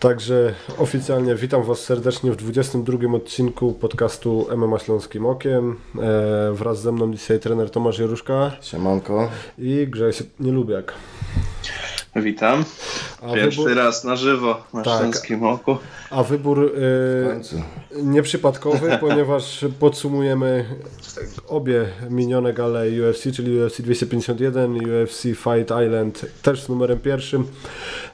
[0.00, 5.76] Także oficjalnie witam Was serdecznie w 22 odcinku podcastu MMA Śląskim Okiem.
[5.98, 8.52] E, wraz ze mną dzisiaj trener Tomasz Jeruszka.
[8.60, 9.28] Siemanko.
[9.58, 10.92] I Grześ Nielubiak.
[12.22, 12.64] Witam.
[13.22, 13.76] A Pierwszy wybór...
[13.76, 14.98] raz na żywo na tak.
[14.98, 15.76] Śląskim Oku.
[16.10, 20.64] A wybór yy, nieprzypadkowy, ponieważ podsumujemy
[21.48, 27.44] obie minione gale UFC, czyli UFC 251 i UFC Fight Island też z numerem pierwszym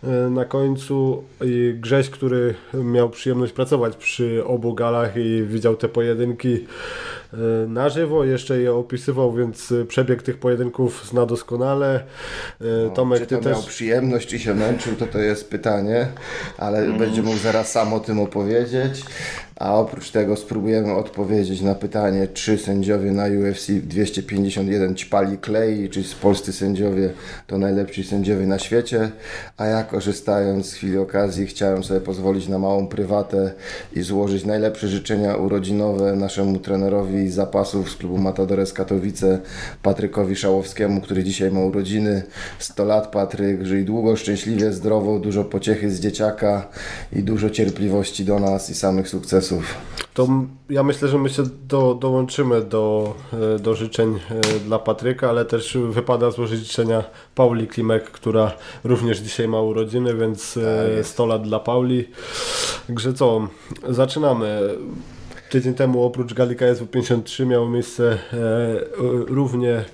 [0.02, 1.25] yy, na końcu.
[1.45, 6.66] I Grześ, który miał przyjemność pracować przy obu galach i widział te pojedynki
[7.69, 12.05] na żywo, jeszcze je opisywał, więc e, przebieg tych pojedynków zna doskonale.
[12.61, 13.66] E, no, Tomek, czy to ty miał też...
[13.66, 16.06] przyjemność, czy się męczył, to to jest pytanie,
[16.59, 16.98] ale mm.
[16.98, 19.02] będzie mógł zaraz sam o tym opowiedzieć.
[19.56, 26.04] A oprócz tego spróbujemy odpowiedzieć na pytanie, czy sędziowie na UFC 251 ćpali klej, czy
[26.22, 27.10] polscy sędziowie
[27.46, 29.10] to najlepsi sędziowie na świecie.
[29.56, 33.52] A ja korzystając z chwili okazji chciałem sobie pozwolić na małą prywatę
[33.96, 39.41] i złożyć najlepsze życzenia urodzinowe naszemu trenerowi zapasów z klubu Matadores Katowice,
[39.83, 42.22] Patrykowi Szałowskiemu, który dzisiaj ma urodziny.
[42.58, 46.68] 100 lat Patryk, żyj długo, szczęśliwie, zdrowo, dużo pociechy z dzieciaka
[47.12, 49.44] i dużo cierpliwości do nas i samych sukcesów
[50.14, 50.28] To
[50.70, 53.14] ja myślę, że my się do, dołączymy do,
[53.56, 58.53] e, do życzeń e, dla Patryka, ale też wypada złożyć życzenia Pauli Klimek, która
[58.84, 62.09] również dzisiaj ma urodziny, więc e, tak 100 lat dla Pauli.
[62.86, 63.48] Także co,
[63.89, 64.61] zaczynamy.
[65.55, 68.19] Tydzień temu oprócz Gali KSW 53 miało miejsce e,
[69.27, 69.84] równie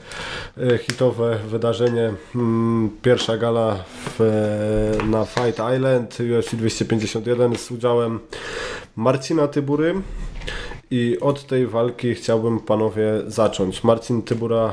[0.59, 2.13] e, hitowe wydarzenie.
[2.35, 8.21] Mm, pierwsza gala w, e, na Fight Island UFC 251 z udziałem
[8.97, 9.95] Marcina Tybury.
[10.91, 13.85] I od tej walki chciałbym panowie zacząć.
[13.85, 14.73] Marcin Tybura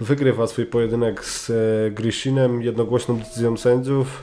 [0.00, 1.50] wygrywa swój pojedynek z
[1.94, 4.22] Grishinem jednogłośną decyzją sędziów.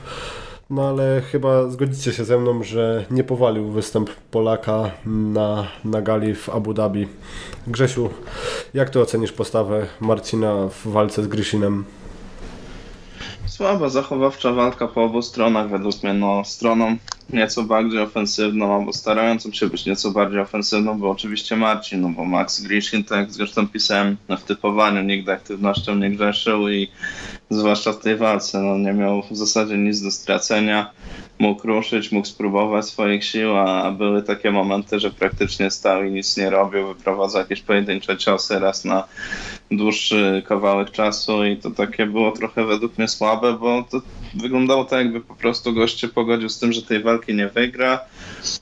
[0.70, 6.34] No ale chyba zgodzicie się ze mną, że nie powalił występ Polaka na, na gali
[6.34, 7.08] w Abu Dhabi.
[7.66, 8.10] Grzesiu,
[8.74, 11.84] jak ty ocenisz postawę Marcina w walce z Grishinem?
[13.56, 16.14] Słaba zachowawcza walka po obu stronach według mnie.
[16.14, 16.96] No, stroną
[17.30, 22.24] nieco bardziej ofensywną, albo starającą się być nieco bardziej ofensywną był oczywiście Marcin, no bo
[22.24, 26.88] Max Grishin, tak jak zresztą pisałem w typowaniu, nigdy aktywnością nie grzeszył i
[27.50, 30.90] zwłaszcza w tej walce, no nie miał w zasadzie nic do stracenia
[31.38, 36.36] mógł ruszyć, mógł spróbować swoich sił, a były takie momenty, że praktycznie stał i nic
[36.36, 39.04] nie robił, wyprowadzał jakieś pojedyncze ciosy raz na
[39.70, 44.02] dłuższy kawałek czasu i to takie było trochę według mnie słabe, bo to
[44.34, 48.00] wyglądało tak, jakby po prostu goście pogodził z tym, że tej walki nie wygra,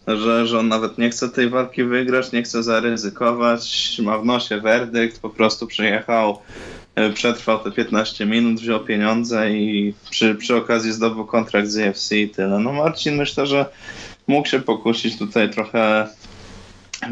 [0.06, 4.60] że, że on nawet nie chce tej walki wygrać, nie chce zaryzykować, ma w nosie
[4.60, 6.38] werdykt, po prostu przyjechał
[6.94, 12.12] E, przetrwał te 15 minut, wziął pieniądze i przy, przy okazji zdobył kontrakt z EFC
[12.12, 12.58] i tyle.
[12.58, 13.66] No Marcin myślę, że
[14.26, 16.08] mógł się pokusić tutaj trochę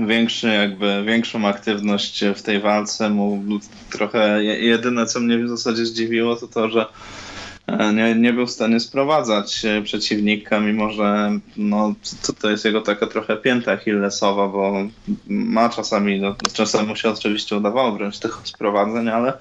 [0.07, 3.11] większy, jakby większą aktywność w tej walce.
[3.11, 3.61] Mógł
[3.91, 6.87] trochę jedyne co mnie w zasadzie zdziwiło to to, że
[7.95, 11.95] nie, nie był w stanie sprowadzać e, przeciwnika, mimo że no,
[12.27, 14.75] to, to jest jego taka trochę pięta Hillesowa, bo
[15.27, 19.33] ma czasami, no, czasem mu się oczywiście udawało wręcz tych sprowadzeń, ale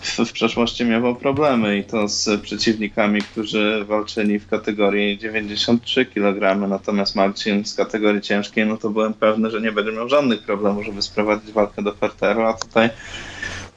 [0.00, 6.68] w, w przeszłości miał problemy i to z przeciwnikami, którzy walczyli w kategorii 93 kg,
[6.68, 10.84] natomiast Marcin z kategorii ciężkiej, no to byłem pewny, że nie będzie miał żadnych problemów,
[10.84, 12.90] żeby sprowadzić walkę do parteru, a tutaj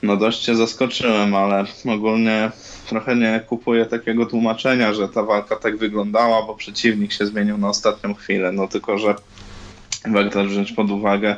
[0.03, 2.51] no dość się zaskoczyłem, ale ogólnie
[2.89, 7.69] trochę nie kupuję takiego tłumaczenia, że ta walka tak wyglądała, bo przeciwnik się zmienił na
[7.69, 8.51] ostatnią chwilę.
[8.51, 9.15] No tylko, że
[10.11, 11.35] warto wziąć pod uwagę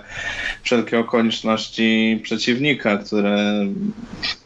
[0.63, 3.66] wszelkie okoliczności przeciwnika, które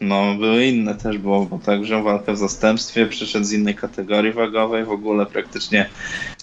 [0.02, 4.34] no, były inne też, bo, bo tak wziął walkę w zastępstwie, przyszedł z innej kategorii
[4.34, 5.90] wagowej, w ogóle praktycznie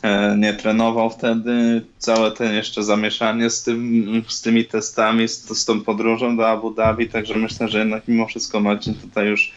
[0.03, 1.83] e, nie trenował wtedy.
[1.99, 6.71] Całe ten jeszcze zamieszanie z, tym, z tymi testami, z, z tą podróżą do Abu
[6.71, 9.53] Dhabi, także myślę, że jednak mimo wszystko Marcin tutaj już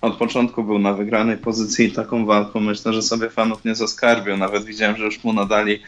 [0.00, 4.36] od początku był na wygranej pozycji i taką walką myślę, że sobie fanów nie zaskarbił.
[4.36, 5.78] Nawet widziałem, że już mu nadali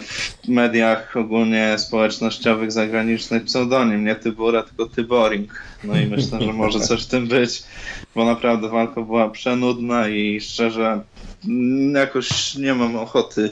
[0.00, 5.62] w mediach ogólnie społecznościowych zagranicznych pseudonim, nie Tybura, tylko Tyboring.
[5.84, 7.62] No i myślę, że może coś w tym być,
[8.14, 11.00] bo naprawdę walka była przenudna i szczerze
[11.94, 13.50] jakoś nie mam ochoty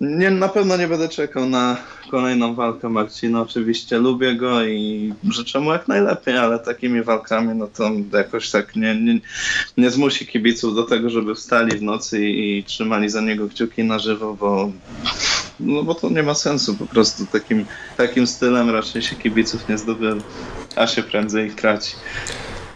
[0.00, 1.76] nie, na pewno nie będę czekał na
[2.10, 3.40] kolejną walkę Marcina.
[3.40, 8.76] Oczywiście lubię go i życzę mu jak najlepiej, ale takimi walkami no to jakoś tak
[8.76, 9.20] nie, nie,
[9.76, 13.84] nie zmusi kibiców do tego, żeby wstali w nocy i, i trzymali za niego kciuki
[13.84, 14.72] na żywo, bo,
[15.60, 16.76] no bo to nie ma sensu.
[16.76, 17.64] Po prostu takim,
[17.96, 20.22] takim stylem raczej się kibiców nie zdobywa,
[20.76, 21.92] a się prędzej ich traci.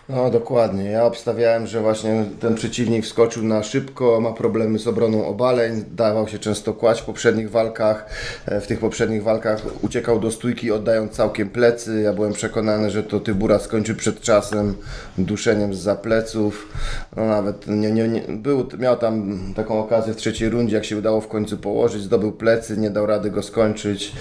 [0.08, 0.84] No dokładnie.
[0.84, 6.28] Ja obstawiałem, że właśnie ten przeciwnik wskoczył na szybko, ma problemy z obroną obaleń, dawał
[6.28, 8.06] się często kłać w poprzednich walkach.
[8.46, 12.00] E, w tych poprzednich walkach uciekał do stójki, oddając całkiem plecy.
[12.00, 14.74] Ja byłem przekonany, że to Tybura skończy przed czasem
[15.18, 16.68] duszeniem z zapleców.
[17.16, 20.98] No nawet nie, nie, nie, był, miał tam taką okazję w trzeciej rundzie, jak się
[20.98, 24.12] udało w końcu położyć, zdobył plecy, nie dał rady go skończyć.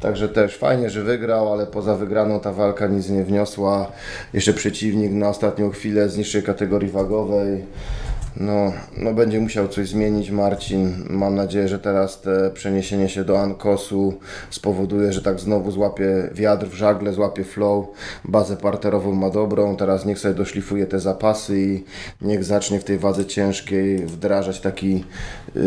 [0.00, 3.92] Także też fajnie, że wygrał, ale poza wygraną ta walka nic nie wniosła.
[4.32, 7.64] Jeszcze przeciwnik na ostatnią chwilę z niższej kategorii wagowej.
[8.36, 10.92] No, no będzie musiał coś zmienić Marcin.
[11.10, 14.14] Mam nadzieję, że teraz te przeniesienie się do Ankosu
[14.50, 17.86] spowoduje, że tak znowu złapie wiatr w żagle, złapie flow.
[18.24, 19.76] Bazę parterową ma dobrą.
[19.76, 21.84] Teraz niech sobie doszlifuje te zapasy i
[22.22, 25.04] niech zacznie w tej wadze ciężkiej wdrażać taki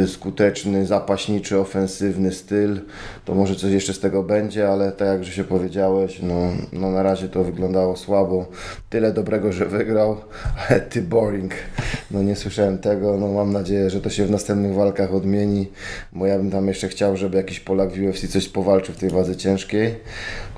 [0.07, 2.79] skuteczny, zapaśniczy, ofensywny styl.
[3.25, 6.35] To może coś jeszcze z tego będzie, ale tak jak się powiedziałeś, no,
[6.73, 8.45] no na razie to wyglądało słabo.
[8.89, 10.17] Tyle dobrego, że wygrał,
[10.69, 11.53] ale ty boring.
[12.11, 15.67] No nie słyszałem słyszałem tego, no mam nadzieję, że to się w następnych walkach odmieni,
[16.13, 19.09] bo ja bym tam jeszcze chciał, żeby jakiś Polak w UFC coś powalczył w tej
[19.09, 19.95] wadze ciężkiej,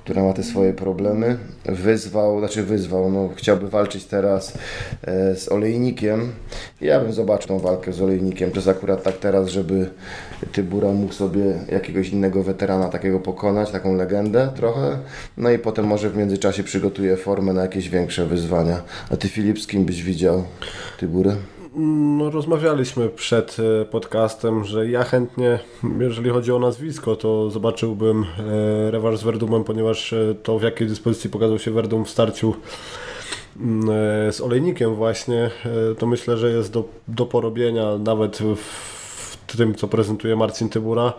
[0.07, 1.37] która ma te swoje problemy.
[1.65, 4.57] Wyzwał, znaczy wyzwał, no chciałby walczyć teraz
[5.01, 6.31] e, z Olejnikiem.
[6.81, 8.51] Ja bym zobaczył tą walkę z Olejnikiem.
[8.51, 9.89] To jest akurat tak teraz, żeby
[10.51, 14.97] Tybura mógł sobie jakiegoś innego weterana takiego pokonać, taką legendę trochę.
[15.37, 18.81] No i potem może w międzyczasie przygotuje formę na jakieś większe wyzwania.
[19.11, 20.43] A ty Filip, kim byś widział
[20.99, 21.35] Tyburę?
[21.79, 25.59] No, rozmawialiśmy przed e, podcastem, że ja chętnie,
[25.99, 30.87] jeżeli chodzi o nazwisko, to zobaczyłbym e, rewanż z Verdumem, ponieważ e, to w jakiej
[30.87, 32.55] dyspozycji pokazał się Verdum w starciu
[33.59, 33.87] mm,
[34.31, 35.51] z Olejnikiem właśnie,
[35.97, 41.13] to myślę, że jest do, do porobienia nawet w tym, co prezentuje Marcin Tybura.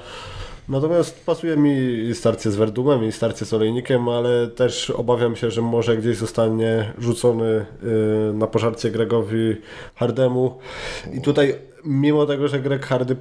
[0.69, 5.63] Natomiast pasuje mi starcie z Verdumem i starcie z Olejnikiem, ale też obawiam się, że
[5.63, 9.57] może gdzieś zostanie rzucony y, na pożarcie Gregowi
[9.95, 10.59] Hardemu.
[11.13, 11.55] I tutaj,
[11.85, 13.17] mimo tego, że Greg Hardy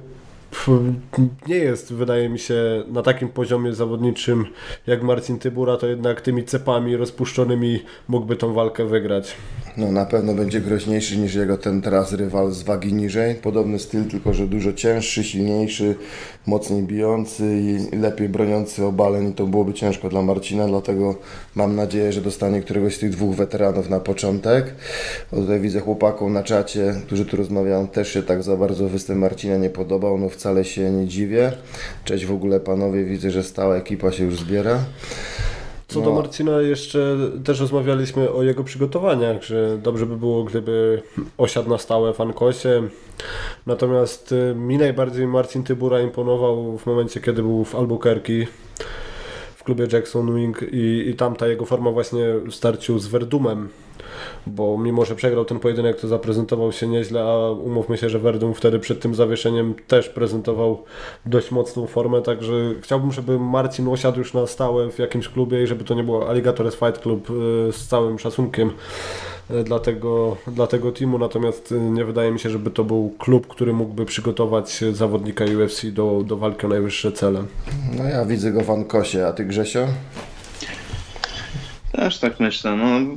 [1.48, 4.44] nie jest, wydaje mi się, na takim poziomie zawodniczym
[4.86, 9.36] jak Marcin Tybura, to jednak tymi cepami rozpuszczonymi mógłby tą walkę wygrać.
[9.76, 13.34] No na pewno będzie groźniejszy niż jego ten teraz rywal z wagi niżej.
[13.34, 15.94] Podobny styl, tylko że dużo cięższy, silniejszy,
[16.46, 19.32] mocniej bijący i lepiej broniący obaleń.
[19.32, 21.14] To byłoby ciężko dla Marcina, dlatego
[21.54, 24.74] mam nadzieję, że dostanie któregoś z tych dwóch weteranów na początek.
[25.32, 29.20] Bo tutaj widzę chłopaków na czacie, którzy tu rozmawiają, też się tak za bardzo występ
[29.20, 30.18] Marcina nie podobał.
[30.18, 31.52] No wcale się nie dziwię.
[32.04, 34.78] Cześć w ogóle panowie, widzę, że stała ekipa się już zbiera.
[35.88, 36.04] Co no.
[36.04, 41.02] do Marcina jeszcze też rozmawialiśmy o jego przygotowaniach, że dobrze by było, gdyby
[41.38, 42.88] osiadł na stałe w Ankosie.
[43.66, 48.46] Natomiast y, mi najbardziej Marcin Tybura imponował w momencie, kiedy był w Albuquerque
[49.56, 53.68] w klubie Jackson Wing i, i tam ta jego forma właśnie w starciu z Verdumem
[54.46, 58.54] bo mimo, że przegrał ten pojedynek, to zaprezentował się nieźle, a umówmy się, że Verdum
[58.54, 60.84] wtedy przed tym zawieszeniem też prezentował
[61.26, 65.66] dość mocną formę, także chciałbym, żeby Marcin osiadł już na stałe w jakimś klubie i
[65.66, 67.34] żeby to nie było Alligators Fight Club y,
[67.72, 68.70] z całym szacunkiem
[69.50, 73.14] y, dla tego, dla tego teamu, natomiast y, nie wydaje mi się, żeby to był
[73.18, 77.44] klub, który mógłby przygotować zawodnika UFC do, do walki o najwyższe cele.
[77.96, 79.86] No ja widzę go w Ankosie, a ty Grzesio?
[81.92, 82.76] Też tak myślę.
[82.76, 83.16] No,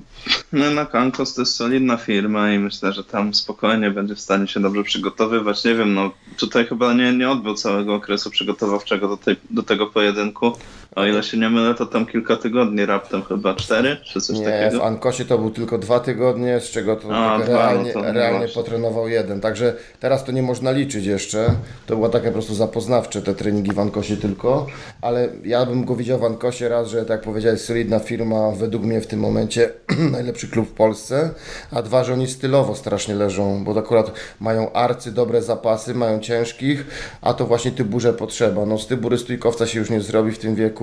[0.54, 4.48] no na Kankos to jest solidna firma i myślę, że tam spokojnie będzie w stanie
[4.48, 5.64] się dobrze przygotowywać.
[5.64, 9.88] Nie wiem, no tutaj chyba nie, nie odbył całego okresu przygotowawczego do, tej, do tego
[9.88, 10.52] pojedynku.
[10.96, 14.46] O ile się nie mylę, to tam kilka tygodni raptem chyba cztery, czy coś nie,
[14.46, 14.80] takiego?
[14.80, 18.12] w Ankosie to był tylko dwa tygodnie, z czego to A, dwa, realnie, no to
[18.12, 19.42] realnie potrenował jeden.
[19.42, 21.50] Także teraz to nie można liczyć jeszcze.
[21.86, 24.68] To było takie po prostu zapoznawcze te treningi w Ankosie tylko,
[25.02, 29.02] ale ja bym go widział w Ankosie raz, że tak powiedziałeś, solidna firma, według mnie
[29.02, 29.70] w tym momencie
[30.12, 31.30] najlepszy klub w Polsce,
[31.72, 36.86] a dwa, że oni stylowo strasznie leżą, bo akurat mają arcy, dobre zapasy, mają ciężkich,
[37.22, 38.66] a to właśnie Tyburze potrzeba.
[38.66, 40.81] No z Tybury stójkowca się już nie zrobi w tym wieku,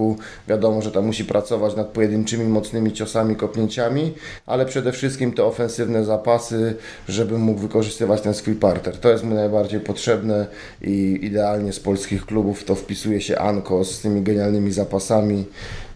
[0.49, 4.15] wiadomo, że tam musi pracować nad pojedynczymi, mocnymi ciosami, kopnięciami,
[4.47, 6.77] ale przede wszystkim te ofensywne zapasy,
[7.09, 8.97] żeby mógł wykorzystywać ten swój parter.
[8.97, 10.47] To jest mu najbardziej potrzebne
[10.83, 15.45] i idealnie z polskich klubów to wpisuje się Ankos z tymi genialnymi zapasami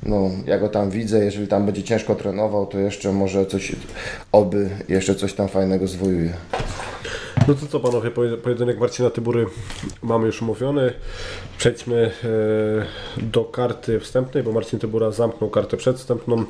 [0.03, 3.73] no, ja go tam widzę, jeżeli tam będzie ciężko trenował, to jeszcze może coś,
[4.33, 6.33] oby jeszcze coś tam fajnego zwojuje.
[7.49, 8.11] No to co panowie,
[8.43, 9.47] pojedynek Marcina Tybury
[10.03, 10.93] mamy już umówiony.
[11.59, 16.45] Przejdźmy e, do karty wstępnej, bo Marcin Tybura zamknął kartę przedwstępną.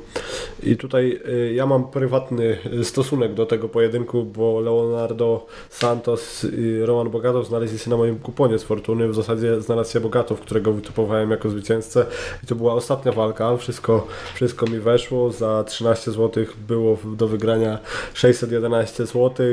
[0.62, 7.10] I tutaj e, ja mam prywatny stosunek do tego pojedynku, bo Leonardo Santos i Roman
[7.10, 9.08] Bogatow znaleźli się na moim kuponie z Fortuny.
[9.08, 12.06] W zasadzie znalazł się Bogatow, którego wytypowałem jako zwycięzcę.
[12.44, 13.41] I to była ostatnia walka.
[13.58, 15.32] Wszystko, wszystko mi weszło.
[15.32, 17.78] Za 13 zł było do wygrania
[18.14, 19.46] 611 zł.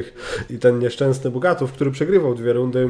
[0.50, 2.89] I ten nieszczęsny Bogatow, który przegrywał dwie rundy,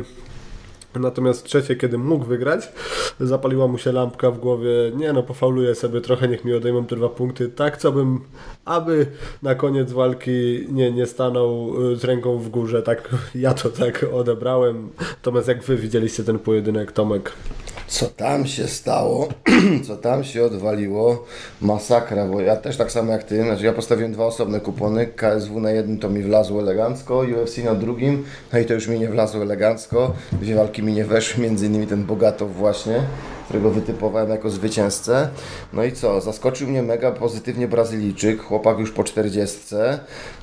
[0.96, 2.72] Natomiast trzecie, kiedy mógł wygrać,
[3.20, 4.70] zapaliła mu się lampka w głowie.
[4.96, 7.50] Nie no, pofauluję sobie trochę, niech mi odejmą te dwa punkty.
[7.50, 8.22] Tak, co bym,
[8.66, 9.08] aby
[9.44, 12.84] na koniec walki nie, nie stanął y, z ręką w górze.
[12.84, 14.90] Tak, ja to tak odebrałem.
[15.00, 17.32] Natomiast jak wy widzieliście ten pojedynek, Tomek?
[17.90, 19.28] Co tam się stało,
[19.88, 21.26] co tam się odwaliło,
[21.62, 25.60] masakra, bo ja też tak samo jak ty, znaczy ja postawiłem dwa osobne kupony, KSW
[25.60, 29.10] na jednym to mi wlazło elegancko, UFC na drugim, no i to już mi nie
[29.10, 33.02] wlazło elegancko, dwie walki mi nie weszły, między innymi ten Bogatow właśnie,
[33.46, 35.30] którego wytypowałem jako zwycięzcę.
[35.74, 39.76] No i co, zaskoczył mnie mega pozytywnie Brazylijczyk, chłopak już po 40,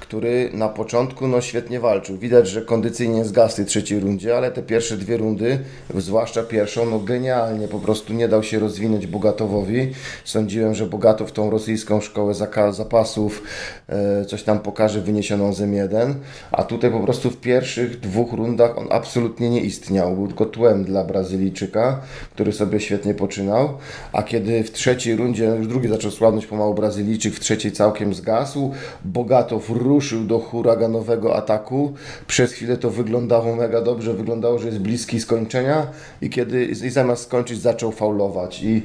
[0.09, 2.19] który na początku no świetnie walczył.
[2.19, 5.59] Widać, że kondycyjnie zgasł w trzeciej rundzie, ale te pierwsze dwie rundy,
[5.95, 9.93] zwłaszcza pierwszą, no genialnie, po prostu nie dał się rozwinąć Bogatowowi.
[10.25, 12.35] Sądziłem, że Bogatow tą rosyjską szkołę
[12.71, 13.43] zapasów
[13.89, 16.15] e, coś tam pokaże wyniesioną z M1,
[16.53, 20.17] a tutaj po prostu w pierwszych dwóch rundach on absolutnie nie istniał.
[20.17, 22.01] Był tylko tłem dla Brazylijczyka,
[22.35, 23.79] który sobie świetnie poczynał,
[24.13, 28.73] a kiedy w trzeciej rundzie, już drugi zaczął słabnąć pomału Brazylijczyk, w trzeciej całkiem zgasł,
[29.05, 29.96] Bogatow ruszył
[30.27, 31.93] do huraganowego ataku.
[32.27, 35.87] Przez chwilę to wyglądało mega dobrze, wyglądało, że jest bliski skończenia
[36.23, 38.83] i kiedy i zamiast skończyć zaczął faulować i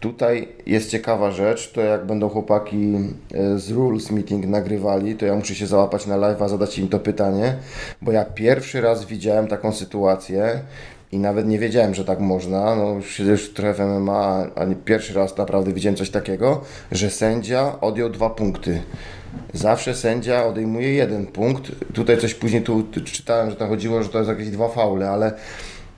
[0.00, 2.94] Tutaj jest ciekawa rzecz, to jak będą chłopaki
[3.34, 6.88] e, z Rules Meeting nagrywali, to ja muszę się załapać na live, a zadać im
[6.88, 7.56] to pytanie,
[8.02, 10.60] bo ja pierwszy raz widziałem taką sytuację
[11.12, 14.66] i nawet nie wiedziałem, że tak można, no już siedzę już trochę w MMA, a
[14.84, 16.60] pierwszy raz naprawdę widziałem coś takiego,
[16.92, 18.82] że sędzia odjął dwa punkty.
[19.52, 21.72] Zawsze sędzia odejmuje jeden punkt.
[21.94, 25.32] Tutaj coś później tu czytałem, że to chodziło, że to jest jakieś dwa faule, ale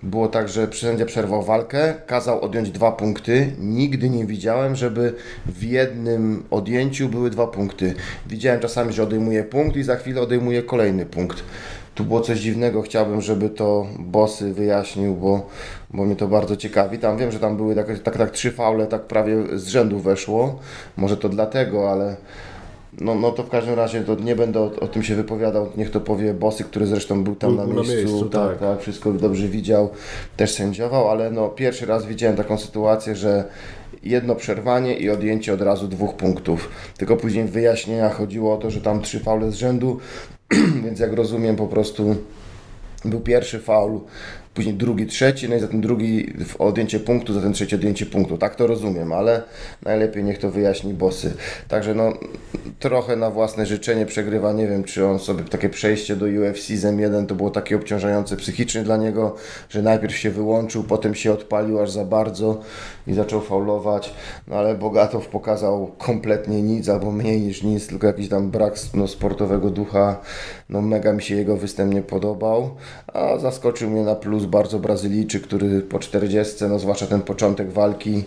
[0.03, 3.53] było tak, że sędzia przerwał walkę, kazał odjąć dwa punkty.
[3.59, 5.15] Nigdy nie widziałem, żeby
[5.47, 7.95] w jednym odjęciu były dwa punkty.
[8.27, 11.43] Widziałem czasami, że odejmuje punkt i za chwilę odejmuje kolejny punkt.
[11.95, 15.47] Tu było coś dziwnego, chciałbym, żeby to Bossy wyjaśnił, bo,
[15.91, 16.99] bo mnie to bardzo ciekawi.
[16.99, 20.59] Tam wiem, że tam były tak, tak, tak trzy faule, tak prawie z rzędu weszło.
[20.97, 22.17] Może to dlatego, ale
[23.01, 25.69] no, no to w każdym razie to nie będę o, o, tym się wypowiadał.
[25.77, 28.29] Niech to powie Bosy, który zresztą był tam był na, miejscu, na miejscu.
[28.29, 29.91] tak, tak, tak, wszystko dobrze widział,
[30.37, 33.45] też sędziował, ale no pierwszy raz widziałem taką sytuację, że
[34.03, 36.71] jedno przerwanie i odjęcie od razu dwóch punktów.
[36.99, 39.99] Tylko później w wyjaśnieniach chodziło o to, że tam trzy faule z rzędu,
[40.85, 42.17] więc jak rozumiem po prostu
[43.05, 44.01] był pierwszy faul
[44.61, 48.39] później drugi, trzeci, no i za ten drugi odjęcie punktu, za ten trzeci odjęcie punktu.
[48.39, 49.43] Tak to rozumiem, ale
[49.83, 51.35] najlepiej niech to wyjaśni Bosy.
[51.69, 52.13] Także no,
[52.79, 54.53] trochę na własne życzenie przegrywa.
[54.53, 58.37] Nie wiem, czy on sobie takie przejście do UFC z M1 to było takie obciążające
[58.37, 59.37] psychicznie dla niego,
[59.69, 62.61] że najpierw się wyłączył, potem się odpalił aż za bardzo
[63.07, 64.15] i zaczął faulować.
[64.49, 69.09] No ale Bogatow pokazał kompletnie nic albo mniej niż nic, tylko jakiś tam brak no,
[69.09, 70.21] sportowego ducha.
[70.71, 72.71] No mega mi się jego występ nie podobał,
[73.07, 78.25] a zaskoczył mnie na plus bardzo Brazylijczyk, który po 40, no zwłaszcza ten początek walki,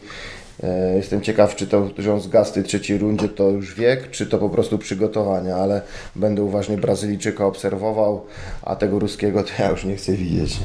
[0.63, 4.11] e, Jestem ciekaw, czy to, że on zgasł w tej trzeciej rundzie to już wiek,
[4.11, 5.81] czy to po prostu przygotowania, ale
[6.15, 8.25] będę uważnie Brazylijczyka obserwował,
[8.61, 10.59] a tego ruskiego to ja już nie chcę widzieć.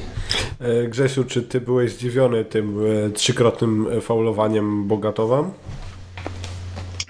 [0.61, 5.50] E, Grzesiu, czy ty byłeś zdziwiony tym e, trzykrotnym faulowaniem Bogatowa?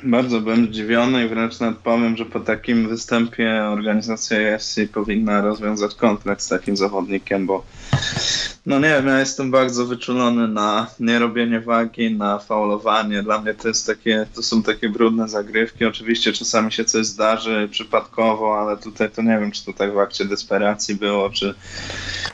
[0.03, 5.95] Bardzo byłem zdziwiony i wręcz nawet powiem, że po takim występie organizacja UFC powinna rozwiązać
[5.95, 7.65] kontrakt z takim zawodnikiem, bo
[8.67, 13.23] no nie wiem, ja jestem bardzo wyczulony na nierobienie wagi, na faulowanie.
[13.23, 15.85] Dla mnie to jest takie, to są takie brudne zagrywki.
[15.85, 19.99] Oczywiście czasami się coś zdarzy przypadkowo, ale tutaj to nie wiem, czy to tak w
[19.99, 21.55] akcie desperacji było, czy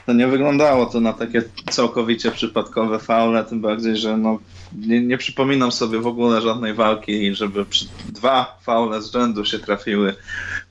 [0.07, 4.39] to nie wyglądało to na takie całkowicie przypadkowe faule, tym bardziej, że no
[4.75, 7.65] nie, nie przypominam sobie w ogóle żadnej walki, żeby
[8.09, 10.15] dwa faule z rzędu się trafiły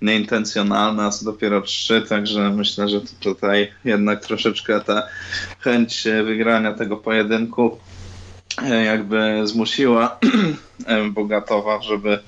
[0.01, 5.03] nieintencjonalne, a co dopiero trzy, także myślę, że tutaj jednak troszeczkę ta
[5.59, 7.77] chęć wygrania tego pojedynku
[8.63, 10.19] e, jakby zmusiła
[10.85, 12.19] e, Bogatowa, żeby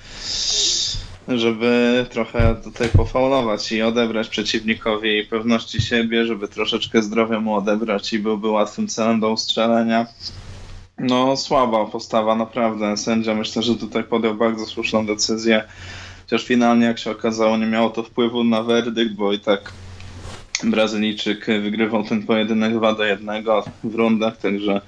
[1.28, 8.20] żeby trochę tutaj pofaulować i odebrać przeciwnikowi pewności siebie, żeby troszeczkę zdrowia mu odebrać i
[8.20, 10.08] byłby łatwym celem do ustrzelenia.
[10.98, 12.98] No, słaba postawa, naprawdę.
[12.98, 15.64] Sędzia myślę, że tutaj podjął bardzo słuszną decyzję.
[16.22, 19.74] Chociaż finalnie, jak się okazało, nie miało to wpływu na werdykt, bo i tak
[20.64, 23.44] Brazylijczyk wygrywał ten pojedynek 2 do 1
[23.84, 24.82] w rundach, także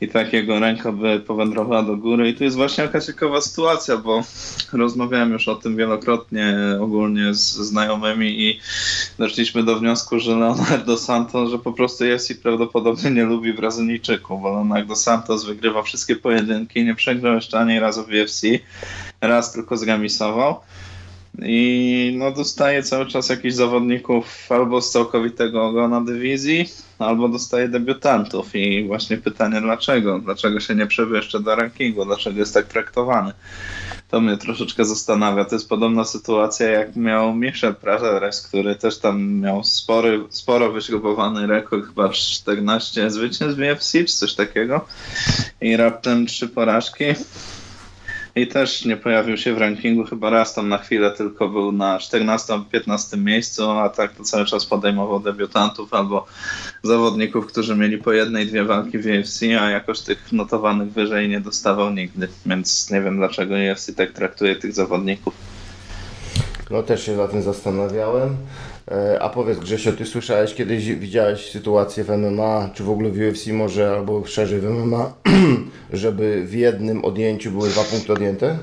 [0.00, 2.28] i tak jego ręka by powędrowała do góry.
[2.28, 4.22] I to jest właśnie jakaś ciekawa sytuacja, bo
[4.72, 8.60] rozmawiałem już o tym wielokrotnie ogólnie z znajomymi i
[9.18, 14.52] doszliśmy do wniosku, że Leonardo Santos, że po prostu UFC prawdopodobnie nie lubi Brazylijczyków, bo
[14.52, 18.42] Leonardo Santos wygrywa wszystkie pojedynki, nie przegrał jeszcze ani razu w UFC,
[19.20, 20.60] raz tylko zremisował.
[21.44, 26.66] I no, dostaje cały czas jakichś zawodników albo z całkowitego ogona dywizji,
[26.98, 28.54] albo dostaje debiutantów.
[28.54, 30.18] I właśnie pytanie dlaczego?
[30.18, 32.04] Dlaczego się nie przebył jeszcze do rankingu?
[32.04, 33.32] Dlaczego jest tak traktowany?
[34.10, 35.44] To mnie troszeczkę zastanawia.
[35.44, 41.46] To jest podobna sytuacja, jak miał Michel Prazeres, który też tam miał spory, sporo wyśrubowany
[41.46, 44.86] rekord, chyba 14 zwycięstw w UFC, czy coś takiego.
[45.60, 47.04] I raptem trzy porażki
[48.36, 51.98] i też nie pojawił się w rankingu, chyba raz tam na chwilę tylko był na
[51.98, 56.26] 14-15 miejscu, a tak to cały czas podejmował debiutantów albo
[56.82, 61.40] zawodników, którzy mieli po jednej, dwie walki w UFC, a jakoś tych notowanych wyżej nie
[61.40, 65.34] dostawał nigdy, więc nie wiem dlaczego UFC tak traktuje tych zawodników.
[66.70, 68.36] No też się za tym zastanawiałem.
[68.88, 73.18] E, a powiedz Grzesio, ty słyszałeś kiedyś, widziałeś sytuację w MMA, czy w ogóle w
[73.18, 75.12] UFC może, albo szerzej w MMA,
[75.92, 78.58] żeby w jednym odjęciu były dwa punkty odjęte?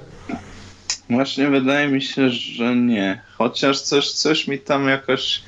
[1.10, 3.22] Właśnie wydaje mi się, że nie.
[3.38, 5.42] Chociaż coś, coś mi tam jakoś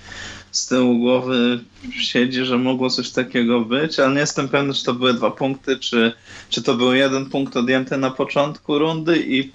[0.51, 1.59] z tyłu głowy
[1.91, 5.79] siedzi, że mogło coś takiego być, ale nie jestem pewny, czy to były dwa punkty,
[5.79, 6.13] czy,
[6.49, 9.51] czy to był jeden punkt odjęty na początku rundy i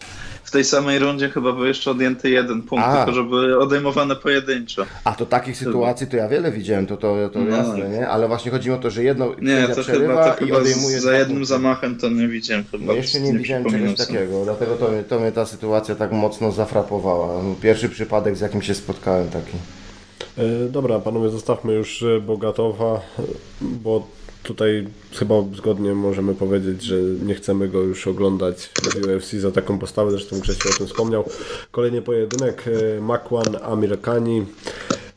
[0.55, 2.97] tej samej rundzie chyba był jeszcze odjęty jeden punkt, A.
[2.97, 4.87] tylko że były odejmowane pojedynczo.
[5.05, 7.57] A to takich sytuacji to ja wiele widziałem, to, to, to no.
[7.57, 8.09] jasne, nie?
[8.09, 11.13] Ale właśnie chodzi o to, że jedno nie, to chyba, to i chyba odejmuje za
[11.13, 11.47] jednym punkty.
[11.47, 12.85] zamachem to nie widziałem chyba.
[12.85, 16.53] No jeszcze nie, nie widziałem czegoś takiego, dlatego to, to mnie ta sytuacja tak mocno
[16.53, 17.43] zafrapowała.
[17.63, 19.57] Pierwszy przypadek, z jakim się spotkałem taki.
[20.39, 23.01] E, dobra, panowie, zostawmy już e, Bogatowa,
[23.61, 24.07] bo
[24.45, 29.79] tutaj chyba zgodnie możemy powiedzieć, że nie chcemy go już oglądać w UFC za taką
[29.79, 31.25] postawę, zresztą Grzesiu o tym wspomniał.
[31.71, 34.47] Kolejny pojedynek, e, Makwan Amirkani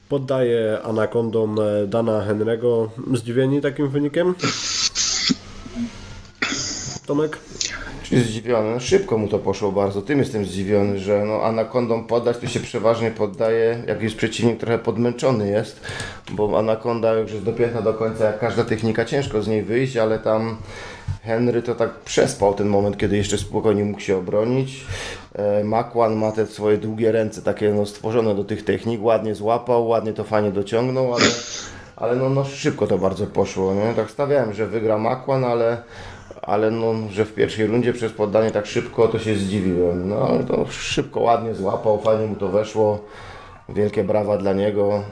[0.09, 1.55] poddaje anakondom
[1.87, 2.87] Dana Henry'ego.
[3.13, 4.35] Zdziwieni takim wynikiem?
[7.05, 7.37] Tomek?
[8.11, 8.73] Zdziwiony.
[8.73, 10.01] No, szybko mu to poszło bardzo.
[10.01, 14.79] Tym jestem zdziwiony, że no, anakondą poddać to się przeważnie poddaje, jak już przeciwnik trochę
[14.79, 15.81] podmęczony jest,
[16.31, 20.19] bo anakonda już jest dopięta do końca, jak każda technika, ciężko z niej wyjść, ale
[20.19, 20.57] tam
[21.23, 24.85] Henry to tak przespał ten moment, kiedy jeszcze spokojnie mógł się obronić.
[25.35, 29.87] E, Makwan ma te swoje długie ręce, takie no, stworzone do tych technik, ładnie złapał,
[29.87, 31.25] ładnie to fajnie dociągnął, ale,
[31.95, 33.73] ale no, no szybko to bardzo poszło.
[33.73, 33.93] Nie?
[33.93, 35.77] Tak stawiałem, że wygra Makwan, ale
[36.47, 40.09] ale no, że w pierwszej rundzie przez poddanie tak szybko, to się zdziwiłem.
[40.09, 42.99] No ale to szybko, ładnie złapał, fajnie mu to weszło.
[43.69, 45.03] Wielkie brawa dla niego.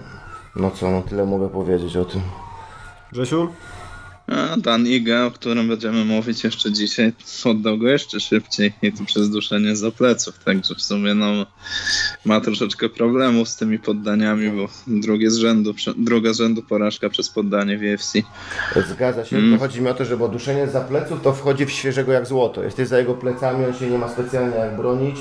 [0.55, 2.21] No co, no tyle mogę powiedzieć o tym.
[3.11, 3.47] Grzesiu?
[4.27, 7.13] A Dan Iga, o którym będziemy mówić jeszcze dzisiaj,
[7.45, 11.45] oddał go jeszcze szybciej i to przez duszenie za pleców, także w sumie no,
[12.25, 17.29] ma troszeczkę problemów z tymi poddaniami, bo drugie z rzędu, druga z rzędu porażka przez
[17.29, 18.13] poddanie w UFC.
[18.89, 19.59] Zgadza się, mm.
[19.59, 22.63] chodzi mi o to, że bo duszenie za pleców to wchodzi w świeżego jak złoto.
[22.63, 25.17] Jesteś za jego plecami, on się nie ma specjalnie jak bronić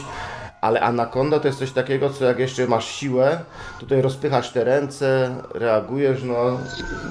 [0.64, 3.40] ale anakonda to jest coś takiego, co jak jeszcze masz siłę,
[3.80, 6.58] tutaj rozpychasz te ręce, reagujesz, no,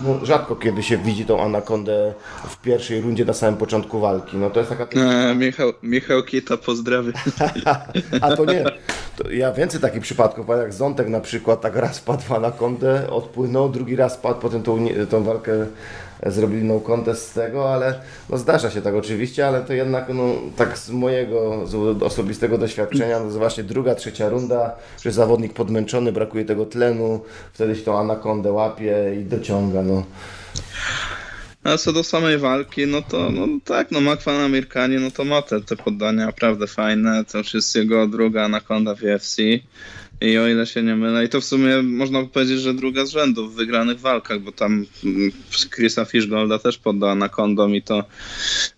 [0.04, 2.13] no rzadko kiedy się widzi tą anakondę
[2.48, 5.00] w pierwszej rundzie na samym początku walki, no to jest taka...
[5.00, 7.13] E, Michał, Michał Kita, pozdrawiam.
[8.22, 8.63] A to nie,
[9.18, 13.70] to ja więcej takich przypadków, jak Zątek na przykład, tak raz padł w anakondę, odpłynął,
[13.70, 15.52] drugi raz padł, potem tą, tą walkę
[16.32, 20.36] zrobili no contest z tego, ale no zdarza się tak oczywiście, ale to jednak no,
[20.58, 26.12] tak z mojego z osobistego doświadczenia, no, to właśnie druga, trzecia runda, że zawodnik podmęczony,
[26.12, 27.22] brakuje tego tlenu,
[27.54, 29.84] wtedy się tą anakondę łapie i dociąga.
[29.84, 30.04] No.
[31.64, 35.42] A co do samej walki, no to no tak, no Makwan Amirkanie, no to ma
[35.42, 39.38] te, te poddania naprawdę fajne, to już jest jego druga anakonda w UFC.
[40.21, 43.10] I o ile się nie mylę, i to w sumie można powiedzieć, że druga z
[43.10, 45.32] rzędu w wygranych walkach, bo tam mm,
[45.76, 48.04] Chrisa Fishgolda też poddała na kondom i to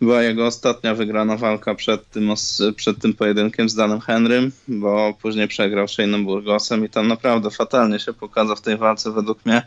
[0.02, 2.34] była jego ostatnia wygrana walka przed tym,
[2.76, 8.00] przed tym pojedynkiem z Danem Henrym, bo później przegrał Shane'em Burgosem i tam naprawdę fatalnie
[8.00, 9.62] się pokazał w tej walce według mnie.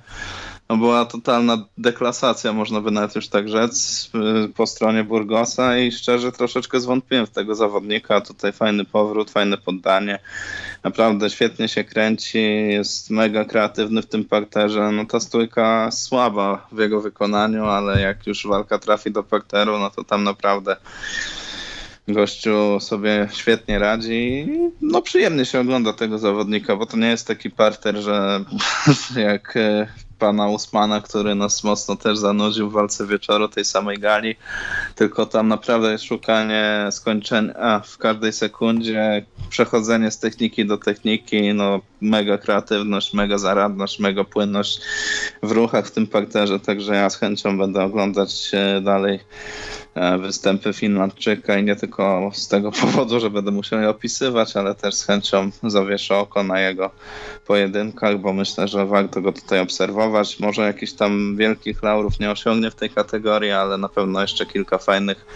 [0.70, 4.10] No była totalna deklasacja, można by nawet już tak rzec,
[4.44, 8.20] y, po stronie Burgosa i szczerze troszeczkę zwątpiłem w tego zawodnika.
[8.20, 10.18] Tutaj fajny powrót, fajne poddanie.
[10.84, 14.92] Naprawdę świetnie się kręci, jest mega kreatywny w tym parterze.
[14.92, 19.90] No ta stójka słaba w jego wykonaniu, ale jak już walka trafi do parteru, no
[19.90, 20.76] to tam naprawdę
[22.08, 24.48] gościu sobie świetnie radzi.
[24.82, 28.44] No przyjemnie się ogląda tego zawodnika, bo to nie jest taki parter, że
[29.30, 29.54] jak
[30.18, 34.36] pana Usmana, który nas mocno też zanudził w walce wieczoru tej samej gali,
[34.94, 41.80] tylko tam naprawdę jest szukanie skończenia w każdej sekundzie, przechodzenie z techniki do techniki, no
[42.00, 44.80] mega kreatywność, mega zaradność, mega płynność
[45.42, 48.50] w ruchach w tym parterze, także ja z chęcią będę oglądać
[48.82, 49.20] dalej
[49.94, 54.74] e, występy Finlandczyka i nie tylko z tego powodu, że będę musiał je opisywać, ale
[54.74, 56.90] też z chęcią zawieszę oko na jego
[57.46, 60.07] pojedynkach, bo myślę, że warto go tutaj obserwować.
[60.40, 64.78] Może jakichś tam wielkich laurów nie osiągnie w tej kategorii, ale na pewno jeszcze kilka
[64.78, 65.26] fajnych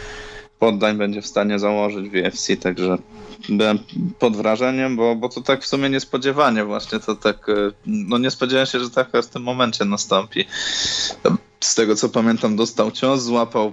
[0.59, 2.99] poddań będzie w stanie założyć w UFC, także
[3.49, 3.79] byłem
[4.19, 7.53] pod wrażeniem, bo, bo to tak w sumie niespodziewanie właśnie, to tak, e,
[7.87, 10.45] no nie spodziewałem się, że tak w tym momencie nastąpi.
[11.61, 13.73] Z tego co pamiętam dostał cios, złapał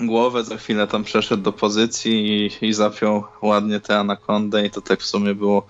[0.00, 2.26] głowę, za chwilę tam przeszedł do pozycji
[2.62, 5.66] i, i zapiął ładnie tę anakondę i to tak w sumie było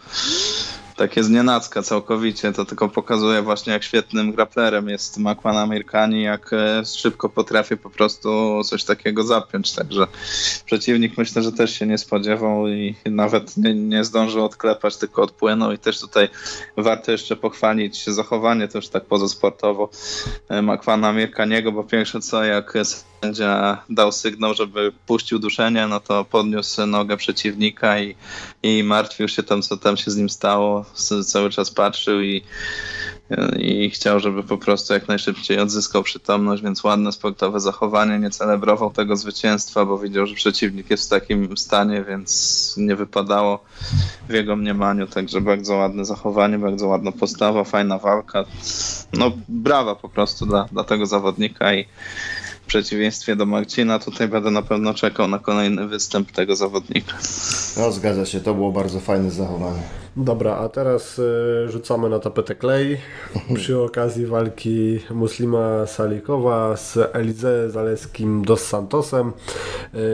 [0.96, 2.52] takie znienacka całkowicie.
[2.52, 7.90] To tylko pokazuje właśnie, jak świetnym grapplerem jest Makwan Amerykani, jak e, szybko potrafi po
[7.90, 9.72] prostu coś takiego zapiąć.
[9.72, 10.06] Także
[10.66, 15.72] przeciwnik myślę, że też się nie spodziewał i nawet nie, nie zdążył odklepać, tylko odpłynął.
[15.72, 16.28] I też tutaj
[16.76, 19.90] warto jeszcze pochwalić zachowanie, już tak pozasportowo
[20.48, 22.74] e, Makwana Amerykaniego, bo pierwsze co, jak
[23.22, 28.16] sędzia dał sygnał, żeby puścił duszenie, no to podniósł nogę przeciwnika i,
[28.62, 30.84] i martwił się tam, co tam się z nim stało.
[31.26, 32.42] Cały czas patrzył i,
[33.58, 38.18] i chciał, żeby po prostu jak najszybciej odzyskał przytomność, więc ładne sportowe zachowanie.
[38.18, 43.64] Nie celebrował tego zwycięstwa, bo widział, że przeciwnik jest w takim stanie, więc nie wypadało
[44.28, 45.06] w jego mniemaniu.
[45.06, 48.44] Także bardzo ładne zachowanie, bardzo ładna postawa, fajna walka.
[49.12, 51.86] No, brawa po prostu dla, dla tego zawodnika i
[52.72, 57.18] przeciwieństwie do Marcina, tutaj będę na pewno czekał na kolejny występ tego zawodnika.
[57.76, 59.82] No zgadza się, to było bardzo fajne zachowanie.
[60.16, 61.22] Dobra, a teraz y,
[61.68, 62.98] rzucamy na tapetę klej
[63.54, 69.32] przy okazji walki Muslima Salikowa z Elize Zaleskim dos Santosem.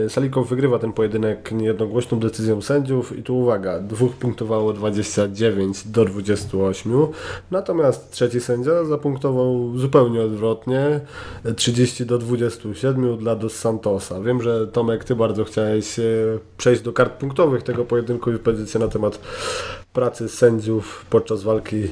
[0.06, 6.04] Y, Salikow wygrywa ten pojedynek niejednogłośną decyzją sędziów i tu uwaga, dwóch punktowało 29 do
[6.04, 6.92] 28,
[7.50, 11.00] natomiast trzeci sędzia zapunktował zupełnie odwrotnie,
[11.56, 14.20] 30 do 27 dla dos Santosa.
[14.20, 18.74] Wiem, że Tomek, Ty bardzo chciałeś y, przejść do kart punktowych tego pojedynku i powiedzieć
[18.74, 19.20] na temat
[19.98, 21.88] pracy sędziów podczas walki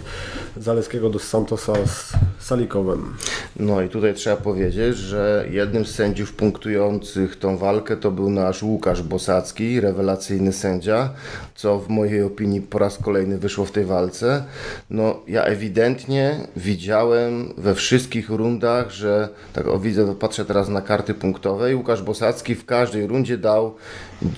[0.56, 2.12] Zaleskiego do Santosa z
[2.46, 3.16] Salikowem.
[3.56, 8.62] No i tutaj trzeba powiedzieć, że jednym z sędziów punktujących tą walkę to był nasz
[8.62, 11.10] Łukasz Bosacki, rewelacyjny sędzia,
[11.54, 14.44] co w mojej opinii po raz kolejny wyszło w tej walce.
[14.90, 21.14] No ja ewidentnie widziałem we wszystkich rundach, że tak o widzę, patrzę teraz na karty
[21.14, 23.74] punktowe i Łukasz Bosacki w każdej rundzie dał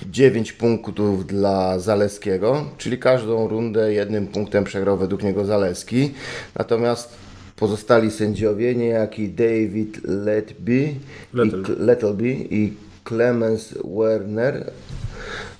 [0.09, 6.13] 9 punktów dla Zaleskiego, czyli każdą rundę jednym punktem przegrał według niego Zaleski.
[6.55, 7.28] Natomiast
[7.59, 10.79] pozostali sędziowie, niejaki David Letby
[11.33, 14.71] i, Lettleby i Clemens Werner,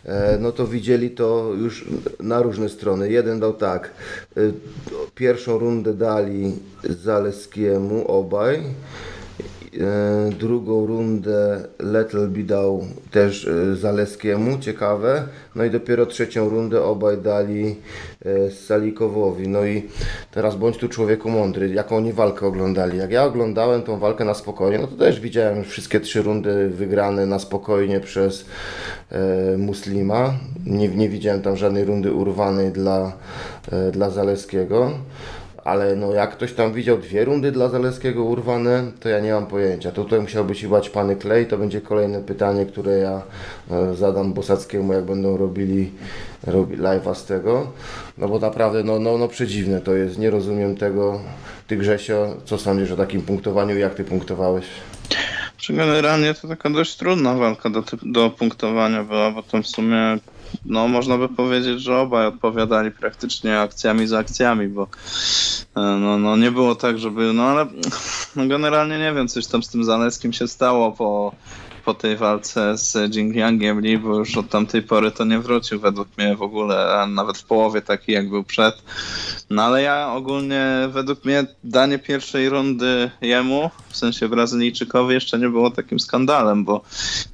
[0.05, 1.85] e, no to widzieli to już
[2.19, 3.11] na różne strony.
[3.11, 3.91] Jeden dał tak,
[4.37, 4.41] e,
[5.15, 8.63] pierwszą rundę dali Zaleskiemu obaj,
[10.39, 15.23] drugą rundę Lettleby dał też e, Zaleskiemu, ciekawe.
[15.55, 17.75] No i dopiero trzecią rundę obaj dali
[18.25, 19.47] e, Salikowowi.
[19.47, 19.83] No i
[20.31, 22.97] teraz bądź tu człowieku mądry, jaką oni walkę oglądali.
[22.97, 27.25] Jak ja oglądałem tą walkę na spokojnie, no to też widziałem wszystkie trzy rundy wygrane
[27.25, 28.45] na spokojnie przez
[29.11, 30.33] e, Muslima.
[30.65, 33.11] Nie, nie widziałem tam żadnej rundy urwanej dla,
[33.71, 34.91] e, dla Zaleskiego
[35.69, 39.45] ale no jak ktoś tam widział dwie rundy dla Zaleskiego urwane, to ja nie mam
[39.45, 39.91] pojęcia.
[39.91, 43.21] Tutaj musiał być chyba pany Klej, to będzie kolejne pytanie, które ja
[43.71, 45.91] e, zadam Bosackiemu, jak będą robili,
[46.47, 47.71] robi live'a z tego.
[48.17, 51.19] No bo naprawdę, no, no, no przedziwne to jest, nie rozumiem tego.
[51.67, 54.65] Ty Grzesio, co sądzisz o takim punktowaniu jak ty punktowałeś?
[55.69, 60.17] Generalnie to taka dość trudna walka do, do punktowania była, bo tam w sumie
[60.65, 64.83] no można by powiedzieć, że obaj odpowiadali praktycznie akcjami za akcjami, bo
[65.75, 67.65] e, no, no nie było tak, żeby, no ale
[68.35, 71.31] no generalnie nie wiem, coś tam z tym Zaleskim się stało po
[71.89, 76.07] po tej walce z Jingliangiem Lee, bo już od tamtej pory to nie wrócił według
[76.17, 78.83] mnie w ogóle, a nawet w połowie taki jak był przed.
[79.49, 85.49] No ale ja ogólnie według mnie danie pierwszej rundy jemu, w sensie Brazylijczykowi jeszcze nie
[85.49, 86.81] było takim skandalem, bo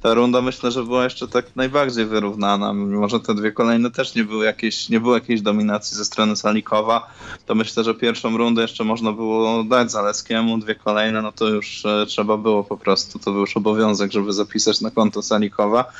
[0.02, 4.14] ta runda myślę, że była jeszcze tak najbardziej wyrównana, mimo że te dwie kolejne też
[4.14, 7.10] nie były jakieś, nie było jakiejś dominacji ze strony Salikowa,
[7.46, 11.86] to myślę, że pierwszą rundę jeszcze można było dać Zaleskiemu, dwie kolejne, no to już
[11.86, 15.92] e, trzeba było po prostu, to był już obowiązek, żeby zapisać na konto Salikowa.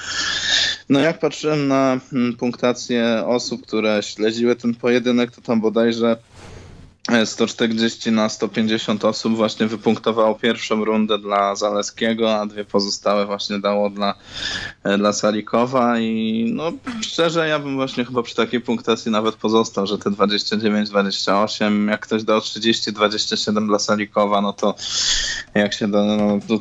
[0.89, 6.17] No jak patrzyłem na mm, punktację osób, które śledziły ten pojedynek, to tam bodajże
[7.25, 13.91] 140 na 150 osób właśnie wypunktowało pierwszą rundę dla Zaleskiego, a dwie pozostałe właśnie dało
[13.91, 14.15] dla,
[14.85, 19.87] e, dla Salikowa i no szczerze ja bym właśnie chyba przy takiej punktacji nawet pozostał,
[19.87, 24.75] że te 29-28, jak ktoś dał 30-27 dla Salikowa, no to
[25.55, 26.59] jak się da, no, to,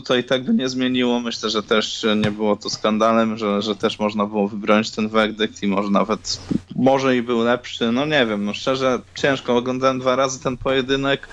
[0.00, 1.20] to tak by nie zmieniło.
[1.20, 5.62] Myślę, że też nie było to skandalem, że, że też można było wybronić ten werdykt
[5.62, 6.40] i może nawet,
[6.76, 11.28] może i był lepszy, no nie wiem, no szczerze ciężko oglądałem dwa razy ten pojedynek,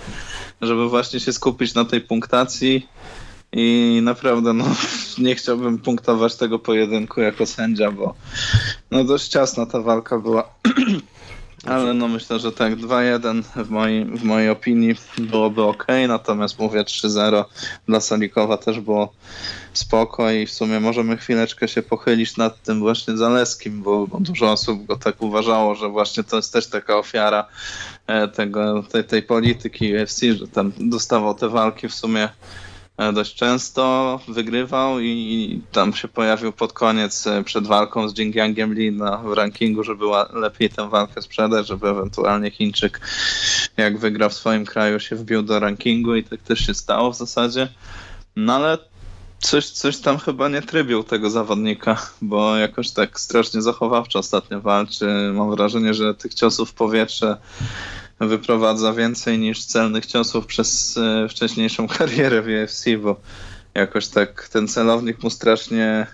[0.62, 2.88] żeby właśnie się skupić na tej punktacji
[3.52, 4.66] i naprawdę no,
[5.18, 8.16] nie chciałbym punktować tego pojedynku jako sędzia, bo
[8.92, 10.50] no dość ciasna ta walka była.
[11.66, 16.84] Ale no myślę, że tak 2-1 w mojej, w mojej opinii byłoby ok, natomiast mówię
[16.84, 17.44] 3-0
[17.88, 19.14] dla Salikowa też było
[19.74, 24.52] spoko i w sumie możemy chwileczkę się pochylić nad tym właśnie Zaleskim, bo, bo dużo
[24.52, 27.48] osób go tak uważało, że właśnie to jest też taka ofiara
[28.08, 32.30] e, tego, tej, tej polityki UFC, że tam dostawał te walki w sumie
[33.14, 38.74] dość często, wygrywał i, i tam się pojawił pod koniec e, przed walką z Jingyangiem
[38.74, 43.02] Lee na, w rankingu, żeby lepiej tę walkę sprzedać, żeby ewentualnie Chińczyk
[43.78, 47.18] jak wygra w swoim kraju się wbił do rankingu i tak też się stało w
[47.18, 47.68] zasadzie.
[48.36, 48.78] No ale
[49.40, 55.32] coś, coś tam chyba nie trybił tego zawodnika, bo jakoś tak strasznie zachowawczo ostatnio walczy.
[55.34, 57.38] Mam wrażenie, że tych ciosów w powietrze
[58.28, 63.16] wyprowadza więcej niż celnych ciosów przez e, wcześniejszą karierę w UFC, bo
[63.76, 66.08] jakoś tak ten celownik mu strasznie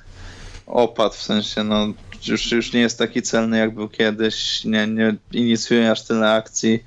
[0.68, 1.94] opadł, w sensie no
[2.28, 6.84] już, już nie jest taki celny jak był kiedyś, nie, nie inicjuje aż tyle akcji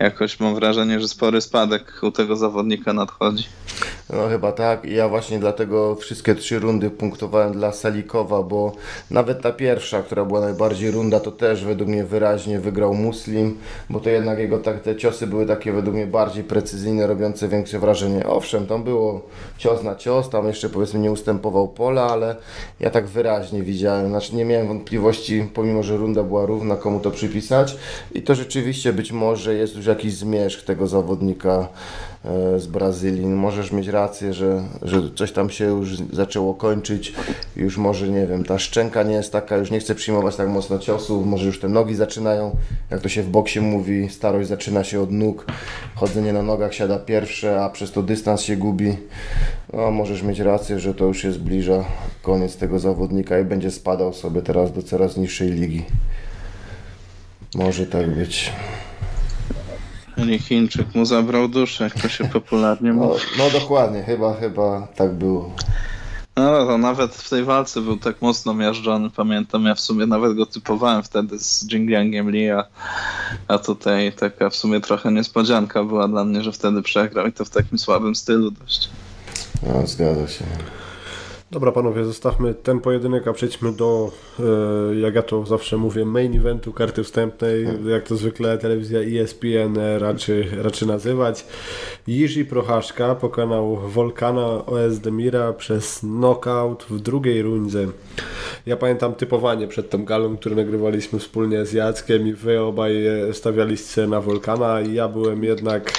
[0.00, 3.44] jakoś mam wrażenie, że spory spadek u tego zawodnika nadchodzi.
[4.12, 4.84] No chyba tak.
[4.84, 8.72] Ja właśnie dlatego wszystkie trzy rundy punktowałem dla Salikowa, bo
[9.10, 13.58] nawet ta pierwsza, która była najbardziej runda, to też według mnie wyraźnie wygrał Muslim,
[13.90, 17.78] bo to jednak jego tak, te ciosy były takie według mnie bardziej precyzyjne, robiące większe
[17.78, 18.26] wrażenie.
[18.26, 19.20] Owszem, tam było
[19.58, 22.36] cios na cios, tam jeszcze powiedzmy nie ustępował pola, ale
[22.80, 27.10] ja tak wyraźnie widziałem, znaczy nie miałem wątpliwości, pomimo że runda była równa, komu to
[27.10, 27.76] przypisać
[28.14, 31.68] i to rzeczywiście być może jest już jakiś zmierzch tego zawodnika
[32.58, 33.26] z Brazylii.
[33.26, 37.12] Możesz mieć rację, że, że coś tam się już zaczęło kończyć.
[37.56, 40.78] Już może, nie wiem, ta szczęka nie jest taka, już nie chce przyjmować tak mocno
[40.78, 42.56] ciosów, może już te nogi zaczynają,
[42.90, 45.46] jak to się w boksie mówi, starość zaczyna się od nóg,
[45.94, 48.96] chodzenie na nogach siada pierwsze, a przez to dystans się gubi.
[49.72, 51.84] No, możesz mieć rację, że to już się zbliża
[52.22, 55.84] koniec tego zawodnika i będzie spadał sobie teraz do coraz niższej ligi.
[57.54, 58.52] Może tak być.
[60.20, 63.20] Czyli Chińczyk mu zabrał duszę, jak to się popularnie no, mówi.
[63.38, 65.54] No, no dokładnie, chyba, chyba tak było.
[66.36, 70.36] No to nawet w tej walce był tak mocno miażdżony, pamiętam, ja w sumie nawet
[70.36, 72.64] go typowałem wtedy z Jingliangiem Lee, a,
[73.48, 77.44] a tutaj taka w sumie trochę niespodzianka była dla mnie, że wtedy przegrał i to
[77.44, 78.90] w takim słabym stylu dość.
[79.62, 80.44] No, zgadza się.
[81.52, 84.10] Dobra panowie, zostawmy ten pojedynek, a przejdźmy do,
[84.40, 89.78] e, jak ja to zawsze mówię, main eventu, karty wstępnej, jak to zwykle telewizja ESPN
[89.98, 91.46] raczy, raczy nazywać.
[92.06, 97.88] Jiří Prochaszka pokonał Volkana OS Demira przez knockout w drugiej rundzie.
[98.66, 102.94] Ja pamiętam typowanie przed tą galą, które nagrywaliśmy wspólnie z Jackiem i wy obaj
[103.32, 105.92] stawialiście na Volkana i ja byłem jednak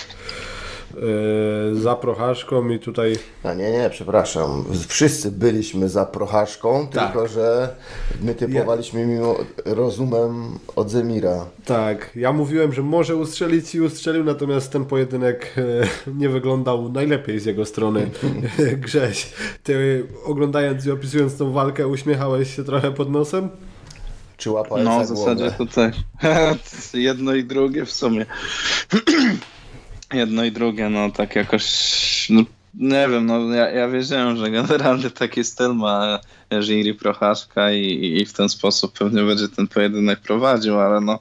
[1.74, 3.16] za Prochaszką i tutaj...
[3.44, 4.66] A nie, nie, przepraszam.
[4.88, 7.12] Wszyscy byliśmy za Prochaszką, tak.
[7.12, 7.76] tylko że
[8.22, 9.08] my typowaliśmy ja...
[9.08, 11.46] mimo rozumem od Zemira.
[11.66, 17.40] Tak, ja mówiłem, że może ustrzelić i ustrzelił, natomiast ten pojedynek e, nie wyglądał najlepiej
[17.40, 18.10] z jego strony.
[18.86, 23.50] Grześ, ty oglądając i opisując tą walkę uśmiechałeś się trochę pod nosem?
[24.38, 25.92] Czy łapałeś No, w zasadzie tutaj
[26.94, 28.26] jedno i drugie w sumie.
[30.14, 31.66] Jedno i drugie, no tak jakoś,
[32.30, 32.42] no,
[32.74, 36.20] nie wiem, no ja, ja wiedziałem, że generalnie taki styl ma
[36.62, 41.20] Jiri Prochaszka i, i w ten sposób pewnie będzie ten pojedynek prowadził, ale no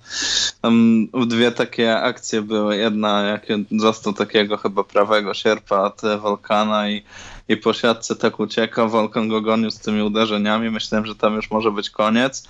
[0.62, 2.76] tam dwie takie akcje były.
[2.76, 3.46] Jedna, jak
[3.78, 7.02] został takiego chyba prawego sierpa od Wolkana i,
[7.48, 11.50] i po siatce tak ucieka, Wolkan go gonił z tymi uderzeniami, myślałem, że tam już
[11.50, 12.48] może być koniec,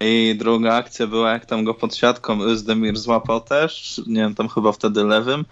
[0.00, 4.48] i druga akcja była, jak tam go pod siatką Özdemir złapał też, nie wiem, tam
[4.48, 5.44] chyba wtedy lewym,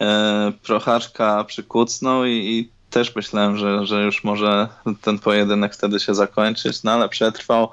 [0.00, 4.68] e, Prochaszka przykucnął i, i też myślałem, że, że już może
[5.02, 7.68] ten pojedynek wtedy się zakończyć, no ale przetrwał.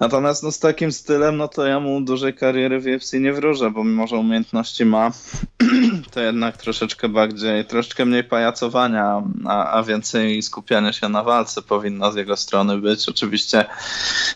[0.00, 3.70] Natomiast no, z takim stylem, no to ja mu dużej kariery w UFC nie wróżę,
[3.70, 5.10] bo mimo, że umiejętności ma,
[6.14, 12.12] to jednak troszeczkę bardziej, troszeczkę mniej pajacowania, a, a więcej skupiania się na walce powinno
[12.12, 13.08] z jego strony być.
[13.08, 13.64] Oczywiście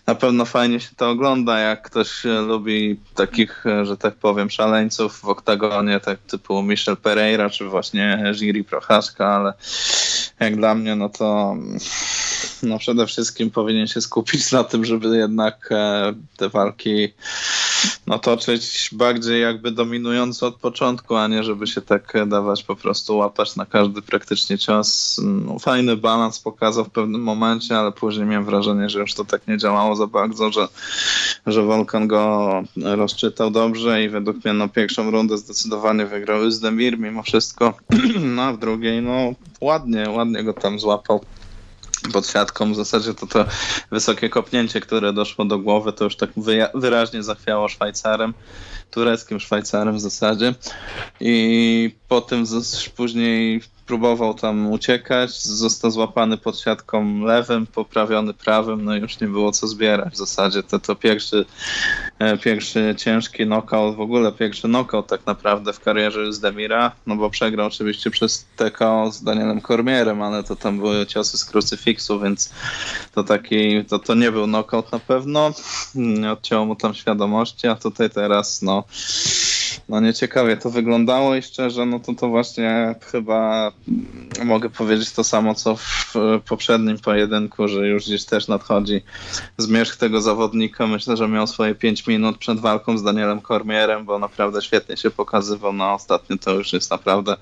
[0.06, 5.24] na pewno fajnie się to ogląda, jak ktoś lubi takich, że tak powiem, szaleńców w
[5.24, 9.52] oktagonie, tak typu Michel Pereira, czy właśnie Jiri Prochaszka, ale
[10.40, 11.56] jak dla mnie, no to
[12.62, 17.08] no przede wszystkim powinien się skupić na tym, żeby jednak e, te walki
[18.06, 23.16] no, toczyć bardziej jakby dominująco od początku, a nie żeby się tak dawać po prostu
[23.16, 25.20] łapać na każdy praktycznie cios.
[25.24, 29.48] No, fajny balans pokazał w pewnym momencie, ale później miałem wrażenie, że już to tak
[29.48, 30.68] nie działało za bardzo, że,
[31.46, 37.22] że Volkan go rozczytał dobrze i według mnie no, pierwszą rundę zdecydowanie wygrał Zdemir mimo
[37.22, 37.74] wszystko,
[38.36, 41.20] no a w drugiej no ładnie, ładnie go tam złapał
[42.12, 42.72] pod siatką.
[42.72, 43.44] W zasadzie to to
[43.90, 46.30] wysokie kopnięcie, które doszło do głowy, to już tak
[46.74, 48.34] wyraźnie zachwiało Szwajcarem,
[48.90, 50.54] tureckim Szwajcarem w zasadzie.
[51.20, 52.44] I po tym
[52.96, 59.27] później próbował tam uciekać, został złapany pod siatką lewym, poprawiony prawym, no i już nie
[59.27, 60.62] było co zbierać w zasadzie.
[60.62, 61.44] To, to pierwszy,
[62.18, 67.16] e, pierwszy ciężki knockout, w ogóle pierwszy knockout tak naprawdę w karierze z Demira, no
[67.16, 72.20] bo przegrał oczywiście przez TKO z Danielem Kormierem, ale to tam były ciosy z krucyfiksu,
[72.20, 72.53] więc
[73.14, 75.53] to taki, to, to nie był knockout na pewno,
[76.33, 78.85] odcięło mu tam świadomości, a tutaj teraz no
[79.88, 83.72] no nieciekawie to wyglądało i szczerze, no to to właśnie chyba
[84.44, 86.14] mogę powiedzieć to samo, co w
[86.48, 89.03] poprzednim pojedynku, że już gdzieś też nadchodzi
[89.59, 90.87] zmierzch tego zawodnika.
[90.87, 95.11] Myślę, że miał swoje 5 minut przed walką z Danielem Kormierem, bo naprawdę świetnie się
[95.11, 95.72] pokazywał.
[95.72, 97.37] No ostatnio to już jest naprawdę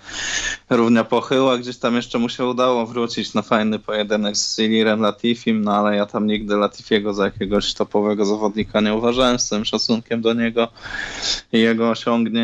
[0.71, 1.59] równia pochyła.
[1.59, 5.97] Gdzieś tam jeszcze mu się udało wrócić na fajny pojedynek z Silirem Latifim, no ale
[5.97, 10.69] ja tam nigdy Latifiego za jakiegoś topowego zawodnika nie uważałem z tym szacunkiem do niego
[11.53, 12.36] i jego osiągnięć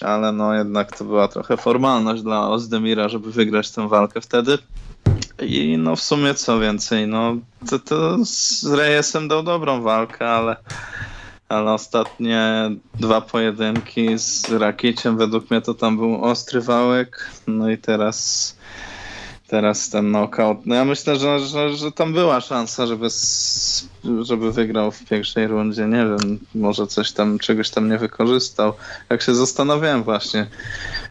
[0.00, 4.58] ale no jednak to była trochę formalność dla Ozdemira, żeby wygrać tę walkę wtedy.
[5.42, 7.36] I no w sumie co więcej, no
[7.70, 10.56] to, to z Reyesem dał dobrą walkę, ale,
[11.48, 17.78] ale ostatnie dwa pojedynki z Rakiciem według mnie to tam był ostry wałek, no i
[17.78, 18.56] teraz
[19.52, 20.66] teraz ten knockout.
[20.66, 23.08] No ja myślę, że, że, że tam była szansa, żeby,
[24.22, 25.86] żeby wygrał w pierwszej rundzie.
[25.86, 28.72] Nie wiem, może coś tam, czegoś tam nie wykorzystał.
[29.10, 30.46] Jak się zastanawiałem właśnie,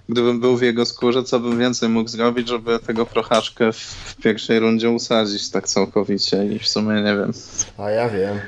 [0.10, 4.60] gdybym był w jego skórze, co bym więcej mógł zrobić, żeby tego prochaczkę w pierwszej
[4.60, 7.32] rundzie usadzić tak całkowicie i w sumie nie wiem.
[7.78, 8.40] A ja wiem.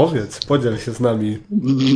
[0.00, 1.38] Powiedz, podziel się z nami.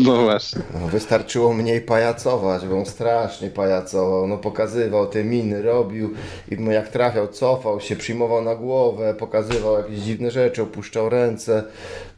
[0.05, 0.63] No właśnie.
[0.75, 4.27] No, wystarczyło mniej pajacować, bo on strasznie pajacował.
[4.27, 6.15] No pokazywał te miny, robił
[6.51, 11.65] i jak trafiał, cofał się, przyjmował na głowę, pokazywał jakieś dziwne rzeczy, opuszczał ręce.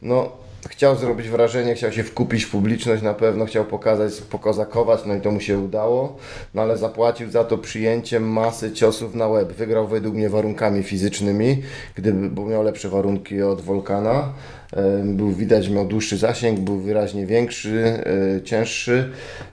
[0.01, 0.31] No
[0.69, 5.21] chciał zrobić wrażenie, chciał się wkupić w publiczność na pewno, chciał pokazać, pokazakować, no i
[5.21, 6.17] to mu się udało,
[6.53, 9.53] no ale zapłacił za to przyjęciem masy ciosów na łeb.
[9.53, 11.61] Wygrał według mnie warunkami fizycznymi,
[11.95, 14.33] gdyby, bo miał lepsze warunki od Volkana.
[15.03, 18.03] Był widać, miał dłuższy zasięg, był wyraźnie większy,
[18.37, 19.09] e, cięższy.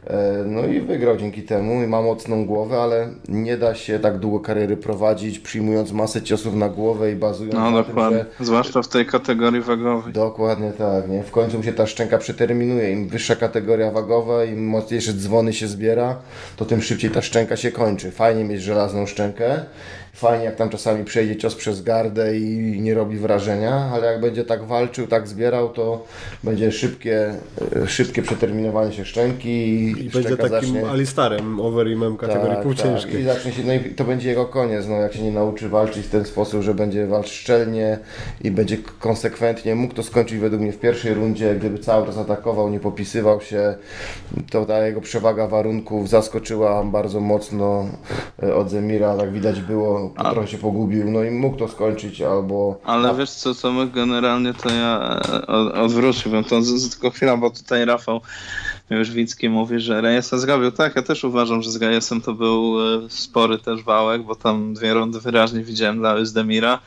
[0.07, 4.19] E, no i wygrał dzięki temu i ma mocną głowę, ale nie da się tak
[4.19, 8.19] długo kariery prowadzić, przyjmując masę ciosów na głowę i bazując no, na dokładnie.
[8.19, 8.45] tym, że...
[8.45, 10.13] Zwłaszcza w tej kategorii wagowej.
[10.13, 11.23] Dokładnie tak, nie?
[11.23, 12.93] W końcu mu się ta szczęka przeterminuje.
[12.93, 16.17] Im wyższa kategoria wagowa, im mocniejsze dzwony się zbiera,
[16.57, 18.11] to tym szybciej ta szczęka się kończy.
[18.11, 19.65] Fajnie mieć żelazną szczękę
[20.15, 24.45] fajnie jak tam czasami przejdzie cios przez gardę i nie robi wrażenia, ale jak będzie
[24.45, 26.05] tak walczył, tak zbierał, to
[26.45, 27.35] będzie szybkie,
[27.77, 30.89] e, szybkie przeterminowanie się szczęki i, I będzie takim zacznie...
[30.89, 33.13] alistarem overimem kategorii tak, półciężkiej.
[33.13, 33.21] Tak.
[33.21, 36.07] I zacznie się, no i to będzie jego koniec, no jak się nie nauczy walczyć
[36.07, 37.99] w ten sposób, że będzie walczył szczelnie
[38.45, 42.71] i będzie konsekwentnie, mógł to skończyć według mnie w pierwszej rundzie, gdyby cały czas atakował,
[42.71, 43.75] nie popisywał się,
[44.51, 47.87] to ta jego przewaga warunków zaskoczyła bardzo mocno
[48.43, 50.31] e, od Zemira, tak widać było a...
[50.31, 52.81] trochę się pogubił, no i mógł to skończyć albo...
[52.85, 53.15] Ale a...
[53.15, 55.47] wiesz co, co my generalnie to ja e,
[55.83, 58.21] odwróciłbym to tylko chwila, bo tutaj Rafał
[58.91, 60.71] Wicki mówi, że Reyesa zrobił.
[60.73, 64.75] Tak, ja też uważam, że z Reyesem to był e, spory też wałek, bo tam
[64.75, 66.79] dwie rundy wyraźnie widziałem dla Özdemira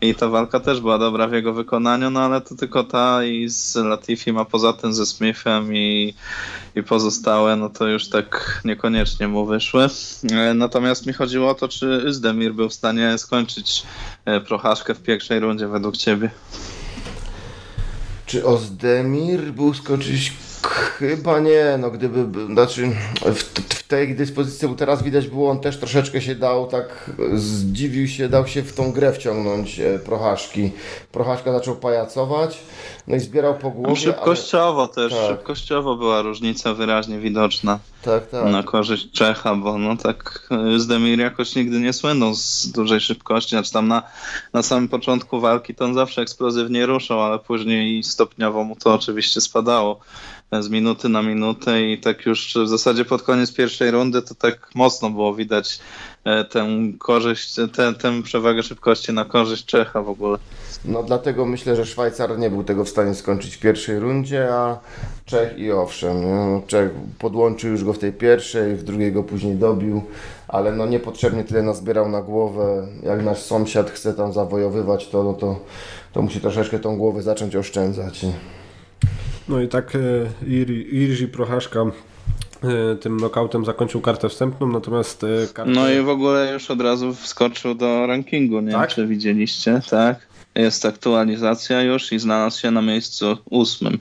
[0.00, 3.48] i ta walka też była dobra w jego wykonaniu, no ale to tylko ta i
[3.48, 6.14] z Latifim, a poza tym ze Smithem i,
[6.76, 9.88] i pozostałe, no to już tak niekoniecznie mu wyszły.
[10.32, 13.82] E, natomiast mi chodziło o to, czy Özdemir był w stanie skończyć
[14.24, 16.30] e, prochaszkę w pierwszej rundzie według ciebie.
[18.26, 20.32] Czy Ozdemir był skończyć
[20.64, 22.90] Chyba nie, no gdyby, znaczy
[23.22, 23.42] w,
[23.74, 28.28] w, tej dyspozycji, bo teraz widać było, on też troszeczkę się dał, tak zdziwił się,
[28.28, 30.72] dał się w tą grę wciągnąć e, Prochaszki.
[31.12, 32.58] Prochaszka zaczął pajacować,
[33.06, 33.96] no i zbierał po głowie.
[33.96, 35.08] Szybkościowo ale...
[35.08, 35.28] też, tak.
[35.28, 37.78] szybkościowo była różnica wyraźnie widoczna.
[38.02, 38.52] tak, tak.
[38.52, 43.72] na korzyść Czecha, bo no tak Zdemir jakoś nigdy nie słynął z dużej szybkości, znaczy
[43.72, 44.02] tam na,
[44.52, 49.40] na samym początku walki to on zawsze eksplozywnie ruszał, ale później stopniowo mu to oczywiście
[49.40, 50.00] spadało
[50.52, 54.70] z minuty na minutę i tak już w zasadzie pod koniec pierwszej rundy to tak
[54.74, 55.78] mocno było widać
[56.24, 56.66] e, tę
[56.98, 60.38] korzyść, tę, tę przewagę szybkości na korzyść Czecha w ogóle.
[60.84, 64.78] No dlatego myślę, że Szwajcar nie był tego w stanie skończyć w pierwszej rundzie, a
[65.24, 66.16] Czech i owszem,
[66.66, 70.02] Czech podłączył już go w tej pierwszej, w drugiej go później dobił,
[70.48, 72.86] ale no niepotrzebnie tyle nazbierał na głowę.
[73.02, 75.60] Jak nasz sąsiad chce tam zawojowywać, to, no to,
[76.12, 78.26] to musi troszeczkę tą głowę zacząć oszczędzać.
[79.48, 79.98] No i tak e,
[80.92, 85.72] Irzi Prochaszka e, tym knockoutem zakończył kartę wstępną, natomiast e, kartę...
[85.72, 88.80] No i w ogóle już od razu wskoczył do rankingu, nie tak?
[88.80, 90.26] wiem czy widzieliście, tak?
[90.54, 93.98] Jest aktualizacja już i znalazł się na miejscu ósmym.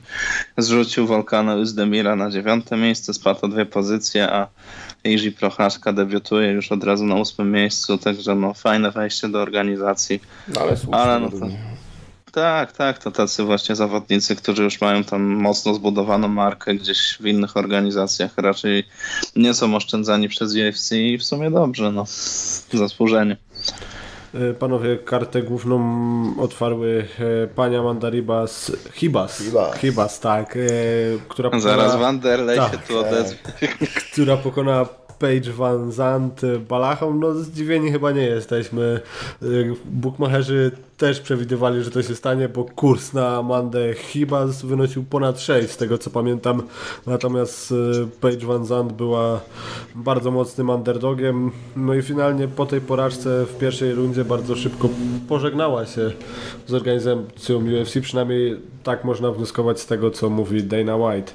[0.58, 4.48] Zrzucił Volkana Uzdemira na dziewiąte miejsce, spadł o dwie pozycje, a
[5.04, 10.22] Iży Prochaszka debiutuje już od razu na ósmym miejscu, także no fajne wejście do organizacji.
[10.48, 10.96] No ale słusznie.
[10.96, 11.48] Ale no to,
[12.34, 17.26] tak, tak, to tacy właśnie zawodnicy, którzy już mają tam mocno zbudowaną markę gdzieś w
[17.26, 18.84] innych organizacjach, raczej
[19.36, 22.06] nie są oszczędzani przez UFC i w sumie dobrze, no,
[22.74, 23.38] zasłużenie.
[24.34, 25.80] E, panowie, kartę główną
[26.40, 29.38] otwarły e, pania Mandaribas Hibas.
[29.38, 30.56] Hibas, Hibas tak.
[30.56, 30.60] E,
[31.28, 33.38] która pokona, Zaraz Wanderlei tak, się tu odezwie.
[34.12, 34.86] Która pokonała
[35.20, 39.00] Page Van Zandt Balachą, no zdziwieni chyba nie jesteśmy.
[39.86, 40.72] Bukmacherzy
[41.04, 45.78] też przewidywali, że to się stanie, bo kurs na Amandę Hibas wynosił ponad 6, z
[45.78, 46.64] tego co pamiętam.
[47.08, 47.76] Natomiast y,
[48.22, 49.40] Page Van Zandt była
[49.96, 51.52] bardzo mocnym underdogiem.
[51.76, 54.90] No i finalnie po tej porażce w pierwszej rundzie bardzo szybko
[55.30, 56.12] pożegnała się
[56.68, 61.32] z organizacją UFC, przynajmniej tak można wnioskować z tego, co mówi Dana White.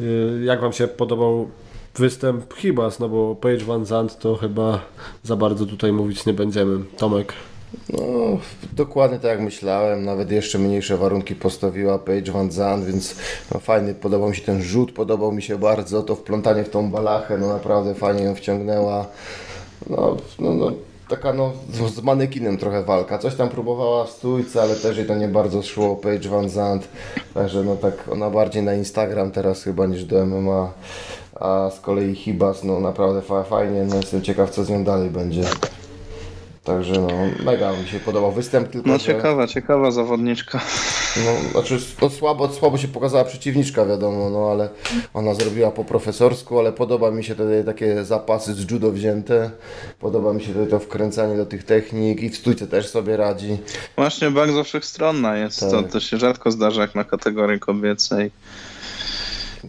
[0.00, 1.48] Y, jak Wam się podobał
[1.94, 4.80] występ Hibas, no bo Page Van Zandt to chyba
[5.22, 6.84] za bardzo tutaj mówić nie będziemy.
[6.96, 7.34] Tomek.
[7.88, 8.38] No,
[8.72, 13.16] dokładnie tak jak myślałem, nawet jeszcze mniejsze warunki postawiła Page Van Zandt, więc
[13.54, 16.90] no, fajny, podobał mi się ten rzut, podobał mi się bardzo to wplątanie w tą
[16.90, 19.06] balachę, no naprawdę fajnie ją wciągnęła.
[19.90, 20.72] No, no, no
[21.08, 21.52] taka no,
[21.94, 23.18] z manekinem trochę walka.
[23.18, 25.96] Coś tam próbowała w stójce, ale też jej to nie bardzo szło.
[25.96, 26.88] Page Van Zandt,
[27.34, 30.72] także no tak ona bardziej na Instagram teraz chyba niż do MMA.
[31.40, 35.42] A z kolei Hibas, no naprawdę fajnie, no jestem ciekaw co z nią dalej będzie.
[36.66, 37.08] Także no,
[37.44, 38.68] mega mi się podobał występ.
[38.68, 39.52] Tylko, no ciekawa, że...
[39.52, 40.60] ciekawa zawodniczka.
[41.24, 44.68] No, znaczy no, słabo, słabo się pokazała przeciwniczka, wiadomo, no ale
[45.14, 49.50] ona zrobiła po profesorsku, ale podoba mi się tutaj takie zapasy z judo wzięte.
[50.00, 53.58] Podoba mi się tutaj to wkręcanie do tych technik i w stójce też sobie radzi.
[53.96, 55.70] Właśnie bardzo wszechstronna jest, tak.
[55.70, 58.30] to, to się rzadko zdarza jak na kategorii kobiecej.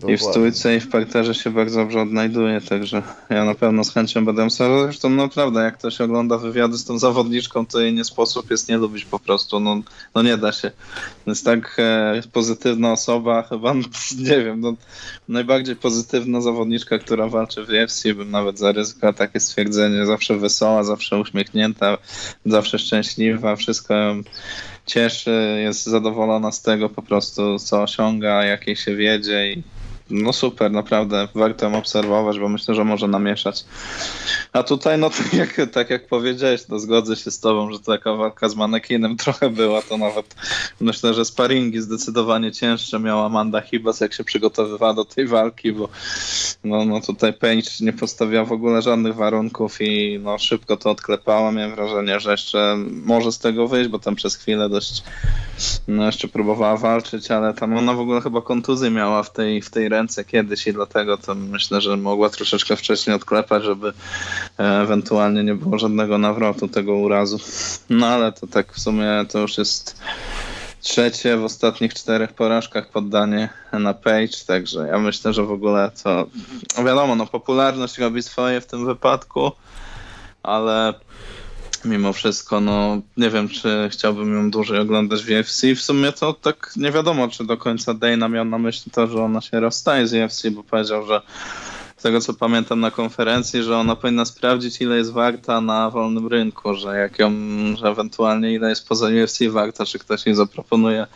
[0.07, 3.93] I w stójce i w parterze się bardzo dobrze odnajduje, także ja na pewno z
[3.93, 4.83] chęcią będę obserwował.
[4.83, 8.77] Zresztą naprawdę, jak ktoś ogląda wywiady z tą zawodniczką, to jej nie sposób jest nie
[8.77, 9.81] lubić po prostu, no,
[10.15, 10.71] no nie da się.
[11.27, 13.73] Jest tak e, pozytywna osoba, chyba,
[14.19, 14.73] nie wiem, no,
[15.27, 21.19] najbardziej pozytywna zawodniczka, która walczy w UFC, bym nawet zaryzykował takie stwierdzenie, zawsze wesoła, zawsze
[21.19, 21.97] uśmiechnięta,
[22.45, 24.23] zawsze szczęśliwa, wszystko ją
[24.85, 29.63] cieszy, jest zadowolona z tego po prostu, co osiąga, jakiej się wiedzie i
[30.09, 33.65] no super, naprawdę warto ją obserwować, bo myślę, że może namieszać.
[34.53, 38.13] A tutaj, no tak jak, tak jak powiedziałeś, to zgodzę się z tobą, że taka
[38.13, 40.35] walka z manekinem trochę była, to nawet
[40.81, 45.89] myślę, że sparingi zdecydowanie cięższe miała Amanda Hibas, jak się przygotowywała do tej walki, bo
[46.63, 51.51] no, no tutaj Page nie postawiła w ogóle żadnych warunków i no szybko to odklepała.
[51.51, 55.03] Miałem wrażenie, że jeszcze może z tego wyjść, bo tam przez chwilę dość
[55.87, 59.69] no jeszcze próbowała walczyć, ale tam ona w ogóle chyba kontuzję miała w tej, w
[59.69, 63.93] tej ręce kiedyś i dlatego to myślę, że mogła troszeczkę wcześniej odklepać, żeby
[64.59, 67.39] e, ewentualnie nie było żadnego nawrotu tego urazu.
[67.89, 70.01] No ale to tak w sumie to już jest
[70.81, 76.27] trzecie w ostatnich czterech porażkach poddanie na Page, także ja myślę, że w ogóle to
[76.85, 79.51] wiadomo, no popularność robi swoje w tym wypadku,
[80.43, 80.93] ale
[81.85, 85.61] mimo wszystko, no nie wiem, czy chciałbym ją dłużej oglądać w UFC.
[85.75, 89.23] W sumie to tak nie wiadomo, czy do końca Dana miał na myśli to, że
[89.23, 91.21] ona się rozstaje z UFC, bo powiedział, że
[91.97, 96.27] z tego co pamiętam na konferencji, że ona powinna sprawdzić ile jest warta na wolnym
[96.27, 97.31] rynku, że jak ją,
[97.75, 101.07] że ewentualnie ile jest poza UFC warta, czy ktoś jej zaproponuje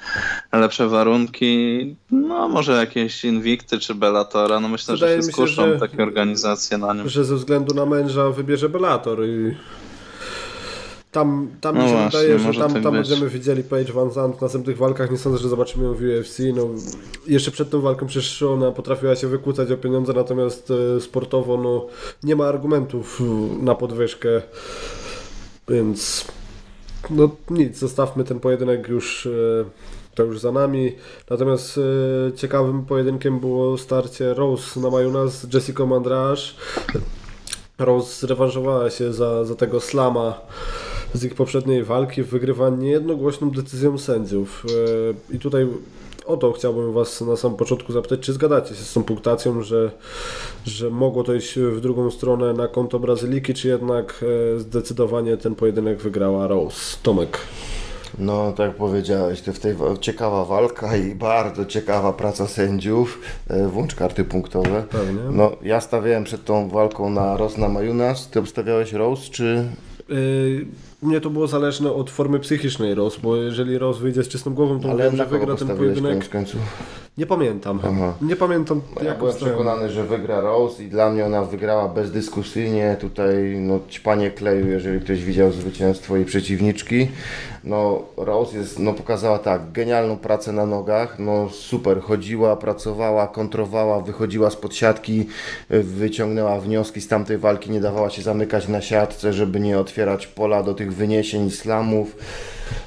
[0.53, 5.73] lepsze warunki, no może jakieś Invicty czy Bellatora, no myślę, Wydaje że się skuszą się,
[5.73, 7.09] że, takie organizacje na nim.
[7.09, 9.55] Że ze względu na męża wybierze Bellator i
[11.11, 14.11] tam, tam no mi się właśnie, wydaje, że tam, tak tam będziemy widzieli Page Van
[14.11, 15.11] Zandt w następnych walkach.
[15.11, 16.39] Nie sądzę, że zobaczymy ją w UFC.
[16.55, 16.67] No,
[17.27, 21.87] jeszcze przed tą walką przecież ona potrafiła się wykłócać o pieniądze, natomiast e, sportowo no,
[22.23, 23.21] nie ma argumentów
[23.61, 24.41] na podwyżkę.
[25.69, 26.25] Więc
[27.09, 29.29] no nic, zostawmy ten pojedynek już e,
[30.15, 30.95] to już za nami.
[31.29, 36.55] Natomiast e, ciekawym pojedynkiem było starcie Rose na Majuna z Jessica Mandrasz.
[37.79, 40.41] Rose zrewanżowała się za, za tego slama
[41.13, 44.65] z ich poprzedniej walki, wygrywa niejednogłośną decyzją sędziów.
[45.31, 45.67] E, I tutaj
[46.25, 49.91] o to chciałbym Was na samym początku zapytać, czy zgadzacie się z tą punktacją, że,
[50.65, 55.55] że mogło to iść w drugą stronę na konto Brazyliki, czy jednak e, zdecydowanie ten
[55.55, 56.97] pojedynek wygrała Rose?
[57.03, 57.37] Tomek.
[58.19, 63.19] No, tak jak powiedziałeś, to w tej ciekawa walka i bardzo ciekawa praca sędziów.
[63.47, 64.83] E, włącz karty punktowe.
[64.89, 65.21] Pewnie.
[65.31, 68.27] No, ja stawiałem przed tą walką na Rosna Majunas.
[68.27, 69.65] Ty obstawiałeś Rose, czy...
[71.01, 74.53] u mnie to było zależne od formy psychicznej Ros, bo jeżeli Ros wyjdzie z czystą
[74.53, 76.29] głową, to Ale wiem, że wygra ten pojedynek.
[77.17, 77.79] Nie pamiętam.
[77.83, 78.13] Aha.
[78.21, 78.81] Nie pamiętam.
[79.03, 82.97] Ja byłem przekonany, że wygra Rose i dla mnie ona wygrała bezdyskusyjnie.
[83.01, 87.07] Tutaj no ćpanie kleju, jeżeli ktoś widział zwycięstwo jej przeciwniczki.
[87.63, 94.01] No Rose jest, no pokazała tak, genialną pracę na nogach, no super, chodziła, pracowała, kontrowała,
[94.01, 95.27] wychodziła z podsiadki,
[95.69, 100.63] wyciągnęła wnioski z tamtej walki, nie dawała się zamykać na siatce, żeby nie otwierać pola
[100.63, 102.15] do tych wyniesień islamów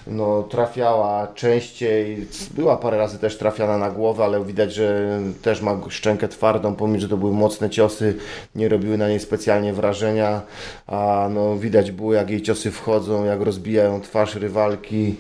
[0.07, 5.80] no, trafiała częściej, była parę razy też trafiana na głowę, ale widać, że też ma
[5.88, 8.16] szczękę twardą, pomimo, że to były mocne ciosy,
[8.55, 10.42] nie robiły na niej specjalnie wrażenia,
[10.86, 15.16] a no, widać było jak jej ciosy wchodzą, jak rozbijają twarz rywalki,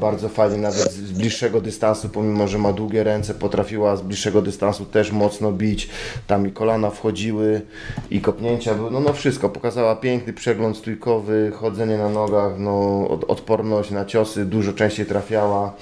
[0.00, 4.84] bardzo fajnie nawet z bliższego dystansu, pomimo że ma długie ręce, potrafiła z bliższego dystansu
[4.84, 5.88] też mocno bić.
[6.26, 7.62] Tam i kolana wchodziły
[8.10, 9.48] i kopnięcia były, no, no wszystko.
[9.48, 15.72] Pokazała piękny przegląd stójkowy, chodzenie na nogach, no, odporność na ciosy, dużo częściej trafiała.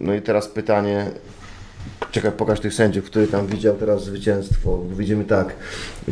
[0.00, 1.10] No i teraz pytanie,
[2.10, 4.78] Czekaj, pokaż tych sędziów, który tam widział teraz zwycięstwo.
[4.96, 5.54] Widzimy tak,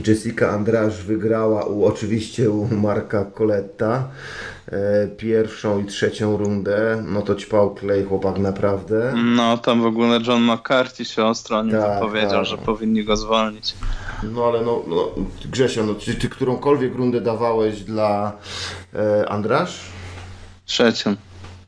[0.07, 4.58] Jessica Andrasz wygrała u, oczywiście u Marka Coletta e,
[5.16, 7.05] pierwszą i trzecią rundę.
[7.07, 9.14] No to ćpał klej chłopak naprawdę.
[9.16, 12.45] No tam w ogóle John McCarthy się ostro nie tak, powiedział, tak.
[12.45, 13.75] że powinni go zwolnić.
[14.23, 15.09] No ale no, no
[15.45, 18.33] Grzesio, no, czy ty którąkolwiek rundę dawałeś dla
[18.95, 19.81] e, Andrasz?
[20.64, 21.14] Trzecią.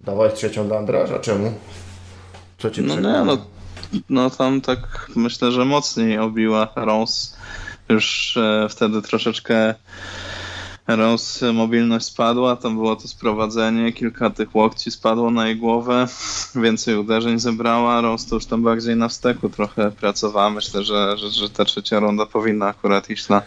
[0.01, 1.53] Dawałeś trzecią dla Andrasz, a czemu?
[2.59, 3.39] Co cię no nie, no
[4.11, 7.37] no tam tak myślę, że mocniej obiła Rose.
[7.89, 9.75] Już e, wtedy troszeczkę
[10.89, 16.07] Rose mobilność spadła, tam było to sprowadzenie, kilka tych łokci spadło na jej głowę,
[16.65, 20.51] więcej uderzeń zebrała, Rose to już tam bardziej na wsteku trochę pracowała.
[20.51, 23.43] Myślę, że, że, że ta trzecia runda powinna akurat iść na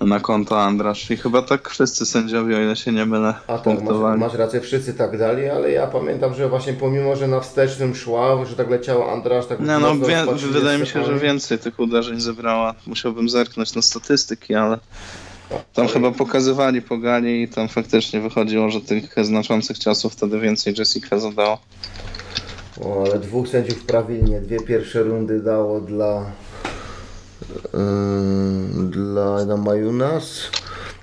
[0.00, 3.82] na konto Andrasz i chyba tak wszyscy sędziowie, o ile się nie mylę, A tak,
[3.82, 7.94] masz, masz, rację, wszyscy tak dali, ale ja pamiętam, że właśnie pomimo, że na wstecznym
[7.94, 11.80] szła, że tak leciało Andrasz, tak Nie, no, wie, wydaje mi się, że więcej tych
[11.80, 12.74] uderzeń zebrała.
[12.86, 14.78] Musiałbym zerknąć na statystyki, ale
[15.74, 21.18] tam chyba pokazywali pogani i tam faktycznie wychodziło, że tych znaczących ciosów wtedy więcej Jessica
[21.18, 21.58] zadała.
[22.80, 26.26] O, ale dwóch sędziów prawilnie, dwie pierwsze rundy dało dla
[27.72, 30.50] Yy, dla na Majunas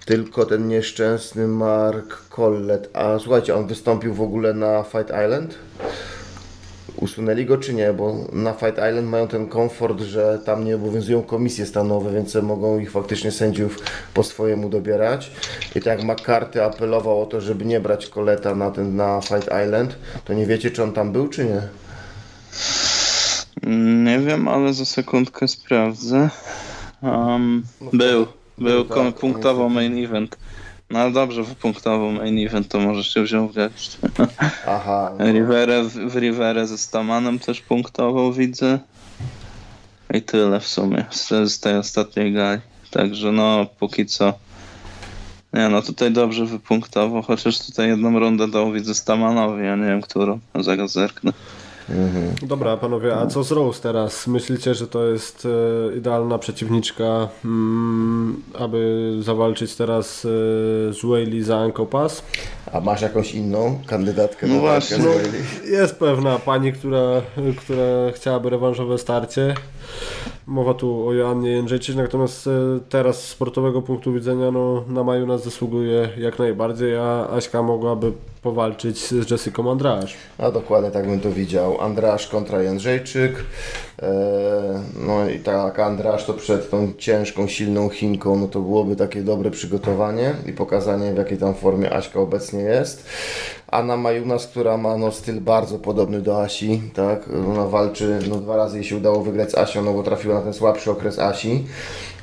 [0.05, 2.89] tylko ten nieszczęsny Mark Collett.
[2.93, 5.55] A słuchajcie, on wystąpił w ogóle na Fight Island?
[7.01, 7.93] Usunęli go czy nie?
[7.93, 12.79] Bo na Fight Island mają ten komfort, że tam nie obowiązują komisje stanowe, więc mogą
[12.79, 13.79] ich faktycznie sędziów
[14.13, 15.31] po swojemu dobierać.
[15.75, 19.49] I tak jak McCarthy apelował o to, żeby nie brać Coletta na ten na Fight
[19.65, 19.95] Island,
[20.25, 21.61] to nie wiecie, czy on tam był, czy nie?
[24.03, 26.29] Nie wiem, ale za sekundkę sprawdzę.
[27.01, 28.25] Um, był,
[28.57, 30.37] był tak, punktowo main event.
[30.89, 33.97] No dobrze, w punktowo main event to możesz się wziął w garść.
[34.67, 35.11] Aha.
[35.19, 35.31] No.
[35.31, 38.79] Rivera, w Riverę ze Stamanem też punktował, widzę.
[40.13, 42.61] I tyle w sumie z, z tej ostatniej gali.
[42.91, 44.33] Także no, póki co.
[45.53, 50.01] Nie no, tutaj dobrze wypunktował, chociaż tutaj jedną rundę dał widzę Stamanowi, ja nie wiem
[50.01, 50.39] którą.
[50.55, 51.33] Zaraz zerknę.
[51.91, 52.47] Mhm.
[52.47, 54.27] Dobra, panowie, a co z Rose teraz?
[54.27, 55.47] Myślicie, że to jest
[55.91, 60.29] e, idealna przeciwniczka, mm, aby zawalczyć teraz e,
[60.93, 62.23] z Whaley za Anko Pass?
[62.73, 65.09] A masz jakąś inną kandydatkę no właśnie, no,
[65.71, 67.21] Jest pewna pani, która,
[67.57, 69.55] która chciałaby rewanżowe starcie.
[70.47, 72.51] Mowa tu o Joannie Jędrzejczyk, natomiast e,
[72.89, 78.11] teraz z sportowego punktu widzenia no, na maju nas zasługuje jak najbardziej, a Aśka mogłaby
[78.41, 80.17] powalczyć z Jessica Andrasz.
[80.37, 81.81] A dokładnie tak bym to widział.
[81.81, 83.45] Andrasz kontra Jędrzejczyk.
[85.05, 89.51] No i tak, Andrasz to przed tą ciężką, silną Chinką, no to byłoby takie dobre
[89.51, 93.09] przygotowanie i pokazanie w jakiej tam formie Aśka obecnie jest.
[93.71, 97.29] Anna Majunas, która ma no, styl bardzo podobny do Asi, tak?
[97.49, 100.41] Ona walczy, no dwa razy jej się udało wygrać z Asią, no bo trafiła na
[100.41, 101.65] ten słabszy okres Asi.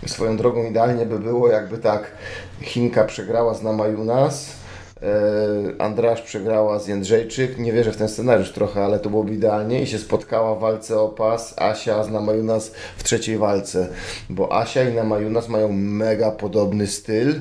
[0.06, 2.10] Swoją drogą idealnie by było, jakby tak
[2.62, 4.52] Chinka przegrała z Namajunas,
[5.78, 7.58] Andrasz przegrała z Jędrzejczyk.
[7.58, 9.82] Nie wierzę w ten scenariusz trochę, ale to byłoby idealnie.
[9.82, 13.88] I się spotkała w walce o pas Asia z Namajunas w trzeciej walce.
[14.30, 17.34] Bo Asia i Namajunas mają mega podobny styl.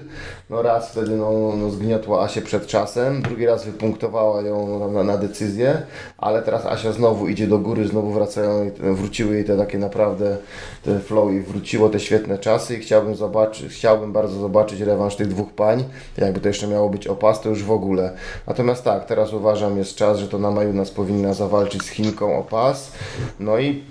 [0.50, 5.18] No raz wtedy no, no zgniotła Asię przed czasem, drugi raz wypunktowała ją na, na
[5.18, 5.82] decyzję,
[6.18, 10.38] ale teraz Asia znowu idzie do góry, znowu wracają, wróciły jej te takie naprawdę
[10.84, 15.28] te flow i wróciło te świetne czasy i chciałbym zobaczyć, chciałbym bardzo zobaczyć rewanż tych
[15.28, 15.84] dwóch pań.
[16.18, 18.14] Jakby to jeszcze miało być opas, to już w ogóle.
[18.48, 22.40] Natomiast tak, teraz uważam jest czas, że to na maju nas powinna zawalczyć z Chinką
[22.40, 22.92] o pas.
[23.40, 23.84] No i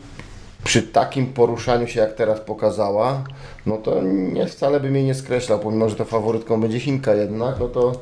[0.65, 3.25] przy takim poruszaniu się, jak teraz pokazała,
[3.67, 7.61] no to nie, wcale bym jej nie skreślał, pomimo, że to faworytką będzie Chinka jednak,
[7.61, 7.93] no to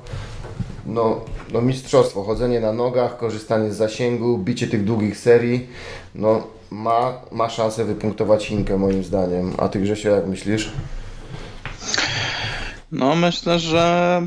[0.86, 1.20] no,
[1.52, 5.68] no mistrzostwo, chodzenie na nogach, korzystanie z zasięgu, bicie tych długich serii,
[6.14, 9.52] no ma, ma szansę wypunktować Chinkę moim zdaniem.
[9.58, 10.72] A ty Grzesio, jak myślisz?
[12.92, 14.26] No myślę, że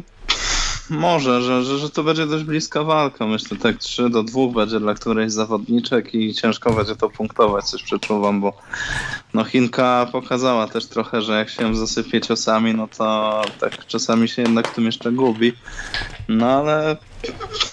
[0.89, 3.27] może, że, że, że to będzie dość bliska walka.
[3.27, 7.83] Myślę, tak 3 do 2 będzie dla którejś zawodniczek i ciężko będzie to punktować, coś
[7.83, 8.53] przeczuwam, bo
[9.33, 14.41] no Chinka pokazała też trochę, że jak się zasypie ciosami, no to tak czasami się
[14.41, 15.53] jednak w tym jeszcze gubi.
[16.27, 16.97] No ale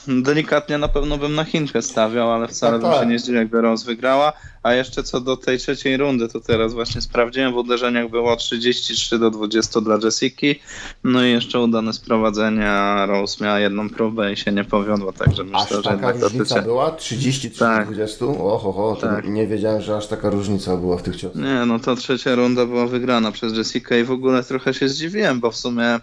[0.09, 3.01] delikatnie na pewno bym na Chinkę stawiał, ale wcale tak, bym tak.
[3.01, 4.33] się nie zdziwił, jakby Rose wygrała.
[4.63, 9.19] A jeszcze co do tej trzeciej rundy, to teraz właśnie sprawdziłem, w uderzeniach było 33
[9.19, 10.61] do 20 dla Jessiki,
[11.05, 15.45] no i jeszcze udane sprowadzenie, a Rose miała jedną próbę i się nie powiodło, także
[15.45, 16.91] myślę, aż że taka różnica była?
[16.91, 17.89] 33 tak.
[17.89, 18.25] do 20?
[18.27, 19.29] Oho, ho, tak.
[19.29, 21.43] nie wiedziałem, że aż taka różnica była w tych ciosach.
[21.43, 25.41] Nie, no to trzecia runda była wygrana przez Jessica i w ogóle trochę się zdziwiłem,
[25.41, 26.01] bo w sumie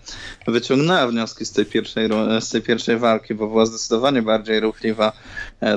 [0.47, 5.11] wyciągnęła wnioski z tej pierwszej, z tej pierwszej walki, bo była zdecydowanie bardziej ruchliwa,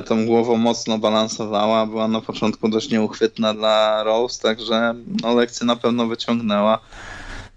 [0.05, 5.75] tą głową mocno balansowała, była na początku dość nieuchwytna dla Rose, także no, lekcję na
[5.75, 6.79] pewno wyciągnęła.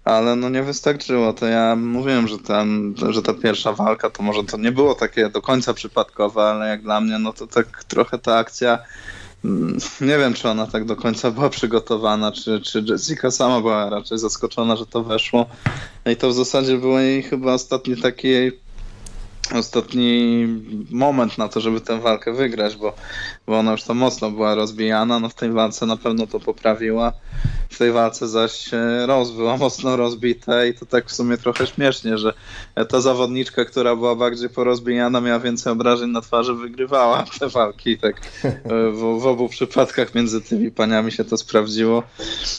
[0.03, 1.33] Ale no nie wystarczyło.
[1.33, 5.29] To ja mówiłem, że, ten, że ta pierwsza walka to może to nie było takie
[5.29, 8.79] do końca przypadkowe, ale jak dla mnie, no to tak trochę ta akcja
[9.45, 13.89] mm, nie wiem, czy ona tak do końca była przygotowana, czy, czy Jessica sama była
[13.89, 15.45] raczej zaskoczona, że to weszło.
[16.05, 18.29] I to w zasadzie było jej chyba ostatni taki
[19.55, 20.47] ostatni
[20.89, 22.93] moment na to, żeby tę walkę wygrać, bo,
[23.47, 27.13] bo ona już to mocno była rozbijana, no w tej walce na pewno to poprawiła.
[27.69, 28.69] W tej walce zaś
[29.05, 32.33] Roz była mocno rozbita i to tak w sumie trochę śmiesznie, że
[32.89, 37.97] ta zawodniczka, która była bardziej porozbijana, miała więcej obrażeń na twarzy, wygrywała te walki.
[37.97, 38.21] Tak
[38.93, 42.03] w, w obu przypadkach między tymi paniami się to sprawdziło.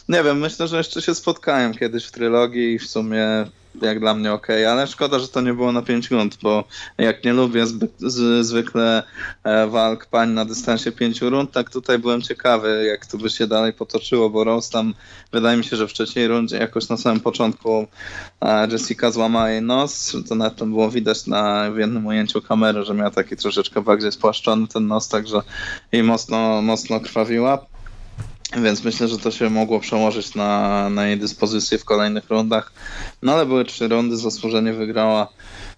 [0.08, 3.46] Nie wiem, myślę, że jeszcze się spotkałem kiedyś w trylogii i w sumie
[3.82, 6.64] jak dla mnie ok, ale szkoda, że to nie było na 5 rund, bo
[6.98, 7.66] jak nie lubię
[7.98, 9.02] z, zwykle
[9.44, 13.46] e, walk pań na dystansie 5 rund, tak tutaj byłem ciekawy, jak to by się
[13.46, 14.94] dalej potoczyło, bo Rose tam,
[15.32, 17.86] wydaje mi się, że w trzeciej rundzie jakoś na samym początku
[18.40, 22.84] e, Jessica złamała jej nos, to nawet tam było widać na, w jednym ujęciu kamery,
[22.84, 25.42] że miała taki troszeczkę bardziej spłaszczony ten nos, także
[25.92, 27.66] jej mocno, mocno krwawiła.
[28.56, 32.72] Więc myślę, że to się mogło przełożyć na, na jej dyspozycję w kolejnych rundach.
[33.22, 35.28] No ale były trzy rundy, zasłużenie wygrała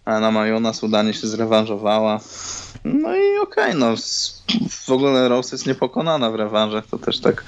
[0.07, 2.21] na Majonas, udanie się zrewanżowała.
[2.85, 3.95] No i okej, okay, no
[4.71, 7.45] w ogóle Rose jest niepokonana w rewanżach, to też tak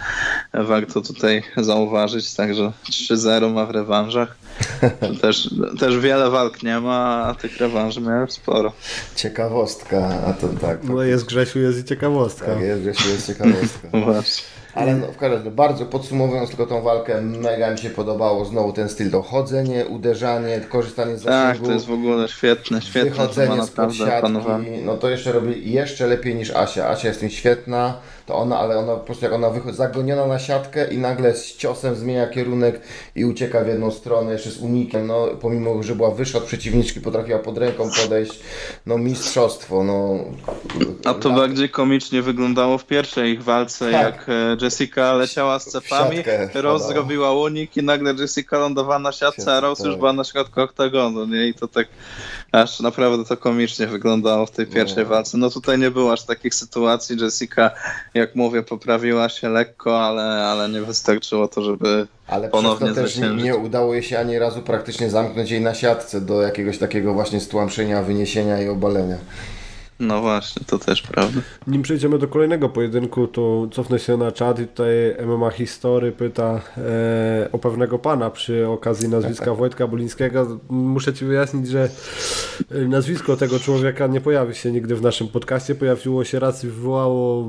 [0.55, 4.37] warto tutaj zauważyć, także 3-0 ma w rewanżach.
[5.23, 5.51] Też,
[5.81, 8.73] też wiele walk nie ma, a tych rewanży miałem sporo.
[9.16, 10.85] Ciekawostka, a to tak.
[10.85, 12.47] No jest Grzesiu, jest i ciekawostka.
[12.47, 13.89] Tak, jest Grzesiu, jest ciekawostka.
[14.05, 14.45] Właśnie.
[14.75, 18.73] Ale no, w każdym razie, bardzo podsumowując tylko tą walkę, mega mi się podobało znowu
[18.73, 21.59] ten styl dochodzenie, uderzanie, korzystanie z zasięgu.
[21.59, 23.11] Tak, to jest w ogóle świetne, świetne.
[23.11, 24.33] Wychodzenie z siatki,
[24.85, 26.89] no to jeszcze robi jeszcze lepiej niż Asia.
[26.89, 30.39] Asia jest tym świetna, to ona, ale ona po prostu jak ona wychodzi, zagoniona na
[30.39, 32.81] siatkę i nagle z ciosem zmienia kierunek
[33.14, 37.01] i ucieka w jedną stronę, jeszcze z unikiem, no pomimo, że była wyższa od przeciwniczki,
[37.01, 38.41] potrafiła pod ręką podejść,
[38.87, 40.18] no mistrzostwo, no.
[41.05, 44.03] A to bardziej komicznie wyglądało w pierwszej ich walce, tak.
[44.03, 46.16] jak e, Jessica leciała z cepami,
[46.55, 49.99] Rose zrobiła unik i nagle Jessica lądowała na siatce, a Rose już tak.
[49.99, 51.49] była na środku oktagonu, nie?
[51.49, 51.87] I to tak
[52.53, 55.11] aż naprawdę to komicznie wyglądało w tej pierwszej no.
[55.11, 55.38] walce.
[55.38, 57.70] No tutaj nie było aż takich sytuacji, Jessica,
[58.14, 63.30] jak mówię, poprawiła się lekko, ale, ale nie wystarczyło to, żeby ale ponownie też nie,
[63.30, 67.40] nie udało jej się ani razu praktycznie zamknąć jej na siatce do jakiegoś takiego właśnie
[67.40, 69.18] stłamszenia, wyniesienia i obalenia.
[70.03, 71.40] No właśnie, to też prawda.
[71.66, 74.90] Nim przejdziemy do kolejnego pojedynku, to cofnę się na czat i tutaj
[75.26, 80.61] MMA History pyta e, o pewnego pana przy okazji nazwiska Wojtka Bolińskiego.
[80.68, 81.88] Muszę Ci wyjaśnić, że
[82.70, 85.74] e, nazwisko tego człowieka nie pojawi się nigdy w naszym podcaście.
[85.74, 87.48] Pojawiło się raz i wywołało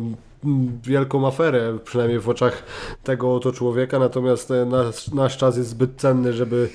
[0.83, 2.63] wielką aferę, przynajmniej w oczach
[3.03, 6.69] tego oto człowieka, natomiast e, nasz, nasz czas jest zbyt cenny, żeby,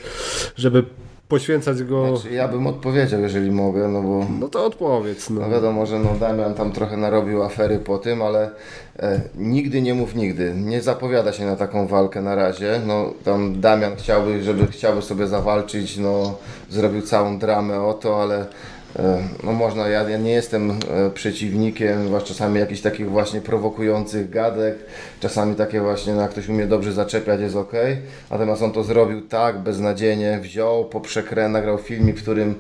[0.57, 0.85] żeby
[1.29, 2.17] poświęcać go.
[2.17, 4.27] Znaczy, ja bym odpowiedział, jeżeli mogę, no bo.
[4.41, 5.31] No to odpowiedz.
[5.31, 8.51] No, no wiadomo, że no Damian tam trochę narobił afery po tym, ale
[8.99, 10.55] e, nigdy nie mów nigdy.
[10.57, 12.81] Nie zapowiada się na taką walkę na razie.
[12.87, 16.35] No tam Damian chciałby, żeby chciałby sobie zawalczyć, no
[16.71, 18.47] zrobił całą dramę o to, ale
[19.45, 24.77] no można, ja, ja nie jestem e, przeciwnikiem, czasami jakichś takich właśnie prowokujących gadek,
[25.21, 27.73] czasami takie właśnie, no jak ktoś umie dobrze zaczepiać jest ok,
[28.31, 32.55] natomiast on to zrobił tak beznadziejnie, wziął, poprzekrę, nagrał filmik, w którym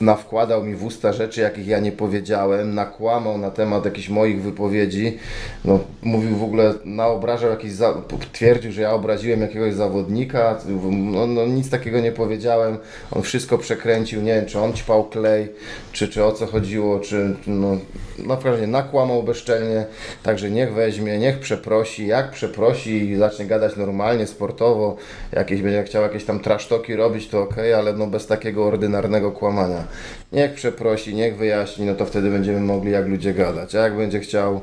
[0.00, 5.18] nawkładał mi w usta rzeczy, jakich ja nie powiedziałem, nakłamał na temat jakichś moich wypowiedzi,
[5.64, 7.94] no mówił w ogóle, naobrażał jakiś, za,
[8.32, 10.58] twierdził, że ja obraziłem jakiegoś zawodnika,
[10.90, 12.78] no, no nic takiego nie powiedziałem,
[13.10, 15.48] on wszystko przekręcił, nie wiem, czy on ćpał klej,
[15.92, 17.76] czy, czy o co chodziło, czy no,
[18.18, 19.86] naprawdę nakłamał bezczelnie,
[20.22, 24.96] także niech weźmie, niech przeprosi, jak przeprosi i zacznie gadać normalnie, sportowo,
[25.32, 29.84] jakieś będzie chciał jakieś tam trasztoki robić, to ok, ale no bez takiego ordynarnego kłamania.
[30.32, 34.20] Niech przeprosi, niech wyjaśni, no to wtedy będziemy mogli jak ludzie gadać, a jak będzie
[34.20, 34.60] chciał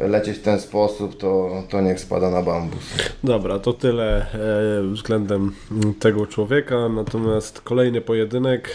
[0.00, 2.84] lecieć w ten sposób, to, to niech spada na bambus.
[3.24, 5.52] Dobra, to tyle e, względem
[6.00, 8.70] tego człowieka, natomiast kolejny pojedynek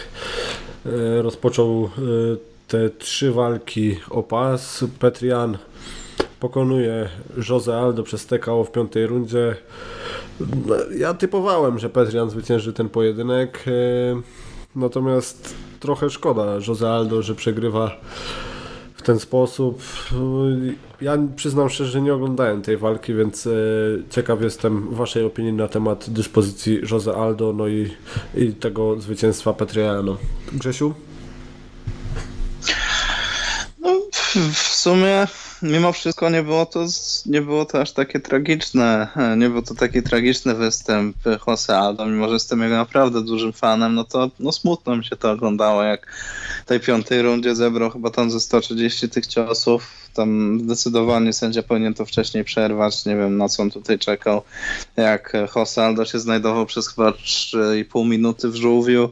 [1.22, 1.90] rozpoczął e,
[2.68, 4.86] te trzy walki o pas.
[5.00, 5.58] Petrian
[6.40, 7.10] pokonuje
[7.50, 9.56] Jose Aldo przez TKO w piątej rundzie.
[10.40, 13.66] No, ja typowałem, że Petrian zwycięży ten pojedynek.
[13.68, 13.72] E,
[14.76, 18.02] natomiast trochę szkoda Jose Aldo, że przegrywa
[19.04, 19.82] ten sposób.
[21.02, 23.50] Ja przyznam szczerze, że nie oglądałem tej walki, więc
[24.10, 27.92] ciekaw jestem Waszej opinii na temat dyspozycji Jose Aldo no i,
[28.36, 30.18] i tego zwycięstwa Petriano.
[30.54, 30.94] Grzesiu?
[33.80, 33.90] No,
[34.54, 35.28] w sumie
[35.64, 36.86] mimo wszystko nie było to
[37.26, 39.08] nie było to aż takie tragiczne.
[39.38, 41.16] Nie był to taki tragiczny występ
[41.48, 45.16] Jose Aldo, mimo że jestem jego naprawdę dużym fanem, no to no smutno mi się
[45.16, 46.08] to oglądało, jak
[46.66, 51.94] w tej piątej rundzie zebrał chyba tam ze 130 tych ciosów tam zdecydowanie sędzia powinien
[51.94, 53.06] to wcześniej przerwać.
[53.06, 54.42] Nie wiem na co on tutaj czekał.
[54.98, 59.10] Jak Hosaldo się znajdował przez chyba 3,5 minuty w żółwiu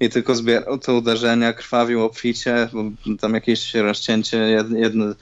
[0.00, 2.84] i tylko zbierał te uderzenia, krwawił obficie, bo
[3.20, 5.14] tam jakieś rozcięcie jeden,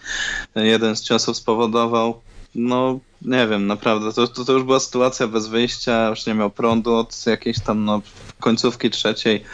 [0.56, 2.20] jeden z ciosów spowodował
[2.54, 6.50] no nie wiem, naprawdę, to, to, to, już była sytuacja bez wyjścia, już nie miał
[6.50, 8.02] prądu od jakiejś tam no,
[8.40, 9.44] końcówki trzeciej,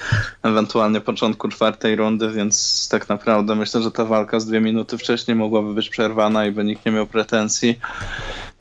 [0.43, 5.34] ewentualnie początku czwartej rundy, więc tak naprawdę myślę, że ta walka z dwie minuty wcześniej
[5.34, 7.78] mogłaby być przerwana i by nikt nie miał pretensji.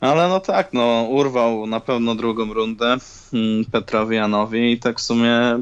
[0.00, 2.96] Ale no tak, no urwał na pewno drugą rundę
[3.32, 5.58] mm, Petrowi Janowi i tak w sumie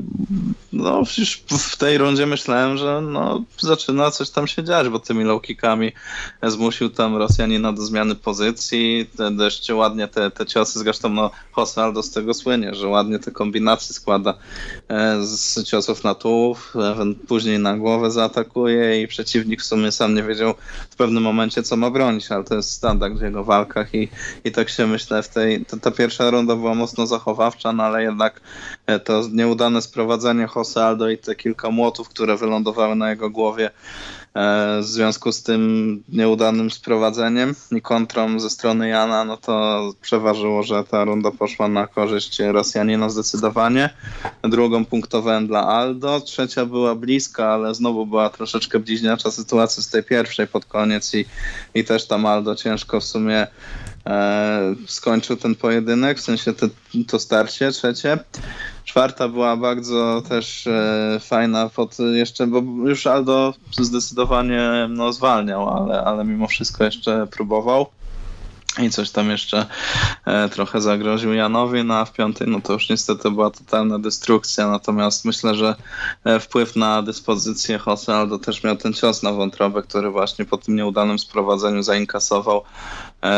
[0.72, 5.24] no już w tej rundzie myślałem, że no zaczyna coś tam się dziać, bo tymi
[5.24, 5.92] low kickami
[6.42, 12.10] zmusił tam Rosjanina do zmiany pozycji, dość ładnie te, te ciosy, zresztą no Hosaldo z
[12.10, 14.34] tego słynie, że ładnie te kombinacje składa
[15.20, 16.74] z ciosów na tułów,
[17.28, 20.54] później na głowę zaatakuje i przeciwnik w sumie sam nie wiedział
[20.90, 24.08] w pewnym momencie co ma bronić, ale to jest standard w jego walkach i
[24.44, 28.02] i tak się myślę, w tej, ta, ta pierwsza runda była mocno zachowawcza, no ale
[28.02, 28.40] jednak
[28.86, 33.66] e, to nieudane sprowadzenie Jose Aldo i te kilka młotów, które wylądowały na jego głowie
[33.66, 34.23] e,
[34.80, 40.84] w związku z tym nieudanym sprowadzeniem i kontrą ze strony Jana, no to przeważyło, że
[40.84, 43.90] ta runda poszła na korzyść Rosjanina zdecydowanie.
[44.42, 50.02] Drugą punktowałem dla Aldo, trzecia była bliska, ale znowu była troszeczkę bliźniacza sytuacja z tej
[50.02, 51.24] pierwszej pod koniec i,
[51.74, 53.46] i też tam Aldo ciężko w sumie
[54.06, 56.68] e, skończył ten pojedynek, w sensie te,
[57.08, 58.18] to starcie trzecie.
[58.84, 66.04] Czwarta była bardzo też e, fajna pod jeszcze, bo już Aldo zdecydowanie no, zwalniał, ale,
[66.04, 67.86] ale mimo wszystko jeszcze próbował
[68.82, 69.66] i coś tam jeszcze
[70.24, 74.68] e, trochę zagroził Janowi, no a w piątej no to już niestety była totalna destrukcja,
[74.68, 75.74] natomiast myślę, że
[76.24, 80.56] e, wpływ na dyspozycję Jose Aldo też miał ten cios na wątrobę, który właśnie po
[80.56, 82.62] tym nieudanym sprowadzeniu zainkasował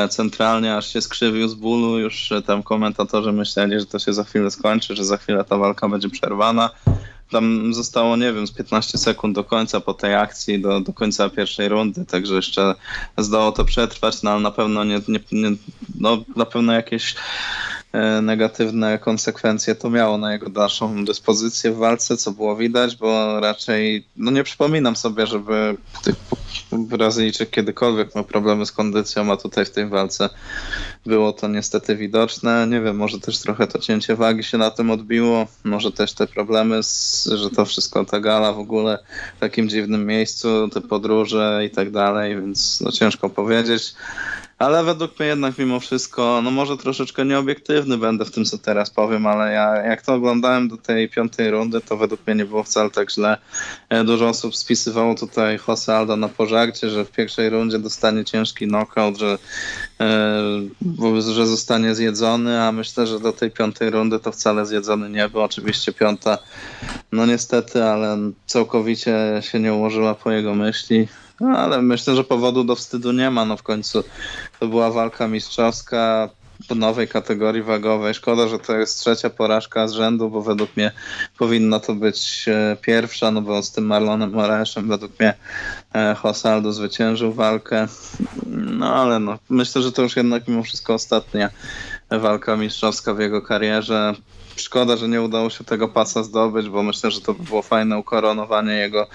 [0.08, 4.24] centralnie, aż się skrzywił z bólu, już e, tam komentatorzy myśleli, że to się za
[4.24, 6.70] chwilę skończy, że za chwilę ta walka będzie przerwana,
[7.30, 11.30] tam zostało, nie wiem, z 15 sekund do końca po tej akcji, do, do końca
[11.30, 12.74] pierwszej rundy, także jeszcze
[13.18, 15.56] zdało to przetrwać, no ale na pewno nie, nie, nie
[16.00, 17.16] no, na pewno jakieś e,
[18.22, 24.06] negatywne konsekwencje to miało na jego dalszą dyspozycję w walce, co było widać, bo raczej,
[24.16, 26.14] no nie przypominam sobie, żeby tych
[26.72, 30.28] Brazylijczyk kiedykolwiek miał problemy z kondycją, a tutaj w tej walce
[31.06, 32.66] było to niestety widoczne.
[32.66, 36.26] Nie wiem, może też trochę to cięcie wagi się na tym odbiło, może też te
[36.26, 38.98] problemy, z, że to wszystko ta gala w ogóle
[39.36, 43.94] w takim dziwnym miejscu, te podróże i tak dalej, więc no ciężko powiedzieć.
[44.58, 48.90] Ale według mnie jednak mimo wszystko, no może troszeczkę nieobiektywny będę w tym, co teraz
[48.90, 52.62] powiem, ale ja jak to oglądałem do tej piątej rundy, to według mnie nie było
[52.62, 53.38] wcale tak źle.
[53.88, 58.66] E, dużo osób spisywało tutaj Jose Aldo na pożarcie, że w pierwszej rundzie dostanie ciężki
[58.66, 59.38] knockout, że,
[60.00, 65.28] e, że zostanie zjedzony, a myślę, że do tej piątej rundy to wcale zjedzony nie
[65.28, 65.40] był.
[65.40, 66.38] Oczywiście piąta,
[67.12, 71.08] no niestety, ale całkowicie się nie ułożyła po jego myśli.
[71.40, 73.44] No, ale myślę, że powodu do wstydu nie ma.
[73.44, 74.04] No w końcu
[74.60, 76.28] to była walka mistrzowska
[76.68, 78.14] po nowej kategorii wagowej.
[78.14, 80.92] Szkoda, że to jest trzecia porażka z rzędu, bo według mnie
[81.38, 85.34] powinna to być e, pierwsza, no bo z tym Marlonem Moraeszem według mnie
[85.94, 87.86] e, Hosaldo zwyciężył walkę.
[88.46, 91.50] No ale no, myślę, że to już jednak mimo wszystko ostatnia
[92.10, 94.14] walka mistrzowska w jego karierze.
[94.56, 97.98] Szkoda, że nie udało się tego pasa zdobyć, bo myślę, że to by było fajne
[97.98, 99.06] ukoronowanie jego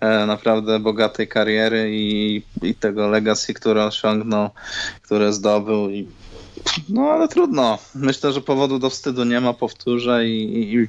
[0.00, 4.50] e, naprawdę bogatej kariery i, i tego legacy, które osiągnął,
[5.02, 5.90] które zdobył.
[5.90, 6.08] I,
[6.88, 7.78] no ale trudno.
[7.94, 10.88] Myślę, że powodu do wstydu nie ma, powtórzę i, i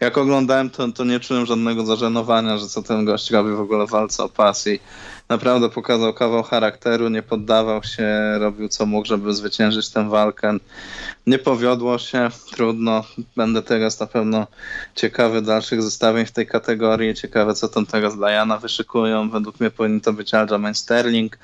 [0.00, 3.86] jak oglądałem to, to nie czułem żadnego zażenowania, że co ten gość robi w ogóle
[3.86, 4.80] w walce o pas i
[5.28, 10.58] naprawdę pokazał kawał charakteru, nie poddawał się, robił co mógł, żeby zwyciężyć tę walkę.
[11.28, 13.04] Nie powiodło się, trudno.
[13.36, 14.46] Będę teraz na pewno
[14.94, 17.14] ciekawy dalszych zestawień w tej kategorii.
[17.14, 19.30] Ciekawe, co tam teraz dla Jana wyszykują.
[19.30, 21.38] Według mnie powinien to być Aljamain Sterling,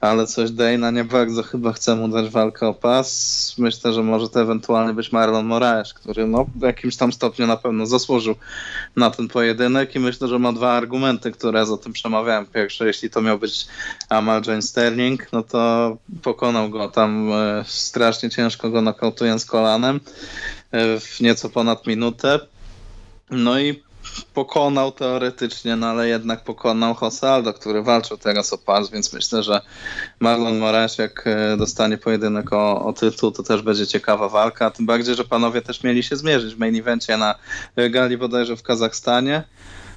[0.00, 3.54] ale coś Dana nie bardzo chyba chce mu dać walkę o pas.
[3.58, 7.56] Myślę, że może to ewentualnie być Marlon Moraes, który no, w jakimś tam stopniu na
[7.56, 8.34] pewno zasłużył
[8.96, 12.46] na ten pojedynek i myślę, że ma dwa argumenty, które za tym przemawiałem.
[12.46, 13.66] Pierwsze, jeśli to miał być
[14.08, 18.82] Amal Jane Sterling, no to pokonał go tam e, strasznie ciężko go
[19.16, 20.00] nokautując kolanem
[20.72, 22.40] e, w nieco ponad minutę.
[23.30, 23.82] No i
[24.34, 29.60] pokonał teoretycznie, no ale jednak pokonał Josaldo, który walczył teraz o pas, więc myślę, że
[30.20, 34.86] Marlon Moraes jak e, dostanie pojedynek o, o tytuł, to też będzie ciekawa walka, tym
[34.86, 37.34] bardziej, że panowie też mieli się zmierzyć w main evencie na
[37.90, 39.42] gali bodajże w Kazachstanie.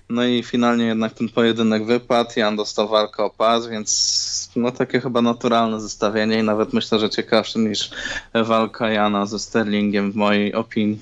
[0.10, 2.30] No i finalnie jednak ten pojedynek wypadł.
[2.36, 7.10] Jan dostał walkę o pas, więc no takie chyba naturalne zestawienie i nawet myślę, że
[7.10, 7.92] ciekawsze niż
[8.34, 11.02] walka Jana ze Sterlingiem w mojej opinii.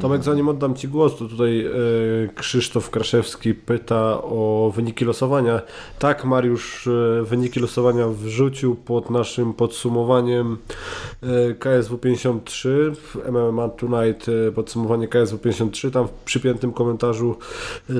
[0.00, 1.70] Tomek, zanim oddam Ci głos, to tutaj e,
[2.34, 5.60] Krzysztof Kraszewski pyta o wyniki losowania.
[5.98, 10.58] Tak, Mariusz e, wyniki losowania wrzucił pod naszym podsumowaniem
[11.22, 12.92] e, KSW 53,
[13.32, 15.90] MMA Tonight podsumowanie KSW 53.
[15.90, 17.36] Tam w przypiętym komentarzu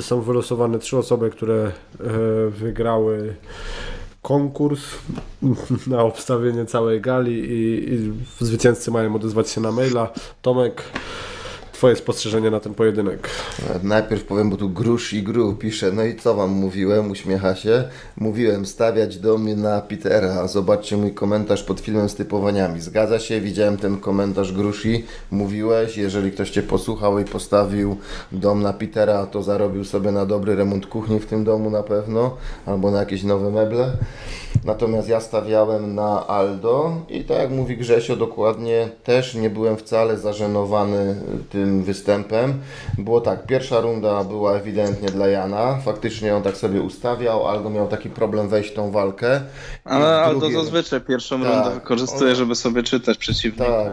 [0.01, 1.72] są wylosowane trzy osoby, które
[2.51, 3.34] wygrały
[4.22, 4.80] konkurs
[5.86, 10.12] na obstawienie całej gali i, i zwycięzcy mają odezwać się na maila.
[10.43, 10.82] Tomek,
[11.82, 13.30] Twoje spostrzeżenie na ten pojedynek?
[13.82, 17.84] Najpierw powiem, bo tu grusz i gru pisze, no i co Wam mówiłem, uśmiecha się.
[18.16, 22.80] Mówiłem stawiać do mnie na Petera, zobaczcie mój komentarz pod filmem z typowaniami.
[22.80, 27.96] Zgadza się, widziałem ten komentarz grusi, mówiłeś, jeżeli ktoś Cię posłuchał i postawił
[28.32, 32.36] dom na Petera, to zarobił sobie na dobry remont kuchni w tym domu na pewno,
[32.66, 33.92] albo na jakieś nowe meble.
[34.64, 40.18] Natomiast ja stawiałem na Aldo i tak jak mówi Grzesio dokładnie, też nie byłem wcale
[40.18, 41.14] zażenowany
[41.72, 42.60] tym występem.
[42.98, 47.88] Było tak, pierwsza runda była ewidentnie dla Jana, faktycznie on tak sobie ustawiał, Aldo miał
[47.88, 49.40] taki problem wejść w tą walkę.
[49.84, 52.36] Ale Aldo zazwyczaj pierwszą tak, rundę wykorzystuje, on...
[52.36, 53.64] żeby sobie czytać przeciwnika.
[53.64, 53.92] Tak,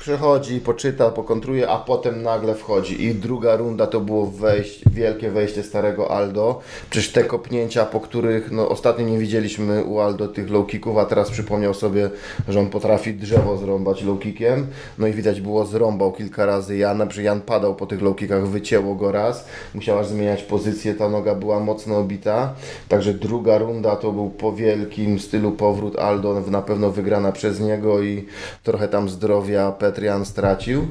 [0.00, 5.62] przechodzi, poczyta, pokontruje, a potem nagle wchodzi i druga runda to było wejść, wielkie wejście
[5.62, 6.60] starego Aldo.
[6.90, 11.04] Przecież te kopnięcia, po których no, ostatnio nie widzieliśmy u Aldo tych low kicków, a
[11.04, 12.10] teraz przypomniał sobie,
[12.48, 14.66] że on potrafi drzewo zrąbać low kickiem.
[14.98, 18.94] No i widać było, zrąbał kilka razy Jana, Jan padał po tych low kickach, wycięło
[18.94, 19.44] go raz,
[19.74, 22.54] musiała zmieniać pozycję, ta noga była mocno obita.
[22.88, 28.02] Także druga runda to był po wielkim stylu powrót Aldo, na pewno wygrana przez niego
[28.02, 28.26] i
[28.62, 30.86] trochę tam zdrowia Petrian stracił.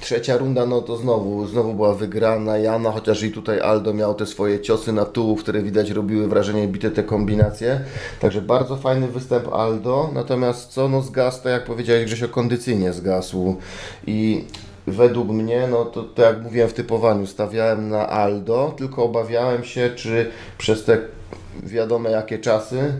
[0.00, 4.26] Trzecia runda, no to znowu, znowu była wygrana Jana, chociaż i tutaj Aldo miał te
[4.26, 7.80] swoje ciosy na tułów, które widać robiły wrażenie bite te kombinacje.
[8.20, 13.56] Także bardzo fajny występ Aldo, natomiast co, no zgasł, tak jak powiedziałeś Grzesio, kondycyjnie zgasł
[14.06, 14.44] i
[14.90, 19.90] według mnie, no to, to jak mówiłem w typowaniu, stawiałem na Aldo, tylko obawiałem się,
[19.96, 20.98] czy przez te
[21.62, 22.92] wiadome jakie czasy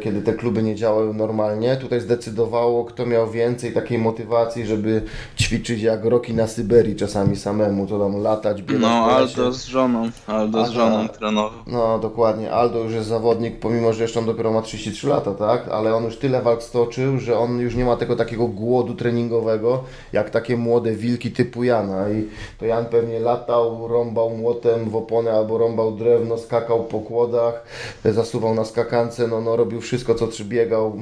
[0.00, 1.76] kiedy te kluby nie działały normalnie.
[1.76, 5.02] Tutaj zdecydowało, kto miał więcej takiej motywacji, żeby
[5.38, 10.10] ćwiczyć jak roki na Syberii czasami samemu, to tam latać, biegać No, Aldo z żoną,
[10.26, 11.60] Aldo z żoną trenował.
[11.66, 12.52] No, dokładnie.
[12.52, 15.68] Aldo już jest zawodnik, pomimo, że jeszcze on dopiero ma 33 lata, tak?
[15.68, 19.84] Ale on już tyle walk stoczył, że on już nie ma tego takiego głodu treningowego,
[20.12, 22.10] jak takie młode wilki typu Jana.
[22.10, 27.64] I to Jan pewnie latał, rąbał młotem w oponę albo rąbał drewno, skakał po kłodach,
[28.04, 30.98] zasuwał na skakance, no, no robił wszystko, co czy biegał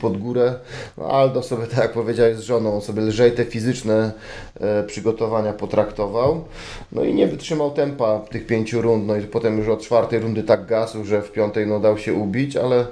[0.00, 0.54] pod górę.
[0.98, 4.12] No, Aldo sobie, tak jak powiedziałeś z żoną, sobie lżej te fizyczne
[4.60, 6.44] e, przygotowania potraktował.
[6.92, 10.42] No i nie wytrzymał tempa tych pięciu rund, no i potem już od czwartej rundy
[10.42, 12.86] tak gasł, że w piątej no dał się ubić, ale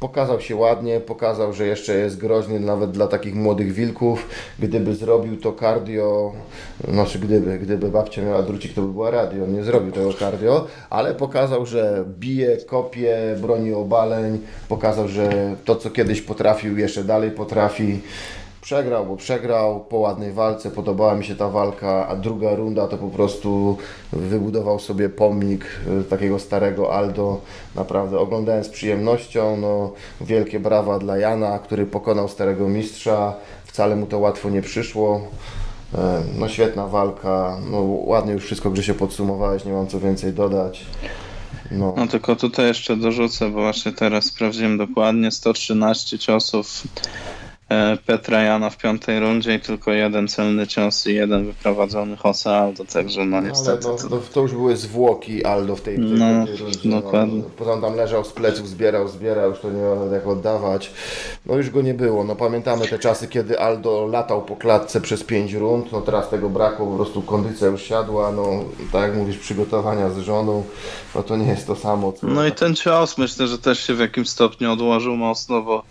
[0.00, 4.28] Pokazał się ładnie, pokazał, że jeszcze jest groźny nawet dla takich młodych wilków.
[4.58, 6.32] Gdyby zrobił to cardio,
[6.88, 9.46] znaczy gdyby, gdyby babcia miała drucik, to by była radio.
[9.46, 14.38] Nie zrobił tego cardio, ale pokazał, że bije, kopie, broni obaleń.
[14.68, 18.00] Pokazał, że to, co kiedyś potrafił, jeszcze dalej potrafi.
[18.60, 22.98] Przegrał, bo przegrał po ładnej walce, podobała mi się ta walka, a druga runda to
[22.98, 23.76] po prostu
[24.12, 25.64] wybudował sobie pomnik
[26.00, 27.40] e, takiego starego Aldo.
[27.74, 29.56] Naprawdę oglądałem z przyjemnością.
[29.56, 33.34] No, wielkie brawa dla Jana, który pokonał starego mistrza.
[33.64, 35.20] Wcale mu to łatwo nie przyszło.
[35.94, 40.86] E, no świetna walka, no ładnie już wszystko się podsumowałeś, nie mam co więcej dodać.
[41.70, 41.94] No.
[41.96, 46.82] no tylko tutaj jeszcze dorzucę, bo właśnie teraz sprawdziłem dokładnie 113 ciosów
[48.06, 52.84] Petra Jana w piątej rundzie i tylko jeden celny cios i jeden wyprowadzony Jose Aldo,
[52.84, 53.88] także no niestety.
[53.88, 56.64] Ale no, to już były zwłoki Aldo w tej, tej no, rundzie.
[56.84, 57.00] No.
[57.00, 57.42] Dokładnie.
[57.42, 60.92] No, potem tam leżał z pleców, zbierał, zbierał, już to nie miał jak oddawać.
[61.46, 62.24] No już go nie było.
[62.24, 66.48] No pamiętamy te czasy, kiedy Aldo latał po klatce przez pięć rund, no teraz tego
[66.48, 70.64] brakło, po prostu kondycja już siadła, no tak jak mówisz, przygotowania z żoną,
[71.14, 72.12] no to nie jest to samo.
[72.12, 72.26] Co...
[72.26, 75.82] No i ten cios myślę, że też się w jakimś stopniu odłożył mocno, bo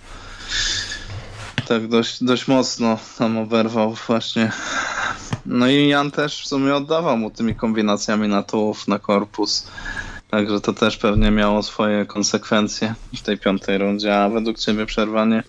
[1.69, 4.51] tak dość, dość mocno tam oberwał właśnie.
[5.45, 9.67] No i Jan też w sumie oddawał mu tymi kombinacjami na tułów, na korpus.
[10.29, 15.43] Także to też pewnie miało swoje konsekwencje w tej piątej rundzie, a według Ciebie przerwanie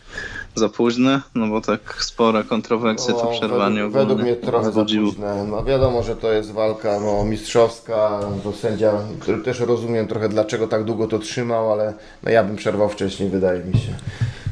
[0.54, 1.20] za późne?
[1.34, 5.46] No bo tak spore kontrowersje no, to przerwanie według, według mnie trochę za późne.
[5.50, 10.68] No wiadomo, że to jest walka no, mistrzowska, to sędzia, który też rozumiem trochę dlaczego
[10.68, 13.94] tak długo to trzymał, ale no, ja bym przerwał wcześniej, wydaje mi się.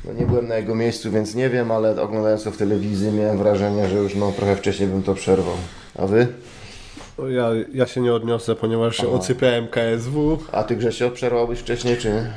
[0.08, 3.38] No nie byłem na jego miejscu, więc nie wiem, ale oglądając to w telewizji miałem
[3.38, 5.54] wrażenie, że już no, trochę wcześniej bym to przerwał.
[5.98, 6.26] A wy?
[7.28, 9.08] Ja, ja się nie odniosę, ponieważ Aha.
[9.08, 10.38] ocypiałem KSW.
[10.52, 12.30] A ty Grzesio przerwałbyś wcześniej, czy nie?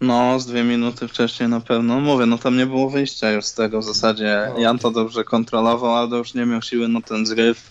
[0.00, 2.00] No, z dwie minuty wcześniej na pewno.
[2.00, 4.50] Mówię, no tam nie było wyjścia już z tego w zasadzie.
[4.54, 4.60] No.
[4.60, 7.70] Jan to dobrze kontrolował, ale już nie miał siły na ten zryw.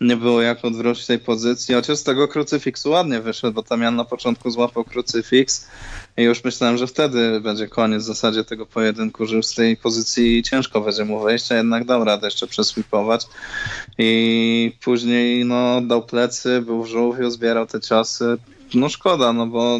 [0.00, 3.96] Nie było jak odwrócić tej pozycji, chociaż z tego krucyfiksu ładnie wyszedł, bo tam Jan
[3.96, 5.68] na początku złapał krucyfiks
[6.16, 9.76] i już myślałem, że wtedy będzie koniec w zasadzie tego pojedynku, że już z tej
[9.76, 13.26] pozycji ciężko będzie mu wejść, a jednak dał radę jeszcze przeswipować.
[13.98, 18.36] I później no, dał plecy, był w żółwiu, zbierał te ciosy.
[18.74, 19.78] No szkoda, no bo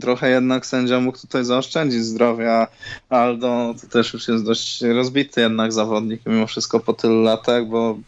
[0.00, 2.66] trochę jednak sędzia mógł tutaj zaoszczędzić zdrowia.
[3.08, 7.98] Aldo to też już jest dość rozbity jednak zawodnik mimo wszystko po tylu latach, bo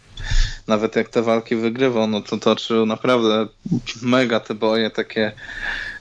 [0.66, 3.46] nawet jak te walki wygrywał, no to toczył naprawdę
[4.02, 5.32] mega te boje takie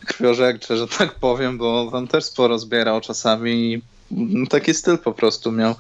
[0.05, 3.82] krwiożercze, że tak powiem, bo tam też sporo zbierał czasami i
[4.49, 5.76] taki styl po prostu miał.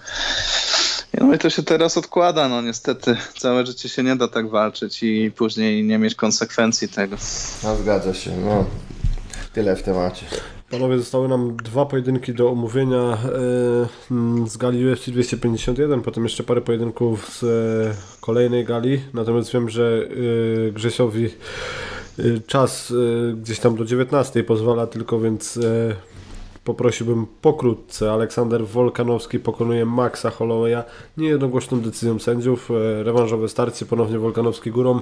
[1.21, 5.03] No i to się teraz odkłada, no niestety całe życie się nie da tak walczyć
[5.03, 7.17] i później nie mieć konsekwencji tego.
[7.63, 8.65] No zgadza się, no
[9.53, 10.25] tyle w temacie.
[10.69, 13.17] Panowie, zostały nam dwa pojedynki do omówienia e,
[14.47, 20.07] z gali UFC 251, potem jeszcze parę pojedynków z e, kolejnej gali, natomiast wiem, że
[20.67, 21.29] e, Grzesiowi
[22.47, 22.93] czas
[23.35, 25.59] gdzieś tam do 19 pozwala tylko, więc
[26.65, 28.11] poprosiłbym pokrótce.
[28.11, 30.83] Aleksander Wolkanowski pokonuje Maxa Hollowaya
[31.17, 32.69] niejednogłośną decyzją sędziów.
[33.03, 34.99] Rewanżowe starcie, ponownie Wolkanowski górą.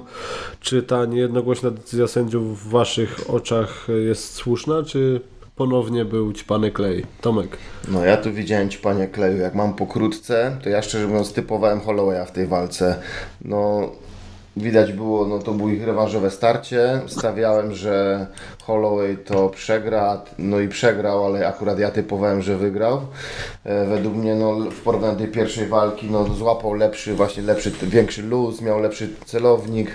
[0.60, 5.20] Czy ta niejednogłośna decyzja sędziów w Waszych oczach jest słuszna, czy
[5.56, 7.06] ponownie był ćpany klej.
[7.20, 7.58] Tomek.
[7.88, 9.36] No ja tu widziałem ćpanie kleju.
[9.36, 13.00] Jak mam pokrótce, to ja szczerze mówiąc typowałem Hollowaya w tej walce.
[13.40, 13.90] No
[14.56, 17.00] widać było, no to było ich rewanżowe starcie.
[17.06, 18.26] Stawiałem, że
[18.62, 23.00] Holloway to przegra, no i przegrał, ale akurat ja typowałem, że wygrał.
[23.64, 27.72] E, według mnie no, w porównaniu do tej pierwszej walki no, złapał lepszy, właśnie lepszy,
[27.82, 29.90] większy luz, miał lepszy celownik.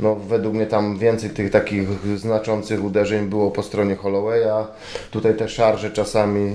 [0.00, 4.66] No, według mnie tam więcej tych takich znaczących uderzeń było po stronie Hollowaya.
[5.10, 6.54] Tutaj te szarże czasami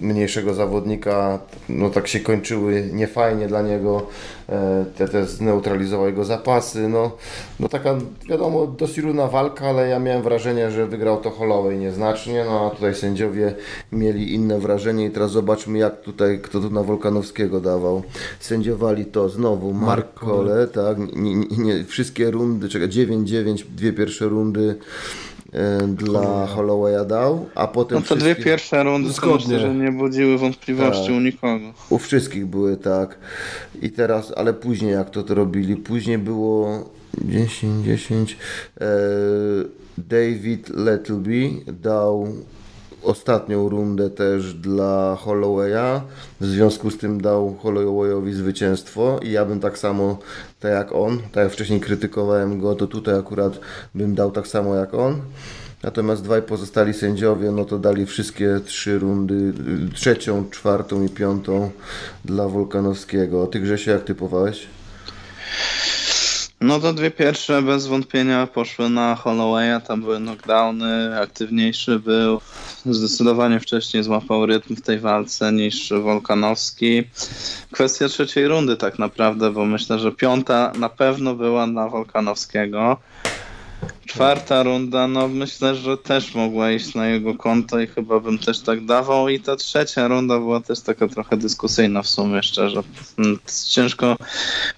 [0.00, 1.38] mniejszego zawodnika
[1.68, 4.06] no, tak się kończyły niefajnie dla niego.
[4.48, 6.88] E, te, te zneutralizował jego zapasy.
[6.88, 7.10] No,
[7.60, 7.94] no taka
[8.28, 12.70] wiadomo dosyć równa walka, ale ja miałem wrażenie, że wygrał to Holloway nieznacznie, no a
[12.70, 13.54] tutaj sędziowie
[13.92, 18.02] mieli inne wrażenie i teraz zobaczmy jak tutaj, kto tu na Wolkanowskiego dawał.
[18.40, 24.24] Sędziowali to znowu Mark Cole, tak, nie, nie, nie, wszystkie rundy, czekaj, 9-9, dwie pierwsze
[24.24, 24.78] rundy
[25.88, 27.98] dla Hollowaya dał, a potem.
[27.98, 31.16] No to dwie pierwsze rundy myślę, że nie budziły wątpliwości tak.
[31.16, 31.72] u nikogo.
[31.90, 33.18] U wszystkich były tak.
[33.82, 35.76] I teraz, ale później jak to, to robili?
[35.76, 36.84] Później było
[37.24, 38.36] 10, 10.
[38.80, 38.86] E,
[39.98, 42.28] David Lettleby dał
[43.06, 46.00] ostatnią rundę też dla Hollowaya.
[46.40, 50.18] W związku z tym dał Hollowayowi zwycięstwo i ja bym tak samo,
[50.60, 53.60] tak jak on, tak jak wcześniej krytykowałem go, to tutaj akurat
[53.94, 55.20] bym dał tak samo jak on.
[55.82, 59.52] Natomiast dwaj pozostali sędziowie, no to dali wszystkie trzy rundy,
[59.94, 61.70] trzecią, czwartą i piątą
[62.24, 63.46] dla Wolkanowskiego.
[63.46, 64.66] Ty Grzesiu, jak typowałeś?
[66.66, 72.40] No to dwie pierwsze bez wątpienia poszły na Hollowaya, tam były knockdowny, aktywniejszy był,
[72.86, 77.04] zdecydowanie wcześniej złapał rytm w tej walce niż Wolkanowski.
[77.72, 82.96] Kwestia trzeciej rundy tak naprawdę, bo myślę, że piąta na pewno była na Wolkanowskiego.
[84.06, 88.60] Czwarta runda, no myślę, że też mogła iść na jego konto i chyba bym też
[88.60, 89.28] tak dawał.
[89.28, 92.82] I ta trzecia runda była też taka trochę dyskusyjna w sumie, szczerze.
[93.16, 94.16] Hmm, ciężko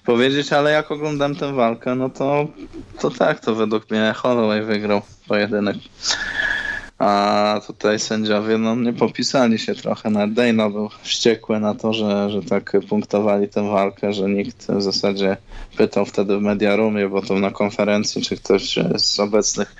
[0.05, 2.47] powiedzieć, ale jak oglądam tę walkę, no to,
[2.99, 5.77] to tak, to według mnie Holloway wygrał pojedynek.
[6.99, 10.09] A tutaj sędziowie no, nie popisali się trochę.
[10.09, 14.81] Nawet Dana był wściekły na to, że, że tak punktowali tę walkę, że nikt w
[14.81, 15.37] zasadzie
[15.77, 19.75] pytał wtedy w Mediarumie, bo to na konferencji, czy ktoś z obecnych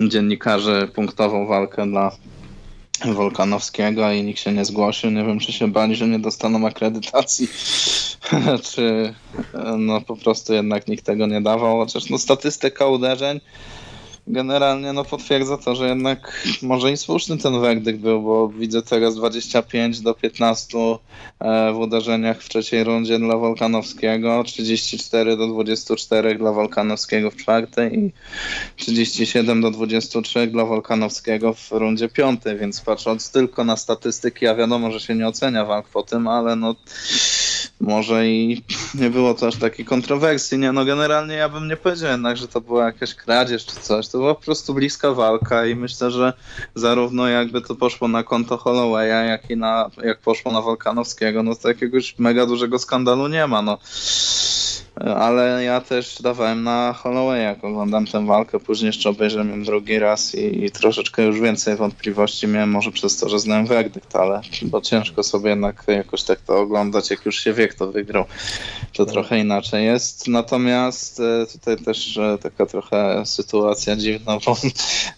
[0.00, 2.10] dziennikarzy punktował walkę dla
[3.04, 5.10] Wolkanowskiego i nikt się nie zgłosił.
[5.10, 7.48] Nie wiem, czy się bali, że nie dostaną akredytacji,
[8.72, 9.14] czy
[9.78, 11.78] no po prostu jednak nikt tego nie dawał.
[11.78, 13.40] Chociaż no, statystyka uderzeń
[14.26, 19.14] generalnie no potwierdza to, że jednak może i słuszny ten werdykt był, bo widzę teraz
[19.16, 20.78] 25 do 15
[21.40, 27.98] e, w uderzeniach w trzeciej rundzie dla Wolkanowskiego, 34 do 24 dla Wolkanowskiego w czwartej
[27.98, 28.12] i
[28.76, 34.92] 37 do 23 dla Wolkanowskiego w rundzie piątej, więc patrząc tylko na statystyki, a wiadomo,
[34.92, 36.74] że się nie ocenia walk po tym, ale no
[37.80, 38.62] może i
[39.00, 40.58] nie było to aż takiej kontrowersji.
[40.58, 44.08] Nie, no generalnie ja bym nie powiedział jednak, że to była jakaś kradzież czy coś.
[44.08, 46.32] To była po prostu bliska walka i myślę, że
[46.74, 51.54] zarówno jakby to poszło na konto Hollowaya, jak i na, jak poszło na Wolkanowskiego, no
[51.54, 53.62] to jakiegoś mega dużego skandalu nie ma.
[53.62, 53.78] No
[54.96, 59.98] ale ja też dawałem na Holloway, jak oglądam tę walkę, później jeszcze obejrzałem ją drugi
[59.98, 64.40] raz i, i, troszeczkę już więcej wątpliwości miałem, może przez to, że znałem werdykt, ale
[64.62, 68.24] bo ciężko sobie jednak jakoś tak to oglądać, jak już się wie, kto wygrał,
[68.92, 69.12] to tak.
[69.12, 70.28] trochę inaczej jest.
[70.28, 74.56] Natomiast e, tutaj też e, taka trochę sytuacja dziwna, bo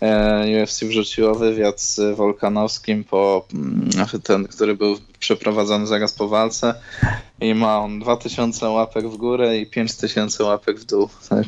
[0.01, 3.91] e, UFC wrzuciło wywiad z Wolkanowskim po mm,
[4.23, 6.75] ten, który był przeprowadzony zaraz po walce
[7.41, 11.09] i ma on 2000 łapek w górę i 5000 łapek w dół.
[11.29, 11.47] Tak,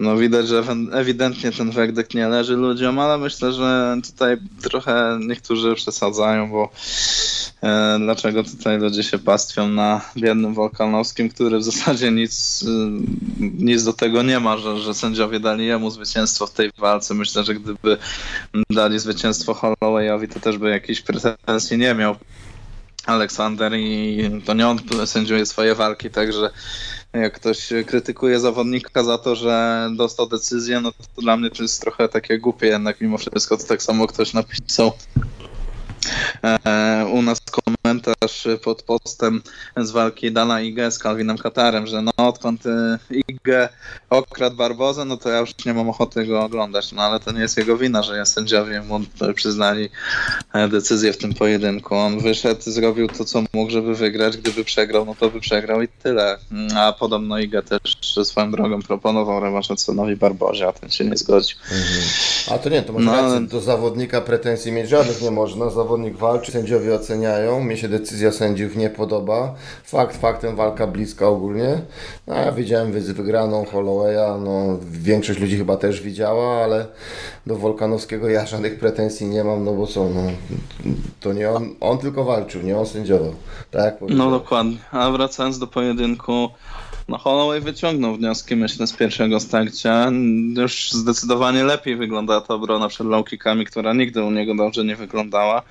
[0.00, 5.74] no widać, że ewidentnie ten werdykt nie leży ludziom, ale myślę, że tutaj trochę niektórzy
[5.74, 6.70] przesadzają, bo
[7.62, 12.68] e, dlaczego tutaj ludzie się pastwią na biednym Wolkanowskim, który w zasadzie nic, e,
[13.40, 17.14] nic do tego nie ma, że, że sędziowie dali jemu zwycięstwo w tej walce.
[17.14, 17.96] Myślę, że gdyby
[18.70, 22.16] dali zwycięstwo Hollowayowi, to też by jakiejś pretensji nie miał.
[23.06, 26.50] Aleksander i to nie on sędziuje swoje walki, także
[27.12, 31.80] jak ktoś krytykuje zawodnika za to, że dostał decyzję, no to dla mnie to jest
[31.80, 34.92] trochę takie głupie jednak mimo wszystko, to tak samo ktoś napisał
[37.12, 39.42] u nas komentarz pod postem
[39.76, 43.68] z walki Dana Ige z Calvinem Katarem, że no odkąd e, Ige
[44.10, 47.40] okradł Barbozę, no to ja już nie mam ochoty go oglądać, no ale to nie
[47.40, 49.00] jest jego wina, że sędziowie mu
[49.34, 49.88] przyznali
[50.52, 51.94] e, decyzję w tym pojedynku.
[51.94, 54.36] On wyszedł, zrobił to, co mógł, żeby wygrać.
[54.36, 56.38] Gdyby przegrał, no to by przegrał i tyle.
[56.76, 57.80] A podobno Ige też
[58.24, 61.56] swoją drogą proponował rewanż Edsonowi Barbozie, a ten się nie zgodził.
[61.62, 62.02] Mhm.
[62.50, 65.70] A to nie, to może no, do zawodnika pretensji mieć żadnych nie można.
[65.70, 69.54] Zawodnik zawodnik walczy, sędziowie oceniają, mi się decyzja sędziów nie podoba.
[69.84, 71.82] Fakt faktem walka bliska ogólnie.
[72.26, 76.86] No, ja widziałem wygraną Hollowaya, no większość ludzi chyba też widziała, ale
[77.46, 80.20] do Wolkanowskiego ja żadnych pretensji nie mam, no bo co, no,
[81.20, 83.34] to nie on, on tylko walczył, nie on sędziował.
[83.70, 83.94] Tak?
[84.08, 84.76] No dokładnie.
[84.90, 86.48] A wracając do pojedynku,
[87.12, 90.10] no Holloway wyciągnął wnioski, myślę, z pierwszego starcia.
[90.56, 94.96] Już zdecydowanie lepiej wygląda ta obrona przed low kickami, która nigdy u niego dobrze nie
[94.96, 95.62] wyglądała.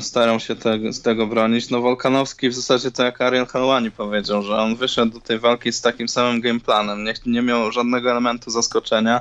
[0.00, 1.70] Starał się te, z tego bronić.
[1.70, 5.72] No Wolkanowski w zasadzie to jak Ariel Helwani powiedział, że on wyszedł do tej walki
[5.72, 7.04] z takim samym gameplanem.
[7.04, 9.20] Nie, nie miał żadnego elementu zaskoczenia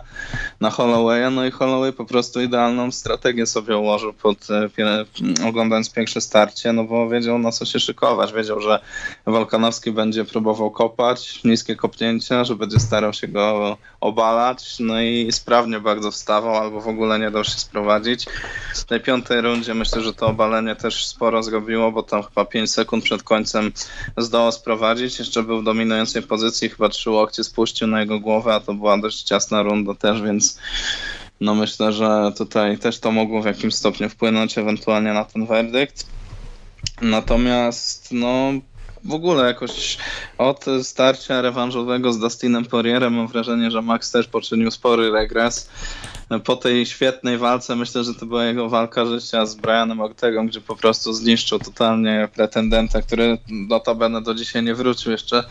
[0.60, 5.06] na Hollowaya, no i Holloway po prostu idealną strategię sobie ułożył pod e,
[5.48, 8.34] oglądając pierwsze starcie, no bo wiedział na co się szykować.
[8.34, 8.80] Wiedział, że
[9.26, 15.80] Wolkanowski będzie próbował kopać, niskie kopnięcia, że będzie starał się go obalać, no i sprawnie
[15.80, 18.26] bardzo wstawał, albo w ogóle nie dał się sprowadzić.
[18.76, 22.72] W tej piątej rundzie myślę, że to obalenie też sporo zrobiło, bo tam chyba 5
[22.72, 23.72] sekund przed końcem
[24.18, 25.19] zdołał sprowadzić.
[25.19, 28.97] Jeszcze był w dominującej pozycji, chyba trzy łokcie spuścił na jego głowę, a to była
[28.97, 30.60] dość ciasna runda też, więc
[31.41, 36.06] no myślę, że tutaj też to mogło w jakimś stopniu wpłynąć ewentualnie na ten werdykt.
[37.01, 38.53] Natomiast no
[39.03, 39.97] w ogóle jakoś
[40.38, 45.69] od starcia rewanżowego z Dustinem Poirierem mam wrażenie, że Max też poczynił spory regres.
[46.43, 50.61] Po tej świetnej walce myślę, że to była jego walka życia z Brianem Ortegą, gdzie
[50.61, 55.43] po prostu zniszczył totalnie pretendenta, który notabene do dzisiaj nie wrócił jeszcze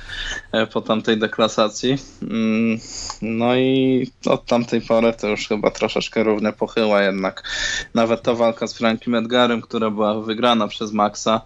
[0.53, 1.97] e, po tamtej deklasacji.
[2.23, 2.79] Mm,
[3.23, 7.43] no i od tamtej pory to już chyba troszeczkę równie pochyła jednak.
[7.95, 11.41] Nawet ta walka z Frankiem Edgarem, która była wygrana przez Maxa,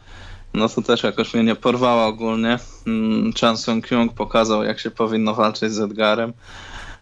[0.54, 2.58] no to też jakoś mnie nie porwała ogólnie.
[2.86, 6.32] Mm, Chan Sung Kyung pokazał, jak się powinno walczyć z Edgarem,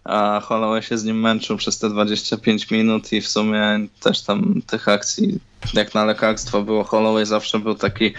[0.04, 4.62] a Holloway się z nim męczył przez te 25 minut i w sumie też tam
[4.66, 5.40] tych akcji
[5.74, 8.12] jak na lekarstwo było Holloway zawsze był taki,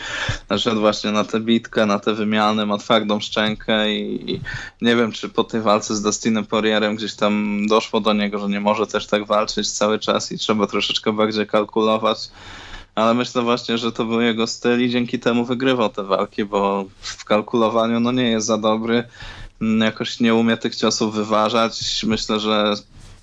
[0.57, 4.41] szedł właśnie na tę bitkę, na te wymiany, ma twardą szczękę i, i,
[4.81, 8.47] nie wiem, czy po tej walce z Dustinem Poirierem gdzieś tam doszło do niego, że
[8.47, 12.17] nie może też tak walczyć cały czas i trzeba troszeczkę bardziej kalkulować
[12.95, 16.85] ale myślę właśnie, że to był jego styl i dzięki temu wygrywał te walki, bo
[17.01, 19.03] w kalkulowaniu no nie jest za dobry,
[19.80, 22.03] jakoś nie umie tych ciosów wyważać.
[22.07, 22.73] Myślę, że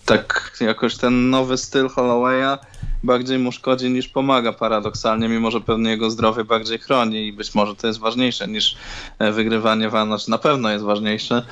[0.05, 2.59] tak jakoś ten nowy styl Hollowaya
[3.05, 7.55] bardziej mu szkodzi niż pomaga paradoksalnie, mimo że pewnie jego zdrowie bardziej chroni i być
[7.55, 8.77] może to jest ważniejsze niż
[9.19, 11.43] e, wygrywanie walk, znaczy na pewno jest ważniejsze,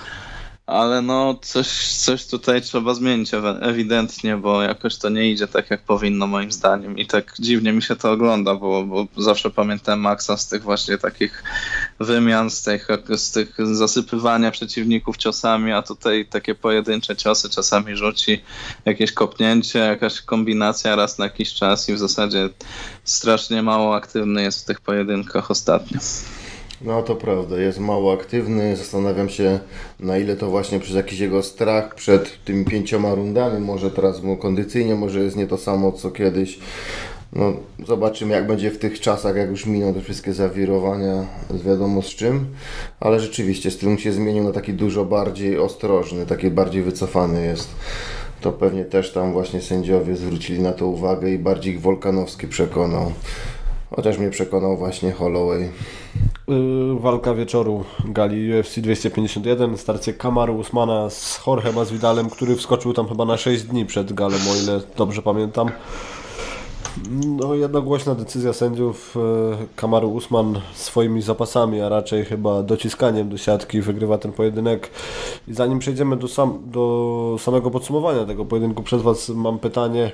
[0.66, 3.30] ale no coś, coś tutaj trzeba zmienić
[3.60, 7.82] ewidentnie, bo jakoś to nie idzie tak jak powinno moim zdaniem i tak dziwnie mi
[7.82, 11.44] się to ogląda, bo, bo zawsze pamiętam Maxa z tych właśnie takich
[12.00, 18.42] wymian, z tych, z tych zasypywania przeciwników ciosami, a tutaj takie pojedyncze ciosy czasami rzuci
[18.84, 22.48] jakieś kopnięcie, jakaś kombinacja raz na jakiś czas i w zasadzie
[23.04, 26.00] strasznie mało aktywny jest w tych pojedynkach ostatnio.
[26.80, 28.76] No to prawda, jest mało aktywny.
[28.76, 29.58] Zastanawiam się,
[30.00, 33.60] na ile to właśnie przez jakiś jego strach przed tymi pięcioma rundami.
[33.60, 36.58] Może teraz mu kondycyjnie, może jest nie to samo co kiedyś.
[37.32, 37.52] No,
[37.86, 42.06] zobaczymy, jak będzie w tych czasach, jak już miną te wszystkie zawirowania z wiadomo z
[42.06, 42.46] czym.
[43.00, 47.68] Ale rzeczywiście styl się zmienił na taki dużo bardziej ostrożny, taki bardziej wycofany jest.
[48.40, 53.12] To pewnie też tam właśnie sędziowie zwrócili na to uwagę i bardziej Wolkanowski przekonał.
[53.90, 55.70] Chociaż mnie przekonał właśnie Holloway.
[56.48, 63.08] Yy, walka wieczoru gali UFC 251, starcie Kamaru Usmana z Jorge Masvidalem, który wskoczył tam
[63.08, 65.70] chyba na 6 dni przed galą, o ile dobrze pamiętam.
[67.26, 69.14] No jednogłośna decyzja sędziów
[69.60, 74.90] yy, Kamaru Usman swoimi zapasami, a raczej chyba dociskaniem do siatki wygrywa ten pojedynek.
[75.48, 80.12] I zanim przejdziemy do, sam, do samego podsumowania tego pojedynku, przez Was mam pytanie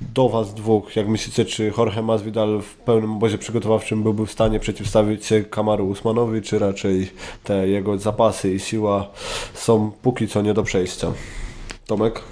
[0.00, 0.96] do Was dwóch.
[0.96, 5.88] Jak myślicie, czy Jorge Masvidal w pełnym obozie przygotowawczym byłby w stanie przeciwstawić się Kamaru
[5.88, 7.10] Usmanowi, czy raczej
[7.44, 9.10] te jego zapasy i siła
[9.54, 11.12] są póki co nie do przejścia?
[11.86, 12.22] Tomek?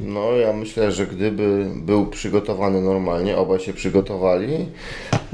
[0.00, 4.68] No, ja myślę, że gdyby był przygotowany normalnie, obaj się przygotowali,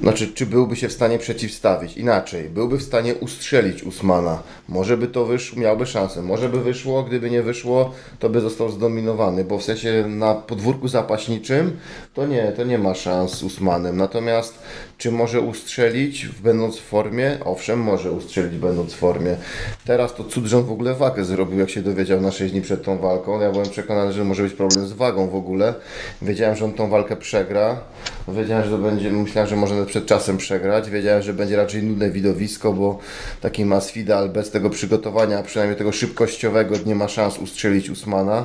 [0.01, 1.97] znaczy, czy byłby się w stanie przeciwstawić?
[1.97, 4.43] Inaczej, byłby w stanie ustrzelić Usmana.
[4.69, 6.23] Może by to wyszło, miałby szansę.
[6.23, 10.89] Może by wyszło, gdyby nie wyszło, to by został zdominowany, bo w sensie na podwórku
[10.89, 11.77] zapaśniczym
[12.15, 13.97] to nie, to nie ma szans z Usmanem.
[13.97, 14.59] Natomiast
[14.99, 17.39] czy może ustrzelić będąc w formie?
[17.45, 19.37] Owszem, może ustrzelić będąc w formie.
[19.85, 22.63] Teraz to cud, że on w ogóle wagę zrobił, jak się dowiedział na 6 dni
[22.63, 23.41] przed tą walką.
[23.41, 25.75] Ja byłem przekonany, że może być problem z wagą w ogóle.
[26.23, 27.81] Wiedziałem, że on tą walkę przegra.
[28.29, 30.91] Wiedziałem, że to będzie, myślałem, że może przed czasem przegrać.
[30.91, 32.99] Wiedziałem, że będzie raczej nudne widowisko, bo
[33.41, 38.45] taki Masvidal bez tego przygotowania, przynajmniej tego szybkościowego, nie ma szans ustrzelić Usmana.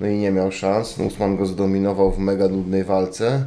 [0.00, 0.98] No i nie miał szans.
[0.98, 3.44] No, Usman go zdominował w mega nudnej walce.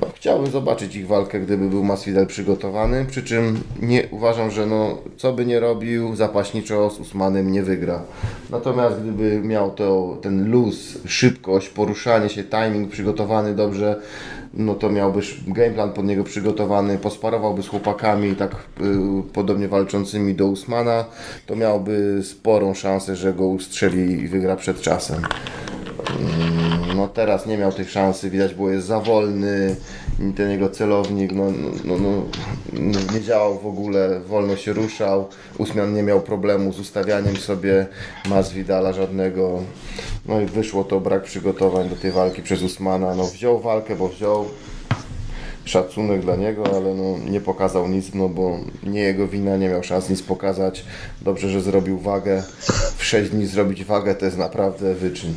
[0.00, 4.98] No, chciałbym zobaczyć ich walkę, gdyby był Masvidal przygotowany, przy czym nie uważam, że no,
[5.16, 8.02] co by nie robił, zapaśniczo z Usmanem nie wygra.
[8.50, 14.00] Natomiast gdyby miał to, ten luz, szybkość, poruszanie się, timing przygotowany dobrze,
[14.54, 20.46] no to miałby gameplan pod niego przygotowany, posparowałby z chłopakami tak y, podobnie walczącymi do
[20.46, 21.04] Usmana,
[21.46, 25.22] to miałby sporą szansę, że go ustrzeli i wygra przed czasem.
[26.18, 29.76] Mm, no teraz nie miał tych szansy, widać było jest za wolny,
[30.36, 31.44] ten jego celownik no,
[31.84, 31.98] no, no,
[32.72, 35.28] no, nie działał w ogóle, wolno się ruszał,
[35.58, 37.86] Usmian nie miał problemu z ustawianiem sobie
[38.28, 39.62] Masvidala żadnego,
[40.26, 44.08] no i wyszło to brak przygotowań do tej walki przez Usmana, no wziął walkę, bo
[44.08, 44.44] wziął,
[45.64, 49.82] szacunek dla niego, ale no, nie pokazał nic, no bo nie jego wina, nie miał
[49.82, 50.84] szans nic pokazać.
[51.22, 52.42] Dobrze, że zrobił wagę.
[52.96, 55.34] W 6 dni zrobić wagę to jest naprawdę wyczyn.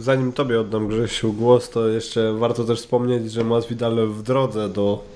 [0.00, 5.15] Zanim Tobie oddam Grzesiu głos, to jeszcze warto też wspomnieć, że Masvidal w drodze do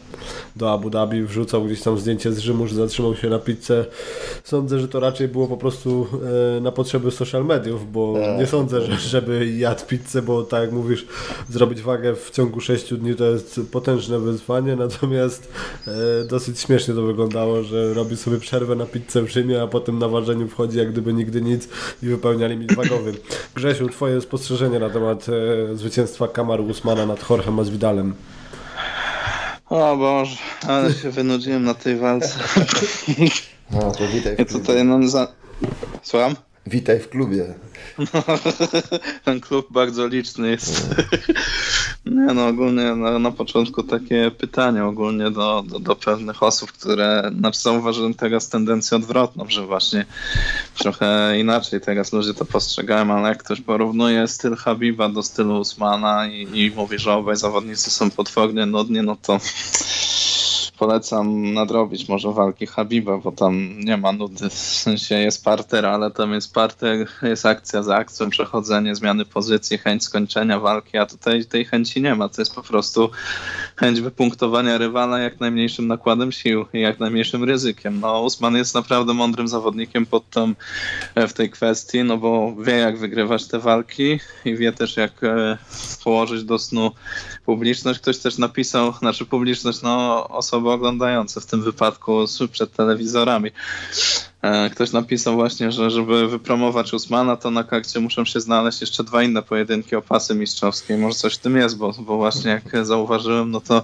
[0.57, 3.87] do Abu Dhabi, wrzucał gdzieś tam zdjęcie z Rzymu, że zatrzymał się na pizzę.
[4.45, 6.07] Sądzę, że to raczej było po prostu
[6.57, 8.39] e, na potrzeby social mediów, bo tak.
[8.39, 11.07] nie sądzę, że, żeby jadł pizzę, bo tak jak mówisz,
[11.51, 15.53] zrobić wagę w ciągu 6 dni to jest potężne wyzwanie, natomiast
[15.87, 19.99] e, dosyć śmiesznie to wyglądało, że robi sobie przerwę na pizzę w Rzymie, a potem
[19.99, 21.69] na ważeniu wchodzi jak gdyby nigdy nic
[22.03, 23.13] i wypełnia limit wagowy.
[23.55, 28.15] Grzesiu, twoje spostrzeżenie na temat e, zwycięstwa Kamaru Usmana nad Jorge Masvidalem.
[29.71, 30.37] O Boże,
[30.69, 32.39] ale się wynudziłem na tej walce.
[33.71, 34.35] No to witaj.
[34.39, 35.29] Ja tutaj mam za...
[36.03, 36.35] Słucham?
[36.67, 37.55] Witaj w klubie.
[39.25, 40.89] ten klub bardzo liczny jest.
[42.07, 47.31] Nie no, ogólnie na, na początku takie pytanie ogólnie do, do, do, pewnych osób, które,
[47.39, 50.07] znaczy zauważyłem teraz tendencję odwrotną, że właśnie
[50.79, 56.27] trochę inaczej teraz ludzie to postrzegają, ale jak ktoś porównuje styl Habiba do stylu Usmana
[56.27, 59.41] i, i mówi, że obaj zawodnicy są potwornie nudni, no to
[60.81, 64.49] polecam nadrobić może walki Habiba, bo tam nie ma nudy.
[64.49, 69.79] W sensie jest parter, ale tam jest parter, jest akcja za akcją, przechodzenie, zmiany pozycji,
[69.79, 72.29] chęć skończenia walki, a tutaj tej chęci nie ma.
[72.29, 73.11] To jest po prostu
[73.81, 78.01] chęć wypunktowania rywala jak najmniejszym nakładem sił i jak najmniejszym ryzykiem.
[78.01, 80.55] No, Usman jest naprawdę mądrym zawodnikiem pod tą,
[81.15, 85.25] e, w tej kwestii, no bo wie jak wygrywać te walki i wie też jak
[85.25, 85.59] e,
[86.05, 86.91] położyć do snu
[87.45, 88.01] publiczność.
[88.01, 93.51] Ktoś też napisał, znaczy publiczność, no osoby oglądające w tym wypadku przed telewizorami.
[94.43, 99.05] E, ktoś napisał właśnie, że żeby wypromować Usmana, to na karcie muszą się znaleźć jeszcze
[99.05, 100.97] dwa inne pojedynki o pasy mistrzowskie.
[100.97, 103.83] Może coś w tym jest, bo, bo właśnie jak zauważyłem, no to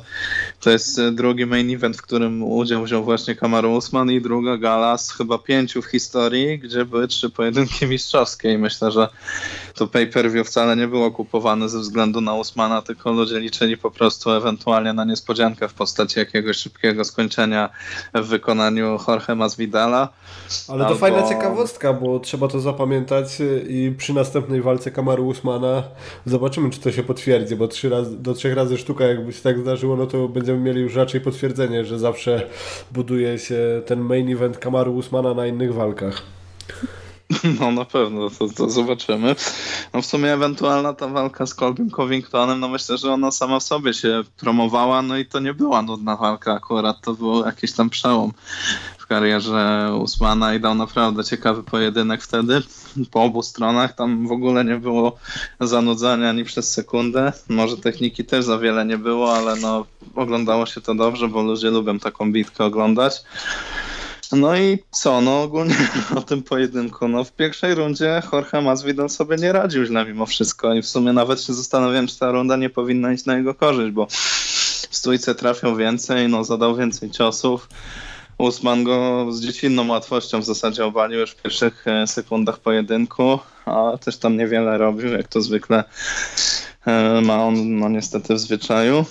[0.60, 4.98] to jest drugi main event, w którym udział wziął właśnie Kamaru Usman i druga gala
[4.98, 9.08] z chyba pięciu w historii, gdzie były trzy pojedynki mistrzowskie i myślę, że
[9.76, 14.30] to pay-per-view wcale nie było kupowane ze względu na Usmana, tylko ludzie liczyli po prostu
[14.30, 17.70] ewentualnie na niespodziankę w postaci jakiegoś szybkiego skończenia
[18.14, 20.08] w wykonaniu Jorge Masvidala.
[20.68, 20.98] Ale to Albo...
[20.98, 23.26] fajna ciekawostka, bo trzeba to zapamiętać
[23.68, 25.82] i przy następnej walce Kamaru Usmana
[26.26, 29.58] zobaczymy, czy to się potwierdzi, bo trzy razy, do trzech razy sztuka, jakby się tak
[29.58, 32.42] zdarzyło, no to będziemy mieli już raczej potwierdzenie, że zawsze
[32.92, 36.22] buduje się ten main event Kamaru Usmana na innych walkach.
[37.60, 39.36] No na pewno, to, to zobaczymy.
[39.94, 43.62] No w sumie ewentualna ta walka z Colbym Covingtonem, no myślę, że ona sama w
[43.62, 47.90] sobie się promowała, no i to nie była nudna walka akurat, to był jakiś tam
[47.90, 48.32] przełom
[48.98, 52.62] w karierze Usmana i dał naprawdę ciekawy pojedynek wtedy
[53.10, 53.94] po obu stronach.
[53.94, 55.16] Tam w ogóle nie było
[55.60, 57.32] zanudzania ani przez sekundę.
[57.48, 61.70] Może techniki też za wiele nie było, ale no oglądało się to dobrze, bo ludzie
[61.70, 63.22] lubią taką bitkę oglądać.
[64.32, 65.76] No i co, no ogólnie
[66.16, 67.08] o tym pojedynku.
[67.08, 71.12] No w pierwszej rundzie Jorge Masvidal sobie nie radził źle mimo wszystko i w sumie
[71.12, 74.06] nawet się zastanawiałem, czy ta runda nie powinna iść na jego korzyść, bo
[74.90, 77.68] w stójce trafiał więcej, no zadał więcej ciosów.
[78.38, 83.98] Usman go z dziecinną łatwością w zasadzie obalił już w pierwszych e, sekundach pojedynku, a
[84.04, 85.84] też tam niewiele robił, jak to zwykle
[86.86, 89.04] e, ma on no niestety w zwyczaju.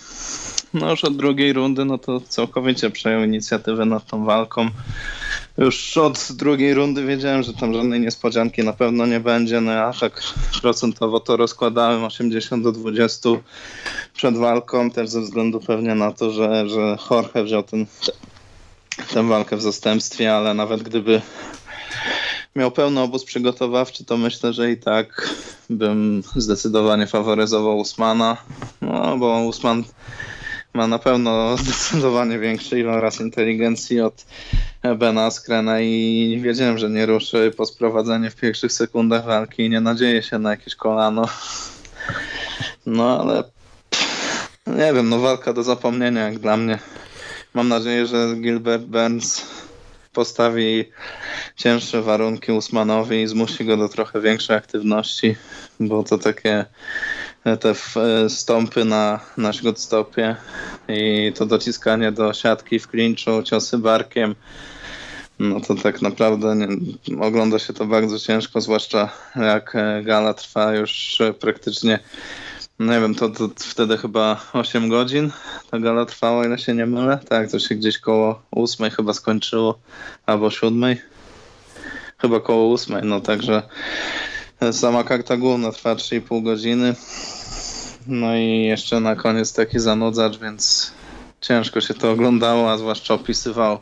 [0.76, 4.69] No już od drugiej rundy, no to całkowicie przejął inicjatywę nad tą walką.
[5.57, 9.61] Już od drugiej rundy wiedziałem, że tam żadnej niespodzianki na pewno nie będzie.
[9.61, 10.23] No ja tak
[10.61, 13.30] procentowo to rozkładałem 80 do 20
[14.14, 17.85] przed walką, też ze względu pewnie na to, że, że Jorge wziął ten,
[19.14, 21.22] tę walkę w zastępstwie, ale nawet gdyby
[22.56, 25.35] miał pełny obóz przygotowawczy, to myślę, że i tak
[25.69, 28.38] bym zdecydowanie faworyzował Usmana,
[28.81, 29.84] no bo Usman
[30.76, 34.26] ma na pewno zdecydowanie większy iloraz inteligencji od
[34.97, 39.81] Bena Skrena i wiedziałem, że nie ruszy po sprowadzeniu w pierwszych sekundach walki i nie
[39.81, 41.26] nadzieję się na jakieś kolano.
[42.85, 43.43] No ale
[44.68, 46.80] nie wiem, no walka do zapomnienia jak dla mnie.
[47.53, 49.45] Mam nadzieję, że Gilbert Burns
[50.14, 50.85] postawi
[51.56, 55.35] cięższe warunki Usmanowi i zmusi go do trochę większej aktywności,
[55.80, 56.65] bo to takie
[57.59, 60.35] te e, stąpy na, na śródstopie
[60.88, 64.35] i to dociskanie do siatki w klinczu, ciosy barkiem,
[65.39, 66.67] no to tak naprawdę nie,
[67.22, 71.99] ogląda się to bardzo ciężko, zwłaszcza jak e, gala trwa już praktycznie
[72.80, 75.31] nie wiem, to, to wtedy chyba 8 godzin
[75.72, 77.19] ta gala trwała, ile się nie mylę.
[77.30, 79.80] Tak, to się gdzieś koło 8 chyba skończyło,
[80.26, 80.95] albo 7.
[82.17, 83.61] Chyba koło 8, no także
[84.72, 86.95] sama karta główna trwa 3,5 godziny.
[88.07, 90.91] No i jeszcze na koniec taki zanudzacz, więc
[91.41, 93.82] ciężko się to oglądało, a zwłaszcza opisywało.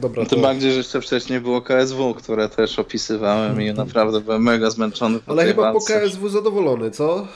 [0.00, 0.42] Dobra, Tym to...
[0.42, 5.18] bardziej, że jeszcze wcześniej było KSW, które też opisywałem i naprawdę byłem mega zmęczony.
[5.18, 5.94] Po Ale chyba walce.
[5.94, 7.28] po KSW zadowolony, co?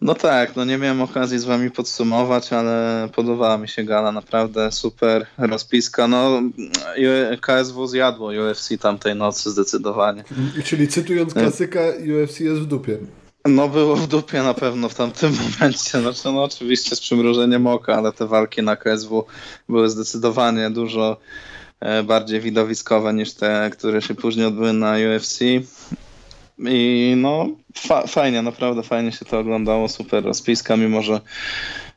[0.00, 4.72] No tak, no nie miałem okazji z wami podsumować, ale podobała mi się gala, naprawdę
[4.72, 6.08] super rozpiska.
[6.08, 6.42] No
[7.40, 10.24] KSW zjadło UFC tamtej nocy zdecydowanie.
[10.64, 11.80] Czyli cytując klasyka,
[12.20, 12.98] UFC jest w dupie.
[13.44, 16.00] No było w dupie na pewno w tamtym momencie.
[16.00, 19.26] Znaczy, no oczywiście z przymrużeniem oka, ale te walki na KSW
[19.68, 21.16] były zdecydowanie dużo
[21.80, 25.40] e, bardziej widowiskowe niż te, które się później odbyły na UFC.
[26.58, 31.20] I no fa fajnie, naprawdę fajnie się to oglądało, super rozpiska, mimo że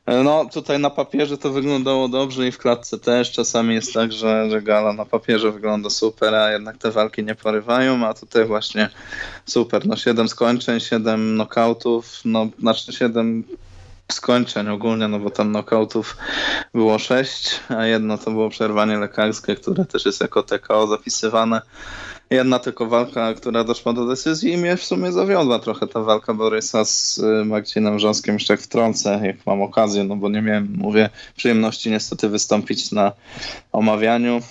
[0.08, 3.32] no tutaj na papierze to wyglądało dobrze i w klatce też.
[3.32, 7.36] Czasami jest tak, że, że gala na papierze wygląda super, a jednak te walki nie
[7.36, 8.90] porywają, a tutaj właśnie
[9.46, 9.88] super.
[9.88, 13.44] No 7 skończeń, 7 knockoutów, no znaczy 7
[14.12, 16.18] skończeń ogólnie, no bo tam knockoutów
[16.74, 21.62] było 6, a jedno to było przerwanie lekarskie, które też jest jako TKO zapisywane
[22.34, 26.34] jedna tylko walka, która doszła do decyzji i mnie w sumie zawiodła trochę ta walka
[26.34, 28.35] Borysa z y, Marcinem Rząskiem.
[28.35, 33.11] Jeszcze jak wtrącę, jak mam okazję, no bo nie miałem, mówię, przyjemności niestety wystąpić na
[33.72, 34.41] omawianiu.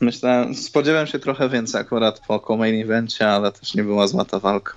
[0.00, 4.38] Myślałem, spodziewałem się trochę więcej akurat po main evencie, ale też nie była zła ta
[4.38, 4.72] walka.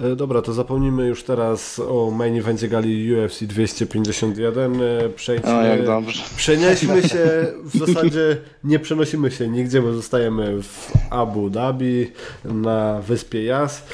[0.00, 4.82] E, dobra, to zapomnijmy już teraz o main evencie gali UFC 251.
[4.82, 5.54] E, przejdźmy.
[5.54, 6.22] O, jak dobrze.
[6.36, 12.12] Przenieśmy się, w zasadzie nie przenosimy się nigdzie, bo zostajemy w Abu Dhabi
[12.44, 13.86] na wyspie Yas.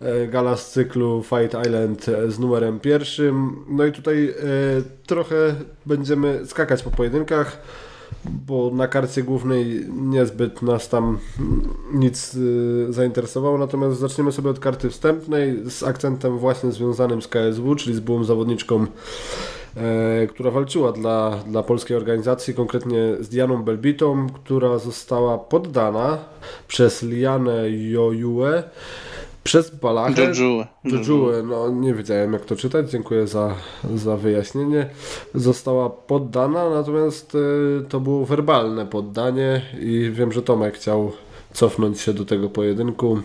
[0.00, 3.64] E, gala z cyklu Fight Island z numerem pierwszym.
[3.68, 4.34] No i tutaj
[5.06, 5.54] trochę
[5.86, 7.58] będziemy skakać po pojedynkach
[8.24, 11.18] bo na karcie głównej niezbyt nas tam
[11.92, 17.74] nic y, zainteresowało, natomiast zaczniemy sobie od karty wstępnej z akcentem właśnie związanym z KSW,
[17.76, 18.86] czyli z byłą zawodniczką
[19.76, 26.18] e, która walczyła dla, dla polskiej organizacji, konkretnie z Dianą Belbitą, która została poddana
[26.68, 28.62] przez Lianę Jojue
[29.46, 30.22] przez Balachę.
[30.22, 30.66] Jojuę.
[30.84, 33.54] Jojuę, no nie wiedziałem jak to czytać, dziękuję za,
[33.94, 34.86] za wyjaśnienie.
[35.34, 37.38] Została poddana, natomiast y,
[37.88, 41.12] to było werbalne poddanie i wiem, że Tomek chciał
[41.52, 43.20] cofnąć się do tego pojedynku.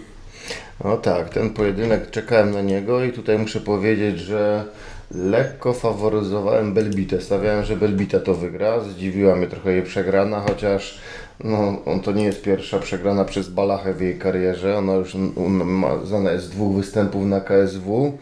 [0.84, 4.65] No tak, ten pojedynek czekałem na niego i tutaj muszę powiedzieć, że
[5.11, 7.22] lekko faworyzowałem Belbitę.
[7.22, 8.80] Stawiałem, że Belbita to wygra.
[8.80, 10.99] Zdziwiła mnie trochę jej przegrana, chociaż
[11.43, 14.77] no, on to nie jest pierwsza przegrana przez Balachę w jej karierze.
[14.77, 18.18] Ona już ma, znana jest z dwóch występów na KSW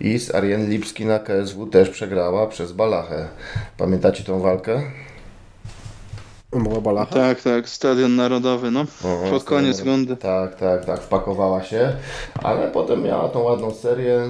[0.00, 3.28] i z Arien Lipski na KSW też przegrała przez Balachę.
[3.76, 4.82] Pamiętacie tą walkę?
[6.54, 7.14] Była balacha?
[7.14, 8.80] Tak, tak, Stadion Narodowy, no.
[9.04, 10.16] O, Pod koniec rundy.
[10.16, 11.92] Tak, tak, tak, wpakowała się,
[12.42, 14.20] ale potem miała tą ładną serię.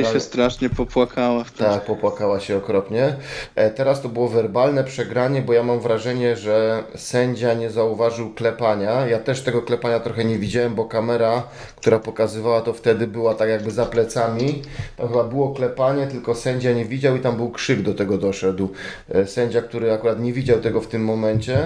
[0.00, 1.44] I się strasznie popłakała.
[1.44, 1.70] Wtedy.
[1.70, 3.16] Tak, popłakała się okropnie.
[3.54, 9.06] E, teraz to było werbalne przegranie, bo ja mam wrażenie, że sędzia nie zauważył klepania.
[9.06, 11.42] Ja też tego klepania trochę nie widziałem, bo kamera,
[11.76, 14.62] która pokazywała to wtedy była tak jakby za plecami.
[14.96, 18.68] Tam chyba było klepanie, tylko sędzia nie widział i tam był krzyk do tego doszedł.
[19.14, 21.65] E, sędzia, który akurat nie widział tego w tym momencie,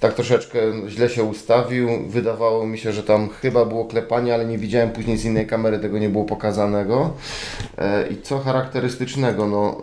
[0.00, 0.58] tak troszeczkę
[0.88, 1.88] źle się ustawił.
[2.06, 5.78] Wydawało mi się, że tam chyba było klepanie, ale nie widziałem później z innej kamery,
[5.78, 7.10] tego nie było pokazanego.
[7.78, 9.82] E, I co charakterystycznego, no,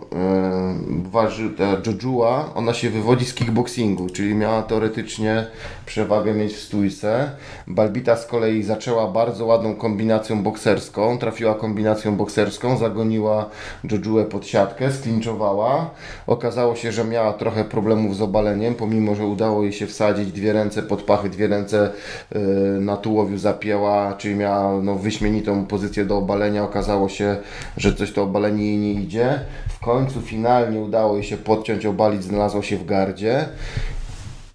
[1.12, 5.46] e, ta Jojua, ona się wywodzi z kickboxingu, czyli miała teoretycznie
[5.86, 7.30] przewagę mieć w stójce.
[7.66, 13.50] Balbita z kolei zaczęła bardzo ładną kombinacją bokserską, trafiła kombinacją bokserską, zagoniła
[13.84, 15.90] Jojuę pod siatkę, sklinczowała.
[16.26, 20.52] Okazało się, że miała trochę problemów z obaleniem, pomimo, że udało jej się wsadzić dwie
[20.52, 21.90] ręce pod pachy, dwie ręce
[22.34, 22.40] yy,
[22.80, 26.64] na tułowiu zapięła, czyli miała no, wyśmienitą pozycję do obalenia.
[26.64, 27.36] Okazało się,
[27.76, 29.40] że coś to obalenie jej nie idzie.
[29.68, 33.48] W końcu finalnie udało jej się podciąć, obalić, znalazło się w gardzie.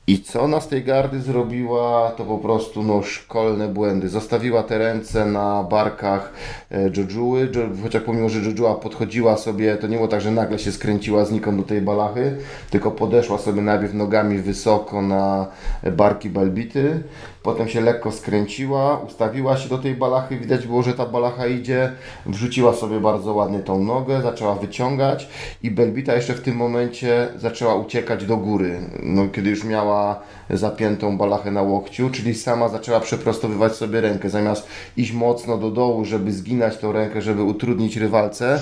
[0.07, 4.09] I co ona z tej gardy zrobiła, to po prostu no, szkolne błędy.
[4.09, 6.33] Zostawiła te ręce na barkach
[6.71, 7.49] e, Jojuły,
[7.83, 11.57] chociaż pomimo, że Jojua podchodziła sobie, to nie było tak, że nagle się skręciła znikąd
[11.57, 12.37] do tej balachy,
[12.69, 15.47] tylko podeszła sobie najpierw nogami wysoko na
[15.91, 17.03] barki Balbity,
[17.43, 21.91] potem się lekko skręciła, ustawiła się do tej balachy, widać było, że ta balacha idzie,
[22.25, 25.29] wrzuciła sobie bardzo ładnie tą nogę, zaczęła wyciągać
[25.63, 30.19] i Belbita jeszcze w tym momencie zaczęła uciekać do góry, no, kiedy już miała
[30.57, 34.67] zapiętą balachę na łokciu, czyli sama zaczęła przeprostowywać sobie rękę, zamiast
[34.97, 38.59] iść mocno do dołu, żeby zginać tą rękę, żeby utrudnić rywalce,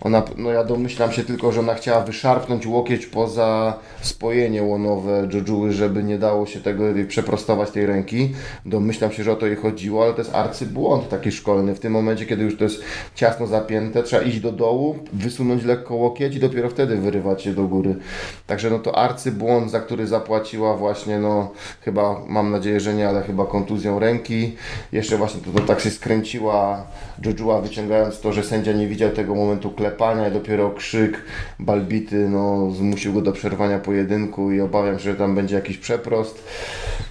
[0.00, 5.72] ona, no ja domyślam się tylko, że ona chciała wyszarpnąć łokieć poza spojenie łonowe Jojuły,
[5.72, 8.34] żeby nie dało się tego przeprostować tej ręki.
[8.66, 11.74] Domyślam się, że o to jej chodziło, ale to jest arcybłąd taki szkolny.
[11.74, 12.82] W tym momencie, kiedy już to jest
[13.14, 17.64] ciasno zapięte, trzeba iść do dołu, wysunąć lekko łokieć i dopiero wtedy wyrywać się do
[17.64, 17.96] góry.
[18.46, 21.27] Także no to arcybłąd, za który zapłaciła właśnie, no
[21.80, 24.56] chyba, mam nadzieję, że nie, ale chyba kontuzją ręki.
[24.92, 26.86] Jeszcze właśnie to, to tak się skręciła
[27.24, 31.22] Jojua wyciągając to, że sędzia nie widział tego momentu klepania i dopiero krzyk
[31.58, 36.44] Balbity no, zmusił go do przerwania pojedynku i obawiam się, że tam będzie jakiś przeprost.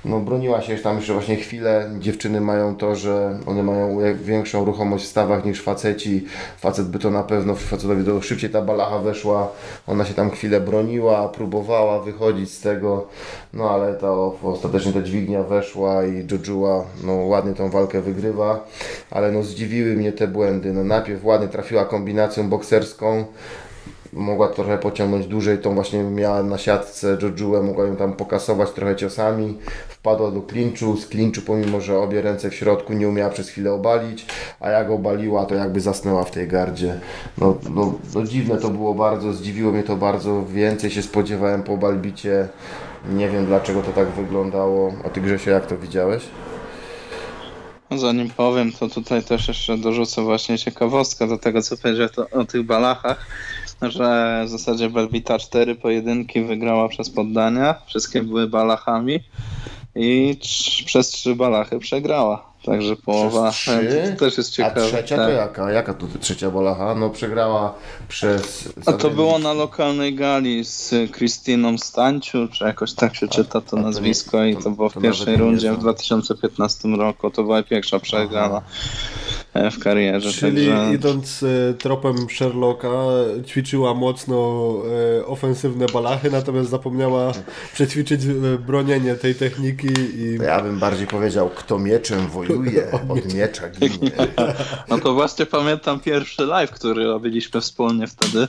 [0.05, 1.89] No, broniła się tam jeszcze właśnie chwilę.
[1.99, 6.25] Dziewczyny mają to, że one mają większą ruchomość w stawach niż faceci.
[6.57, 9.51] Facet by to na pewno, facetowi to szybciej ta balacha weszła.
[9.87, 13.07] Ona się tam chwilę broniła, próbowała wychodzić z tego,
[13.53, 18.65] no ale to ostatecznie ta dźwignia weszła i Jojua no, ładnie tą walkę wygrywa,
[19.11, 20.73] ale no zdziwiły mnie te błędy.
[20.73, 23.25] No, najpierw ładnie trafiła kombinacją bokserską,
[24.13, 28.95] mogła trochę pociągnąć dłużej, tą właśnie miała na siatce Jojuę, mogła ją tam pokasować trochę
[28.95, 29.57] ciosami,
[29.89, 33.73] wpadła do klinczu, z klinczu pomimo, że obie ręce w środku nie umiała przez chwilę
[33.73, 34.25] obalić,
[34.59, 36.99] a jak obaliła, to jakby zasnęła w tej gardzie.
[37.37, 41.77] No, no, no dziwne to było bardzo, zdziwiło mnie to bardzo, więcej się spodziewałem po
[41.77, 42.47] balbicie,
[43.09, 46.23] nie wiem dlaczego to tak wyglądało, a Ty Grzesio jak to widziałeś?
[47.91, 52.45] No, zanim powiem, to tutaj też jeszcze dorzucę właśnie ciekawostkę do tego, co powiedział o
[52.45, 53.25] tych balachach,
[53.81, 59.19] że w zasadzie Belvita cztery pojedynki wygrała przez poddania, wszystkie były balachami
[59.95, 60.37] i
[60.85, 62.56] przez trzy balachy przegrała.
[62.67, 64.85] Także połowa trzy, to też jest ciekawe.
[64.85, 65.25] A trzecia tak.
[65.25, 65.71] to jaka?
[65.71, 66.95] Jaka to trzecia bolacha?
[66.95, 67.73] No przegrała
[68.07, 68.69] przez...
[68.85, 73.77] A to było na lokalnej gali z Krystyną Stanciu, czy jakoś tak się czyta to,
[73.77, 77.29] nazwisko i to było w pierwszej rundzie w 2015 roku.
[77.29, 78.61] To była pierwsza przegrana.
[78.65, 78.71] Aha.
[79.53, 80.31] E, w karierze.
[80.31, 80.93] Czyli także...
[80.93, 82.89] idąc e, tropem Sherlocka,
[83.45, 84.73] ćwiczyła mocno
[85.19, 87.31] e, ofensywne balachy, natomiast zapomniała
[87.73, 88.25] przećwiczyć
[88.67, 89.87] bronienie tej techniki.
[90.17, 90.37] I...
[90.37, 92.56] To ja bym bardziej powiedział, kto mieczem wojuje,
[93.09, 94.11] od miecza ginie.
[94.89, 98.47] No to właśnie pamiętam pierwszy live, który robiliśmy wspólnie wtedy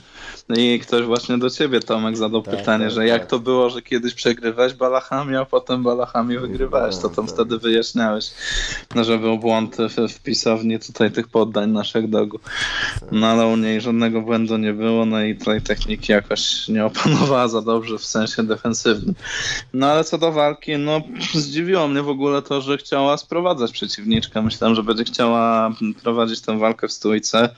[0.57, 3.29] i ktoś właśnie do ciebie, Tomek, zadał tak, pytanie, tak, że jak tak.
[3.29, 7.35] to było, że kiedyś przegrywałeś balachami, a potem balachami wygrywałeś, to tam tak.
[7.35, 8.31] wtedy wyjaśniałeś,
[8.95, 12.39] no, że był błąd w, w pisowni tutaj tutaj tych poddań naszych dogu.
[13.11, 17.47] No ale u niej żadnego błędu nie było, no i tej techniki jakoś nie opanowała
[17.47, 19.15] za dobrze w sensie defensywnym.
[19.73, 21.01] No ale co do walki, no
[21.33, 24.41] zdziwiło mnie w ogóle to, że chciała sprowadzać przeciwniczkę.
[24.41, 25.71] Myślałem, że będzie chciała
[26.03, 27.49] prowadzić tę walkę w stójce,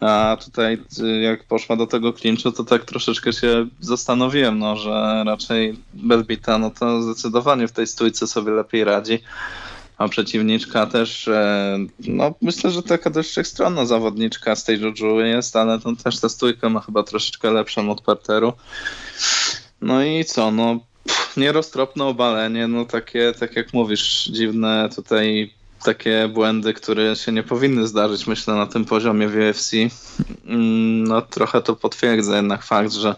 [0.00, 0.78] a tutaj
[1.22, 6.70] jak poszła do tego klinczu, to tak troszeczkę się zastanowiłem, no, że raczej Belbita, no
[6.70, 9.18] to zdecydowanie w tej stójce sobie lepiej radzi
[9.98, 15.56] a przeciwniczka też, e, no myślę, że taka dość wszechstronna zawodniczka z tej Juju jest,
[15.56, 18.52] ale to też ta stójka ma chyba troszeczkę lepszą od parteru.
[19.80, 20.80] No i co, no
[21.36, 25.54] nieroztropne obalenie, no takie, tak jak mówisz, dziwne tutaj
[25.86, 29.72] takie błędy, które się nie powinny zdarzyć, myślę, na tym poziomie w UFC.
[30.46, 33.14] Mm, no trochę to potwierdza jednak fakt, że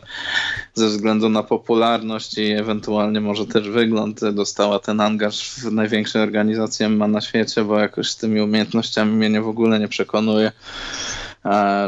[0.75, 6.89] ze względu na popularność i ewentualnie może też wygląd dostała ten angaż w największej organizacji
[6.89, 10.53] MMA na świecie, bo jakoś z tymi umiejętnościami mnie nie w ogóle nie przekonuje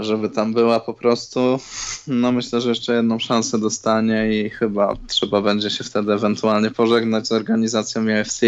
[0.00, 1.60] żeby tam była po prostu.
[2.06, 7.26] No myślę, że jeszcze jedną szansę dostanie i chyba trzeba będzie się wtedy ewentualnie pożegnać
[7.26, 8.40] z organizacją UFC.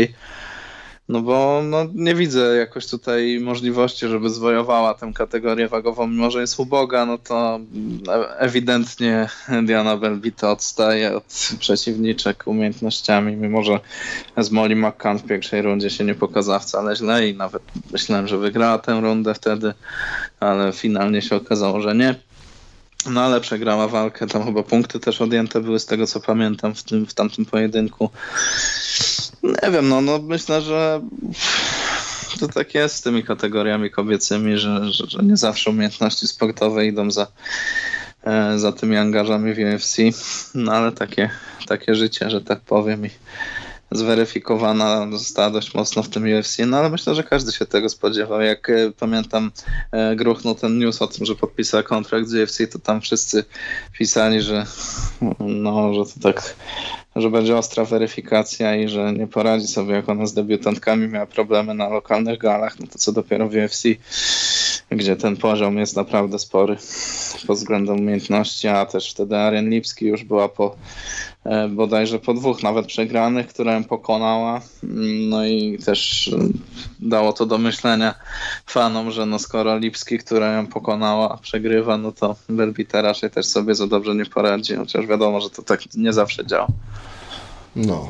[1.13, 6.41] No bo no, nie widzę jakoś tutaj możliwości, żeby zwojowała tę kategorię wagową, mimo że
[6.41, 7.61] jest uboga, no to
[8.39, 9.29] ewidentnie
[9.67, 11.25] Diana Belbita odstaje od
[11.59, 13.81] przeciwniczek umiejętnościami, mimo że
[14.39, 17.63] z Molly McCann w pierwszej rundzie się nie pokazała wcale źle i nawet
[17.93, 19.75] myślałem, że wygrała tę rundę wtedy,
[20.41, 22.15] ale finalnie się okazało, że nie.
[23.11, 26.83] No ale przegrała walkę, tam chyba punkty też odjęte były z tego co pamiętam w,
[26.83, 28.11] tym, w tamtym pojedynku.
[29.43, 31.01] Nie wiem, no, no myślę, że
[32.40, 37.10] to tak jest z tymi kategoriami kobiecymi, że, że, że nie zawsze umiejętności sportowe idą
[37.10, 37.27] za,
[38.24, 39.97] e, za tymi angażami w UFC,
[40.55, 41.31] no ale takie,
[41.66, 43.10] takie życie, że tak powiem i
[43.93, 48.40] zweryfikowana została dość mocno w tym UFC, no ale myślę, że każdy się tego spodziewał.
[48.40, 49.51] Jak e, pamiętam,
[49.93, 53.44] e, gruchnął ten news o tym, że podpisała kontrakt z UFC, to tam wszyscy
[53.98, 54.66] pisali, że
[55.40, 56.55] no, że to tak
[57.16, 61.74] że będzie ostra weryfikacja i że nie poradzi sobie, jak ona z debiutantkami miała problemy
[61.74, 63.82] na lokalnych galach, no to co dopiero w UFC.
[64.90, 66.77] gdzie ten poziom jest naprawdę spory
[67.47, 70.77] pod względem umiejętności, a też wtedy Arian Lipski już była po
[71.70, 74.60] bodajże po dwóch nawet przegranych, które pokonała.
[75.31, 76.39] No i też e,
[77.01, 78.14] dało to do myślenia
[78.66, 83.74] fanom, że no skoro Lipski, która ją pokonała, przegrywa, no to Berbita raczej też sobie
[83.74, 86.66] za dobrze nie poradzi, chociaż wiadomo, że to tak nie zawsze działa.
[87.77, 88.09] No.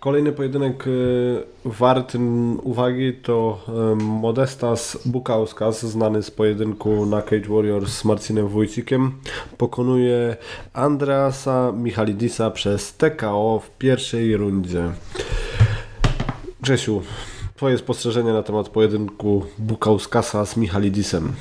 [0.00, 2.18] Kolejny pojedynek y, warty
[2.62, 9.12] uwagi to y, Modestas Bukauskas, znany z pojedynku na Cage Warriors z Marcinem Wójcikiem.
[9.56, 10.36] Pokonuje
[10.72, 14.90] Andreasa Michalidisa przez TKO w pierwszej rundzie.
[16.60, 17.02] Grzesiu,
[17.62, 21.32] Twoje spostrzeżenie na temat pojedynku Bukauskasa z Michalidisem.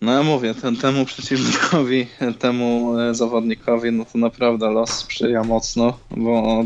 [0.00, 2.06] No ja mówię, ten, temu przeciwnikowi,
[2.38, 6.64] temu e, zawodnikowi, no to naprawdę los sprzyja mocno, bo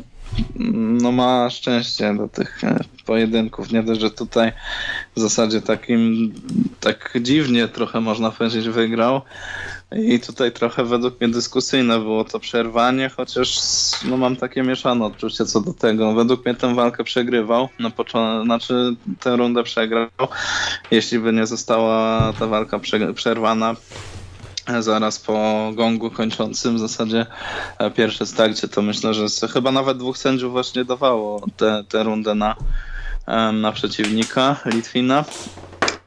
[1.00, 3.72] no ma szczęście do tych e, pojedynków.
[3.72, 4.52] Nie dość, że tutaj
[5.16, 6.32] w zasadzie takim
[6.80, 9.22] tak dziwnie trochę można powiedzieć wygrał,
[9.96, 13.58] i tutaj trochę według mnie dyskusyjne było to przerwanie, chociaż
[14.04, 16.14] no, mam takie mieszane odczucie co do tego.
[16.14, 20.08] Według mnie tę walkę przegrywał, na początku, znaczy tę rundę przegrał.
[20.90, 22.80] Jeśli by nie została ta walka
[23.14, 23.76] przerwana,
[24.80, 27.26] zaraz po gongu kończącym w zasadzie
[27.78, 31.46] e, pierwsze starcie, to myślę, że chyba nawet dwóch sędziów właśnie dawało
[31.88, 32.56] tę rundę na,
[33.52, 35.24] na przeciwnika Litwina.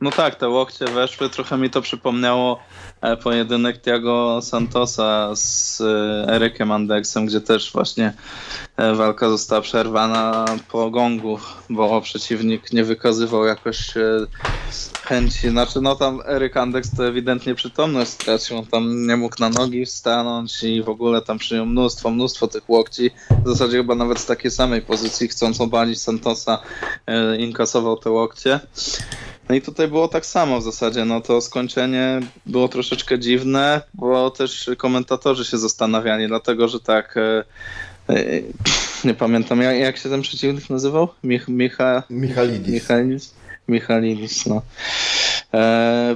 [0.01, 2.84] No tak, te łokcie weszły, trochę mi to przypomniało e,
[3.23, 8.13] pojedynek Tiago Santosa z e, Erykiem Andeksem, gdzie też właśnie
[8.77, 11.39] e, walka została przerwana po gongu,
[11.69, 13.93] bo przeciwnik nie wykazywał jakoś
[15.03, 15.49] chęci.
[15.49, 19.85] Znaczy, no tam Eryk Andeks to ewidentnie przytomność stracił, on tam nie mógł na nogi
[19.85, 23.11] stanąć i w ogóle tam przyjął mnóstwo, mnóstwo tych łokci.
[23.45, 26.57] W zasadzie chyba nawet z takiej samej pozycji, chcąc obalić Santosa,
[27.37, 28.59] inkasował te łokcie.
[29.49, 34.31] No i tutaj było tak samo w zasadzie, no to skończenie było troszeczkę dziwne, bo
[34.31, 37.43] też komentatorzy się zastanawiali, dlatego że tak, e,
[38.09, 38.41] e,
[39.03, 41.07] nie pamiętam jak, się ten przeciwnik nazywał?
[41.23, 42.73] Mich, Micha, Michalidis.
[42.73, 43.33] Michalidis,
[43.67, 44.61] Michalidis no.
[45.53, 46.15] E,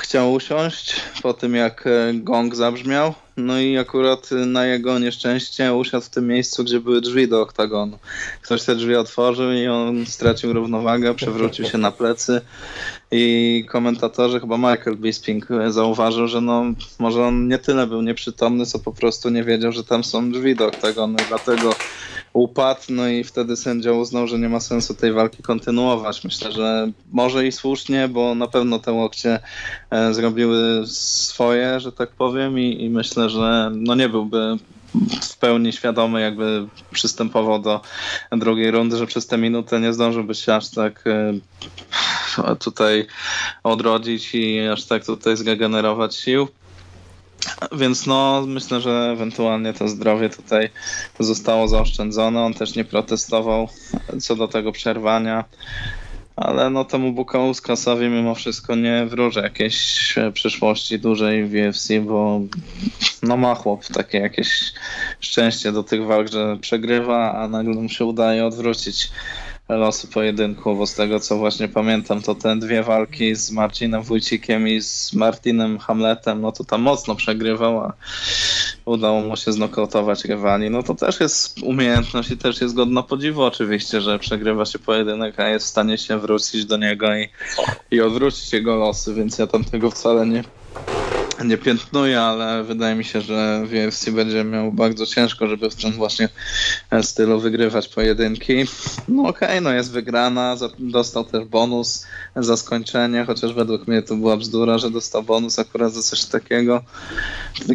[0.00, 3.14] chciał usiąść po tym, jak e, gong zabrzmiał.
[3.36, 7.98] No i akurat na jego nieszczęście usiadł w tym miejscu, gdzie były drzwi do oktagonu.
[8.42, 12.40] Ktoś te drzwi otworzył i on stracił równowagę, przewrócił się na plecy
[13.10, 16.64] i komentatorzy, chyba Michael Bisping zauważył, że no
[16.98, 20.56] może on nie tyle był nieprzytomny, co po prostu nie wiedział, że tam są drzwi
[20.56, 21.74] do oktagonu dlatego
[22.32, 26.24] upadł, no i wtedy sędzia uznał, że nie ma sensu tej walki kontynuować.
[26.24, 29.40] Myślę, że może i słusznie, bo na pewno te łokcie
[29.90, 34.56] e, zrobiły swoje, że tak powiem i, i myślę, że no nie byłby
[35.22, 37.80] w pełni świadomy jakby przystępował do
[38.32, 43.06] drugiej rundy, że przez tę minutę nie zdążyłby się aż tak e, tutaj
[43.62, 46.48] odrodzić i aż tak tutaj zgenerować sił.
[47.72, 50.70] Więc no, myślę, że ewentualnie to zdrowie tutaj
[51.20, 52.40] zostało zaoszczędzone.
[52.40, 53.68] On też nie protestował
[54.20, 55.44] co do tego przerwania.
[56.36, 62.40] Ale no temu Bukauskasowi mimo wszystko nie wróżę jakiejś przyszłości dużej w UFC, bo
[63.22, 64.72] no ma chłop takie jakieś
[65.20, 69.10] szczęście do tych walk, że przegrywa, a nagle mu się udaje odwrócić
[69.68, 74.68] losy pojedynku, bo z tego co właśnie pamiętam, to te dwie walki z Marcinem Wójcikiem
[74.68, 77.92] i z Martinem Hamletem, no to tam mocno przegrywał, a
[78.84, 80.70] udało mu się znokautować rywali.
[80.70, 85.40] No to też jest umiejętność i też jest godna podziwu oczywiście, że przegrywa się pojedynek,
[85.40, 87.28] a jest w stanie się wrócić do niego i,
[87.90, 90.44] i odwrócić jego losy, więc ja tam tego wcale nie
[91.44, 95.74] nie piętnuje, ale wydaje mi się, że w UFC będzie miał bardzo ciężko, żeby w
[95.74, 96.28] tym właśnie
[97.02, 98.54] stylu wygrywać pojedynki.
[99.08, 102.06] No okej, okay, no jest wygrana, dostał też bonus
[102.36, 106.82] za skończenie, chociaż według mnie to była bzdura, że dostał bonus akurat za coś takiego.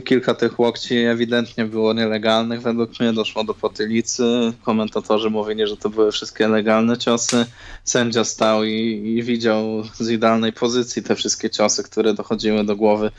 [0.06, 4.24] Kilka tych łokci ewidentnie było nielegalnych, według mnie doszło do potylicy.
[4.64, 7.46] Komentatorzy mówili, że to były wszystkie legalne ciosy.
[7.84, 13.12] Sędzia stał i, i widział z idealnej pozycji te wszystkie ciosy, które dochodziły do głowy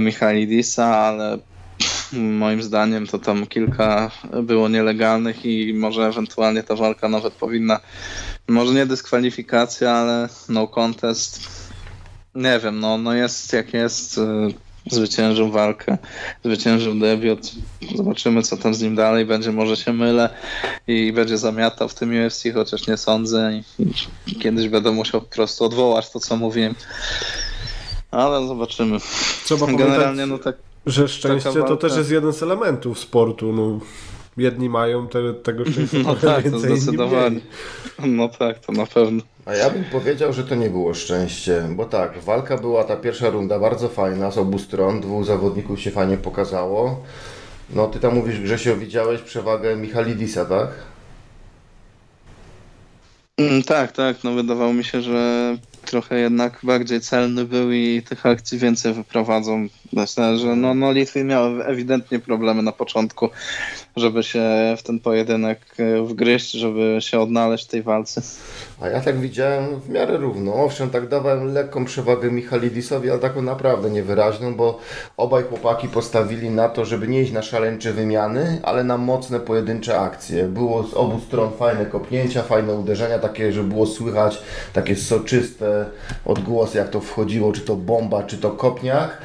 [0.00, 1.38] Michalidisa, ale
[2.12, 4.10] moim zdaniem to tam kilka
[4.42, 7.80] było nielegalnych i może ewentualnie ta walka nawet powinna,
[8.48, 11.62] może nie dyskwalifikacja, ale no contest.
[12.34, 14.18] Nie wiem, no, no jest jak jest.
[14.18, 14.22] Y,
[14.90, 15.98] zwyciężył walkę,
[16.44, 17.52] zwyciężył debiut.
[17.96, 19.52] Zobaczymy, co tam z nim dalej będzie.
[19.52, 20.30] Może się mylę
[20.86, 23.62] i będzie zamiatał w tym UFC, chociaż nie sądzę.
[24.26, 26.74] I kiedyś będę musiał po prostu odwołać to, co mówiłem.
[28.12, 28.98] Ale zobaczymy.
[29.44, 30.56] Trzeba Generalnie, no tak.
[30.86, 33.52] Że szczęście to też jest jeden z elementów sportu.
[33.52, 33.80] No,
[34.36, 37.40] jedni mają te, tego szczęścia No tak, to zdecydowanie.
[38.06, 39.22] No tak, to na pewno.
[39.44, 43.30] A ja bym powiedział, że to nie było szczęście, bo tak, walka była ta pierwsza
[43.30, 47.02] runda bardzo fajna z obu stron, dwóch zawodników się fajnie pokazało.
[47.70, 50.68] No ty tam mówisz, Grzesio, widziałeś przewagę Michalidisa, tak?
[53.38, 55.56] Mm, tak, tak, no wydawało mi się, że
[55.92, 59.68] trochę jednak bardziej celny był i tych akcji więcej wyprowadzą.
[59.92, 63.28] Myślę, że no, no Litwy miały ewidentnie problemy na początku,
[63.96, 64.42] żeby się
[64.78, 68.22] w ten pojedynek e, wgryźć, żeby się odnaleźć w tej walce.
[68.80, 70.54] A ja tak widziałem w miarę równo.
[70.54, 74.78] Owszem, tak dawałem lekką przewagę Michalidisowi, ale taką naprawdę niewyraźną, bo
[75.16, 80.00] obaj chłopaki postawili na to, żeby nie iść na szaleńcze wymiany, ale na mocne pojedyncze
[80.00, 80.44] akcje.
[80.44, 84.42] Było z obu stron fajne kopnięcia, fajne uderzenia, takie, że było słychać
[84.72, 85.86] takie soczyste
[86.24, 89.18] odgłosy, jak to wchodziło, czy to bomba, czy to kopniak.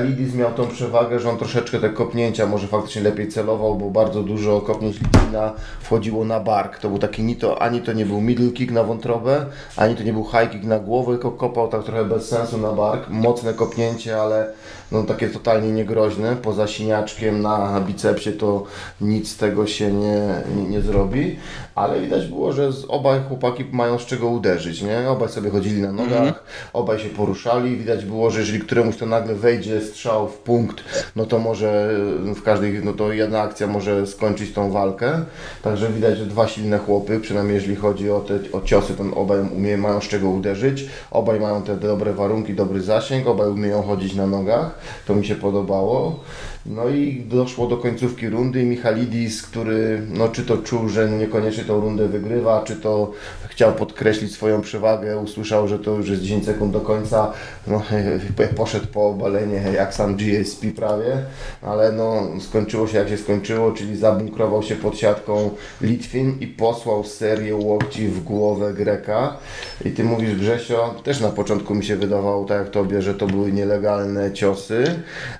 [0.00, 4.22] Michalidis miał tą przewagę, że on troszeczkę te kopnięcia może faktycznie lepiej celował, bo bardzo
[4.22, 6.78] dużo kopnięć Litvina wchodziło na bark.
[6.78, 9.46] To był taki ni to, ani to nie był middle kick na wątrobę,
[9.76, 12.72] ani to nie był high kick na głowę, tylko kopał tak trochę bez sensu na
[12.72, 13.08] bark.
[13.08, 14.52] Mocne kopnięcie, ale
[14.92, 16.36] no takie totalnie niegroźne.
[16.36, 18.64] Poza siniaczkiem na bicepsie to
[19.00, 21.36] nic z tego się nie, nie, nie zrobi.
[21.80, 25.10] Ale widać było, że obaj chłopaki mają z czego uderzyć, nie?
[25.10, 26.70] Obaj sobie chodzili na nogach, mm -hmm.
[26.72, 27.76] obaj się poruszali.
[27.76, 30.84] Widać było, że jeżeli któremuś to nagle wejdzie strzał w punkt,
[31.16, 31.90] no to może
[32.36, 35.20] w każdej, no to jedna akcja może skończyć tą walkę.
[35.62, 39.40] Także widać, że dwa silne chłopy, przynajmniej jeżeli chodzi o te o ciosy, to obaj
[39.56, 40.86] umie, mają z czego uderzyć.
[41.10, 44.70] Obaj mają te dobre warunki, dobry zasięg, obaj umieją chodzić na nogach.
[45.06, 46.20] To mi się podobało.
[46.66, 51.80] No i doszło do końcówki rundy Michalidis, który no, czy to czuł, że niekoniecznie tą
[51.80, 53.12] rundę wygrywa, czy to
[53.48, 57.32] chciał podkreślić swoją przewagę, usłyszał, że to już jest 10 sekund do końca,
[57.66, 57.82] no,
[58.56, 61.22] poszedł po obalenie jak sam GSP prawie,
[61.62, 65.50] ale no, skończyło się jak się skończyło, czyli zabunkrował się pod siatką
[65.80, 69.36] Litwin i posłał serię łokci w głowę Greka.
[69.84, 73.26] I ty mówisz Grzesio, też na początku mi się wydawało, tak jak tobie, że to
[73.26, 74.84] były nielegalne ciosy,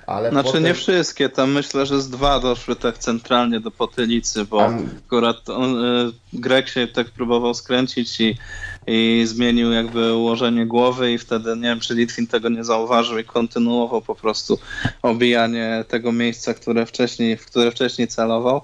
[0.05, 0.63] ale Znaczy potem...
[0.63, 0.73] nie
[1.11, 4.65] wszystkie, tam myślę, że z dwa doszły tak centralnie do potylicy, bo
[5.05, 8.37] akurat on, y, Grek się tak próbował skręcić i
[8.87, 13.23] i zmienił jakby ułożenie głowy i wtedy nie wiem, czy Litwin tego nie zauważył i
[13.23, 14.59] kontynuował po prostu
[15.01, 18.61] obijanie tego miejsca, które wcześniej, w które wcześniej celował.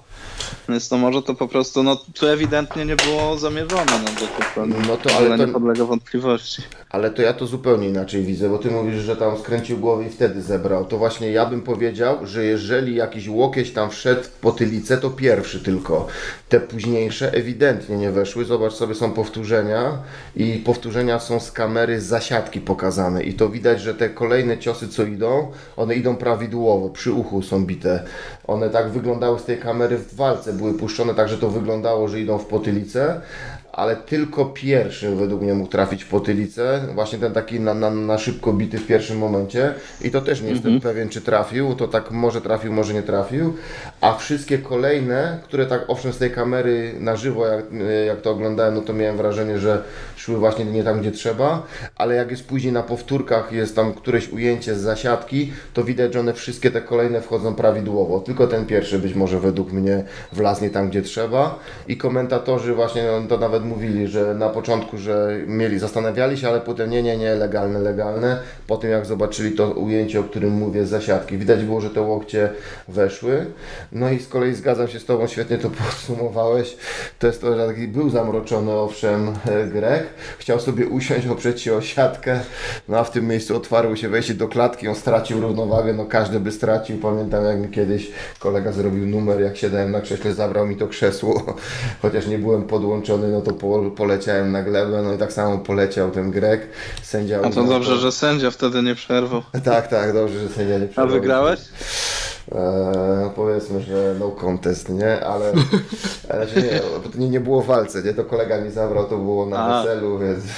[0.68, 4.66] Więc to może to po prostu, no tu ewidentnie nie było zamierzone, no bo to,
[4.66, 6.62] no to, ale to nie podlega wątpliwości.
[6.90, 10.10] Ale to ja to zupełnie inaczej widzę, bo ty mówisz, że tam skręcił głowę i
[10.10, 10.84] wtedy zebrał.
[10.84, 15.60] To właśnie ja bym powiedział, że jeżeli jakiś łokieć tam wszedł w potylicę, to pierwszy
[15.60, 16.06] tylko.
[16.48, 18.44] Te późniejsze ewidentnie nie weszły.
[18.44, 19.98] Zobacz sobie, są powtórzenia
[20.36, 23.22] i powtórzenia są z kamery z zasiadki pokazane.
[23.22, 27.66] I to widać, że te kolejne ciosy co idą, one idą prawidłowo, przy uchu są
[27.66, 28.04] bite.
[28.46, 32.20] One tak wyglądały z tej kamery w walce, były puszczone tak, że to wyglądało, że
[32.20, 33.20] idą w potylicę,
[33.72, 38.18] ale tylko pierwszy według mnie mógł trafić w potylicę, właśnie ten taki na, na, na
[38.18, 39.74] szybko bity w pierwszym momencie.
[40.00, 40.94] I to też nie jestem mhm.
[40.94, 43.54] pewien, czy trafił, to tak może trafił, może nie trafił,
[44.00, 47.64] a wszystkie kolejne, które tak owszem z tej kamery na żywo, jak,
[48.06, 49.82] jak to oglądałem, no to miałem wrażenie, że
[50.16, 51.62] szły właśnie nie tam, gdzie trzeba,
[51.96, 56.20] ale jak jest później na powtórkach, jest tam któreś ujęcie z zasiadki, to widać, że
[56.20, 60.88] one wszystkie te kolejne wchodzą prawidłowo, tylko ten pierwszy być może według mnie wlaznie tam,
[60.88, 61.58] gdzie trzeba.
[61.88, 66.60] I komentatorzy właśnie, no, to nawet mówili, że na początku, że mieli, zastanawiali się, ale
[66.60, 68.38] potem nie, nie, nie, legalne, legalne.
[68.66, 72.00] Po tym jak zobaczyli to ujęcie, o którym mówię z zasiadki, widać było, że te
[72.00, 72.50] łokcie
[72.88, 73.46] weszły.
[73.92, 76.76] No i z kolei zgadzam się z Tobą, świetnie to podsumowałeś.
[77.18, 80.06] To jest to, że taki był zamroczony owszem e, Grek,
[80.38, 82.40] chciał sobie usiąść, oprzeć się o siatkę,
[82.88, 86.40] no a w tym miejscu otwarło się wejście do klatki, on stracił równowagę, no każdy
[86.40, 86.98] by stracił.
[86.98, 91.56] Pamiętam jak mi kiedyś kolega zrobił numer, jak siadałem na krześle, zabrał mi to krzesło,
[92.02, 96.10] chociaż nie byłem podłączony, no to po, poleciałem na glebę, no i tak samo poleciał
[96.10, 96.68] ten Grek.
[97.02, 99.42] Sędzia A to dobrze, że sędzia wtedy nie przerwał.
[99.64, 101.16] Tak, tak, dobrze, że sędzia nie przerwał.
[101.16, 101.60] A wygrałeś?
[102.52, 105.26] Eee, powiedzmy, że no contest, nie?
[105.26, 105.52] Ale,
[106.32, 106.80] ale nie,
[107.14, 108.14] nie, nie było walce, nie?
[108.14, 109.82] To kolega mi zabrał, to było na A.
[109.82, 110.44] weselu, więc...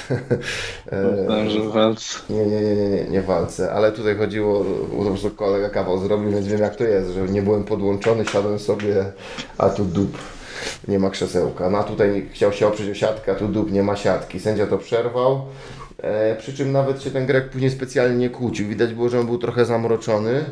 [0.91, 2.19] Eee, że walce.
[2.29, 4.65] Nie, nie, nie, nie, nie, nie walce, ale tutaj chodziło,
[4.97, 8.59] po prostu kolega kawał zrobił, więc wiem jak to jest, że nie byłem podłączony, siadłem
[8.59, 9.05] sobie,
[9.57, 10.17] a tu dup
[10.87, 11.69] nie ma krzesełka.
[11.69, 14.39] No a tutaj chciał się oprzeć o siatkę, a tu dup nie ma siatki.
[14.39, 15.41] Sędzia to przerwał.
[16.01, 18.67] E, przy czym nawet się ten Grek później specjalnie nie kłócił.
[18.67, 20.45] Widać było, że on był trochę zamroczony.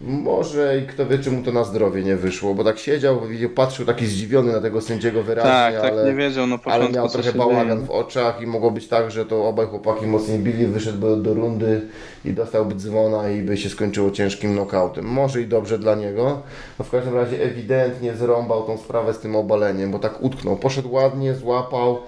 [0.00, 3.20] Może i kto wie, czy mu to na zdrowie nie wyszło, bo tak siedział,
[3.54, 7.08] patrzył taki zdziwiony na tego sędziego wyraźnie, tak, tak, ale, nie wiedział na ale miał
[7.08, 11.16] trochę bałagan w oczach i mogło być tak, że to obaj chłopaki mocniej bili, wyszedł
[11.16, 11.80] do, rundy
[12.24, 15.04] i dostałby dzwona i by się skończyło ciężkim knockoutem.
[15.04, 16.42] Może i dobrze dla niego.
[16.78, 20.56] No w każdym razie ewidentnie zrąbał tą sprawę z tym obaleniem, bo tak utknął.
[20.56, 21.98] Poszedł ładnie, złapał,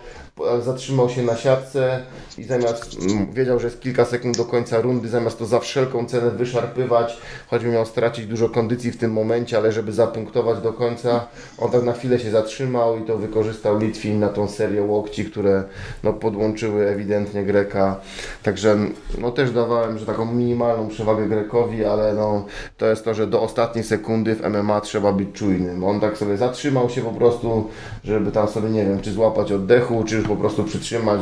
[0.65, 2.03] zatrzymał się na siatce
[2.39, 6.07] i zamiast, mm, wiedział, że jest kilka sekund do końca rundy, zamiast to za wszelką
[6.07, 7.19] cenę wyszarpywać,
[7.51, 11.27] choćby miał stracić dużo kondycji w tym momencie, ale żeby zapunktować do końca,
[11.59, 15.65] on tak na chwilę się zatrzymał i to wykorzystał Litwin na tą serię łokci, które
[16.03, 18.01] no, podłączyły ewidentnie Greka.
[18.43, 18.77] Także
[19.19, 22.45] no, też dawałem, że taką minimalną przewagę Grekowi, ale no,
[22.77, 25.85] to jest to, że do ostatniej sekundy w MMA trzeba być czujnym.
[25.85, 27.69] On tak sobie zatrzymał się po prostu,
[28.05, 31.21] żeby tam sobie, nie wiem, czy złapać oddechu, czy po prostu przytrzymać,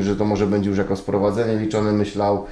[0.00, 2.46] że to może będzie już jako sprowadzenie liczone, myślał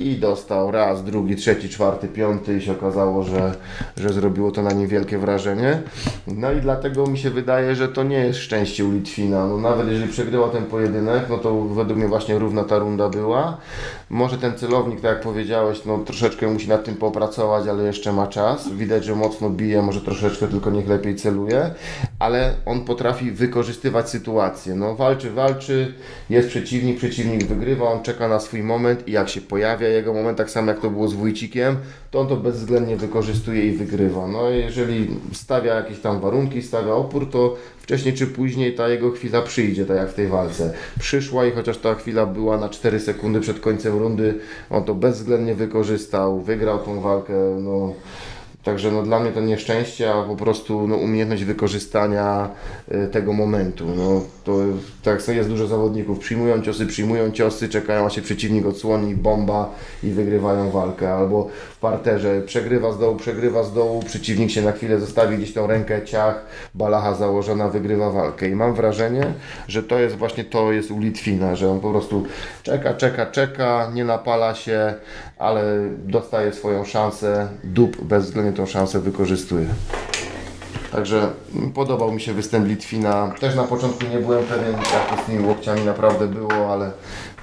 [0.00, 3.54] i dostał raz, drugi, trzeci, czwarty, piąty i się okazało, że,
[3.96, 5.82] że zrobiło to na nim wielkie wrażenie.
[6.26, 9.46] No i dlatego mi się wydaje, że to nie jest szczęście u Litwina.
[9.46, 13.58] No nawet jeżeli przegrywał ten pojedynek, no to według mnie właśnie równa ta runda była.
[14.12, 18.26] Może ten celownik, tak jak powiedziałeś, no troszeczkę musi nad tym popracować, ale jeszcze ma
[18.26, 18.72] czas.
[18.72, 21.70] Widać, że mocno bije, może troszeczkę tylko niech lepiej celuje,
[22.18, 24.74] ale on potrafi wykorzystywać sytuację.
[24.74, 25.94] No walczy, walczy,
[26.30, 30.38] jest przeciwnik, przeciwnik wygrywa, on czeka na swój moment i jak się pojawia jego moment,
[30.38, 31.76] tak samo jak to było z Wójcikiem,
[32.10, 34.26] to on to bezwzględnie wykorzystuje i wygrywa.
[34.28, 37.56] No jeżeli stawia jakieś tam warunki, stawia opór, to
[37.92, 40.72] wcześniej czy później ta jego chwila przyjdzie, tak jak w tej walce.
[40.98, 44.38] Przyszła i chociaż ta chwila była na 4 sekundy przed końcem rundy,
[44.70, 47.94] on to bezwzględnie wykorzystał, wygrał tą walkę, no
[48.64, 52.48] Także no, dla mnie to nieszczęście, a po prostu no, umiejętność wykorzystania
[52.92, 53.86] y, tego momentu.
[53.96, 54.58] No, to
[55.02, 56.18] tak jest dużo zawodników.
[56.18, 59.70] Przyjmują ciosy, przyjmują ciosy, czekają, a się przeciwnik odsłoni, bomba
[60.02, 61.14] i wygrywają walkę.
[61.14, 65.52] Albo w parterze przegrywa z dołu, przegrywa z dołu, przeciwnik się na chwilę zostawi gdzieś
[65.52, 66.44] tą rękę, ciach,
[66.74, 68.48] balacha założona, wygrywa walkę.
[68.48, 69.34] I mam wrażenie,
[69.68, 72.24] że to jest właśnie to jest u Litwina, że on po prostu
[72.62, 74.94] czeka, czeka, czeka, nie napala się,
[75.42, 75.62] ale
[76.06, 79.66] dostaje swoją szansę, dup bezwzględnie tą szansę wykorzystuje.
[80.92, 81.28] Także
[81.74, 83.34] podobał mi się występ Litwina.
[83.40, 86.90] Też na początku nie byłem pewien, jak to z tymi łokciami naprawdę było, ale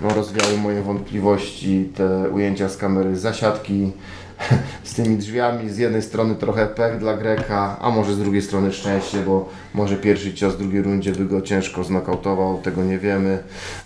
[0.01, 3.91] no, rozwiały moje wątpliwości te ujęcia z kamery zasiadki,
[4.83, 5.69] z tymi drzwiami.
[5.69, 9.95] Z jednej strony trochę pech dla Greka, a może z drugiej strony szczęście, bo może
[9.95, 13.43] pierwszy cios w drugiej rundzie by go ciężko znokautował, tego nie wiemy.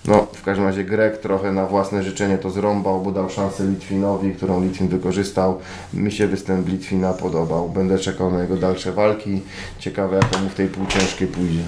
[0.08, 4.34] No, w każdym razie Grek trochę na własne życzenie to zrąbał, bo dał szansę Litwinowi,
[4.34, 5.60] którą Litwin wykorzystał.
[5.94, 7.70] Mi się występ Litwina podobał.
[7.70, 9.42] Będę czekał na jego dalsze walki.
[9.80, 11.64] Ciekawe jak to mu w tej półciężkiej pójdzie.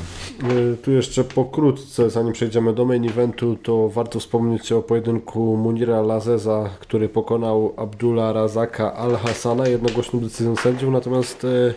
[0.74, 6.02] Y, tu jeszcze pokrótce, zanim przejdziemy do main eventu, to warto wspomnieć o pojedynku Munira
[6.02, 8.34] Lazeza, który pokonał Abdullah
[8.80, 9.68] Al-Hassana.
[9.68, 11.74] Jednogłośną decyzją sędziów, natomiast y,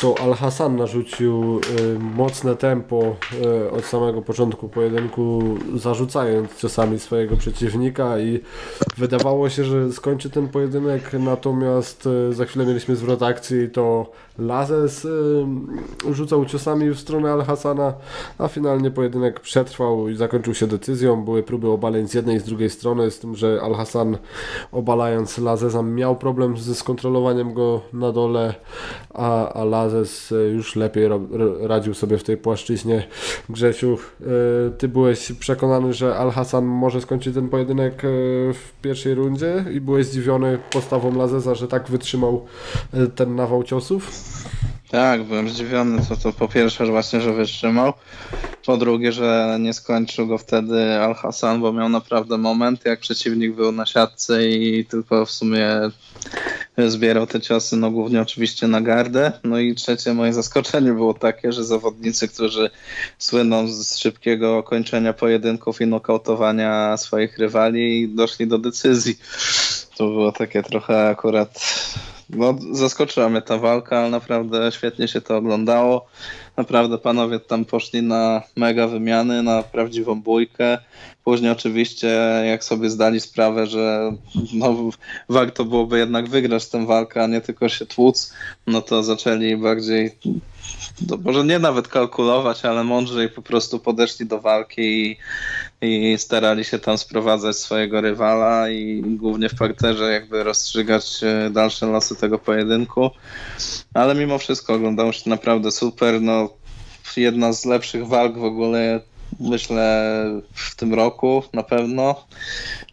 [0.00, 3.16] to Al-Hassan narzucił y, mocne tempo
[3.66, 5.42] y, od samego początku pojedynku,
[5.76, 8.40] zarzucając ciosami swojego przeciwnika i
[8.96, 15.06] wydawało się, że skończy ten pojedynek, natomiast za chwilę mieliśmy zwrot akcji i to Lazes
[16.10, 17.94] rzucał ciosami w stronę Al-Hassana,
[18.38, 21.24] a finalnie pojedynek przetrwał i zakończył się decyzją.
[21.24, 24.18] Były próby obaleń z jednej i z drugiej strony, z tym, że Al-Hassan
[24.72, 28.54] obalając Lazesa miał problem ze skontrolowaniem go na dole,
[29.14, 31.08] a, a Lazes już lepiej
[31.60, 33.06] radził sobie w tej płaszczyźnie.
[33.48, 34.24] Grzesiu, e,
[34.70, 38.08] ty byłeś przekonany, że Al-Hassan może skończyć ten pojedynek e,
[38.52, 42.44] w pierwszej rundzie i byłeś zdziwiony postawą Lazesa, że tak wytrzymał
[43.14, 44.27] ten nawał ciosów?
[44.90, 47.92] Tak, byłem zdziwiony, to, to po pierwsze właśnie, że wytrzymał,
[48.68, 53.72] po drugie, że nie skończył go wtedy Al-Hassan, bo miał naprawdę moment, jak przeciwnik był
[53.72, 55.68] na siatce i tylko w sumie
[56.78, 59.32] zbierał te ciosy, no głównie oczywiście na gardę.
[59.44, 62.70] No i trzecie moje zaskoczenie było takie, że zawodnicy, którzy
[63.18, 69.18] słyną z szybkiego kończenia pojedynków i nokautowania swoich rywali, doszli do decyzji.
[69.96, 71.60] To było takie trochę akurat
[72.30, 76.06] no, zaskoczyła mnie ta walka, ale naprawdę świetnie się to oglądało.
[76.58, 80.78] Naprawdę panowie tam poszli na mega wymiany, na prawdziwą bójkę.
[81.24, 82.08] Później oczywiście,
[82.46, 84.12] jak sobie zdali sprawę, że
[84.52, 84.76] no,
[85.28, 88.32] warto byłoby jednak wygrać tę walkę, a nie tylko się tłuc,
[88.66, 90.10] no to zaczęli bardziej
[91.08, 95.16] no, może nie nawet kalkulować, ale mądrzej po prostu podeszli do walki i,
[95.82, 101.86] i starali się tam sprowadzać swojego rywala i głównie w parterze jakby rozstrzygać e, dalsze
[101.86, 103.10] losy tego pojedynku.
[103.94, 106.20] Ale mimo wszystko oglądało się naprawdę super.
[106.20, 106.48] No,
[107.16, 109.00] jedna z lepszych walk w ogóle
[109.40, 112.26] myślę w tym roku na pewno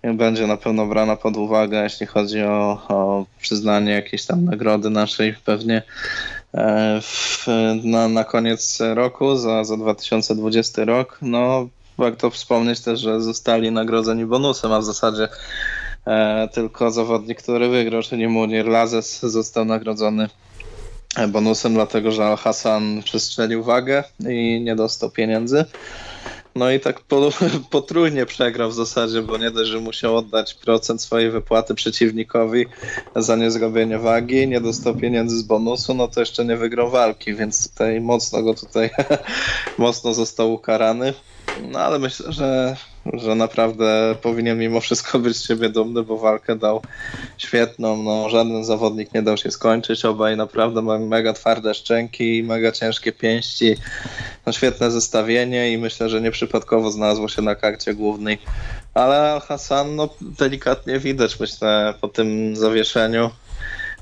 [0.04, 5.36] będzie na pewno brana pod uwagę, jeśli chodzi o, o przyznanie jakiejś tam nagrody naszej
[5.46, 5.84] pewnie
[7.02, 7.48] w,
[7.84, 11.18] na, na koniec roku za, za 2020 rok.
[11.22, 11.68] No
[11.98, 15.28] warto wspomnieć też, że zostali nagrodzeni bonusem, a w zasadzie
[16.08, 20.30] e, tylko zawodnik, który wygrał, czyli Munir Lazes został nagrodzony
[21.28, 25.66] bonusem, dlatego że Al-Hassan przestrzelił wagę i nie dostał pieniędzy.
[26.56, 27.30] No i tak po,
[27.70, 32.66] potrójnie przegrał w zasadzie, bo nie dość, że musiał oddać procent swojej wypłaty przeciwnikowi
[33.16, 37.70] za niezrobienie wagi, nie dostał pieniędzy z bonusu, no to jeszcze nie wygrał walki, więc
[37.70, 38.90] tutaj mocno go tutaj
[39.78, 41.14] mocno został ukarany.
[41.72, 42.76] No ale myślę, że,
[43.14, 46.82] że naprawdę powinien mimo wszystko być z siebie dumny, bo walkę dał
[47.38, 48.04] świetną.
[48.04, 50.06] No, żaden zawodnik nie dał się skończyć.
[50.06, 53.76] Obaj naprawdę mają mega twarde szczęki, mega ciężkie pięści.
[54.46, 58.38] No, świetne zestawienie i myślę, że nieprzypadkowo znalazło się na karcie głównej.
[58.94, 63.30] Ale Hasan, no delikatnie widać, myślę, po tym zawieszeniu.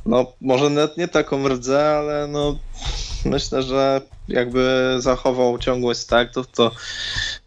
[0.05, 2.59] No, może nawet nie taką rdzę, ale no
[3.25, 6.71] myślę, że jakby zachował ciągłość startów, to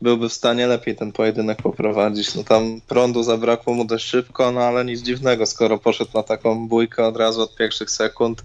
[0.02, 2.35] byłby w stanie lepiej ten pojedynek poprowadzić.
[2.35, 6.68] No tam prądu zabrakło mu dość szybko, no ale nic dziwnego, skoro poszedł na taką
[6.68, 8.44] bójkę od razu od pierwszych sekund.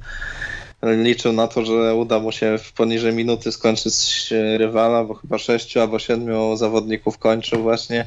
[0.83, 5.79] Liczył na to, że uda mu się w poniżej minuty skończyć rywala, bo chyba sześciu
[5.81, 8.05] albo siedmiu zawodników kończył właśnie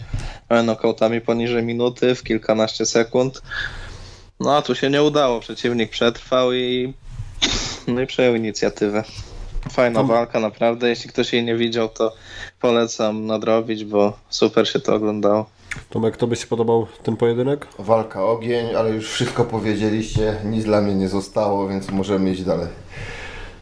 [0.65, 3.43] nokautami poniżej minuty w kilkanaście sekund.
[4.41, 6.95] No a tu się nie udało, przeciwnik przetrwał i,
[7.87, 9.05] no i przejął inicjatywę.
[9.71, 10.89] Fajna walka, naprawdę.
[10.89, 12.15] Jeśli ktoś jej nie widział, to
[12.61, 15.47] polecam nadrobić, bo super się to oglądało.
[15.91, 17.67] Tomek, to by się podobał ten pojedynek?
[17.79, 22.69] Walka, ogień, ale już wszystko powiedzieliście, nic dla mnie nie zostało, więc możemy iść dalej.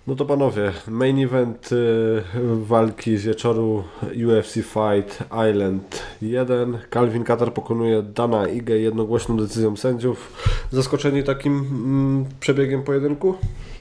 [0.07, 2.23] No to panowie, main event y,
[2.62, 3.85] walki z wieczoru
[4.29, 6.79] UFC Fight Island 1.
[6.91, 10.33] Calvin Katar pokonuje Dana Ige jednogłośną decyzją sędziów.
[10.70, 13.35] Zaskoczeni takim mm, przebiegiem pojedynku?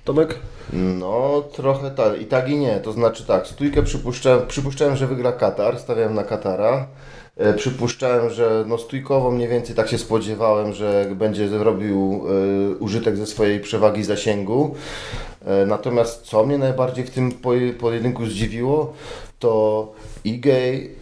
[0.04, 0.40] Tomek?
[0.74, 2.22] No, trochę tak.
[2.22, 2.80] I tak i nie.
[2.80, 6.88] To znaczy tak, stójkę przypuszczałem, przypuszczałem że wygra Katar, stawiałem na Katara.
[7.38, 12.24] E, przypuszczałem, że no stójkowo mniej więcej tak się spodziewałem, że będzie robił
[12.74, 14.76] e, użytek ze swojej przewagi zasięgu.
[15.46, 17.32] E, natomiast co mnie najbardziej w tym
[17.80, 18.94] pojedynku zdziwiło,
[19.40, 21.01] to Igej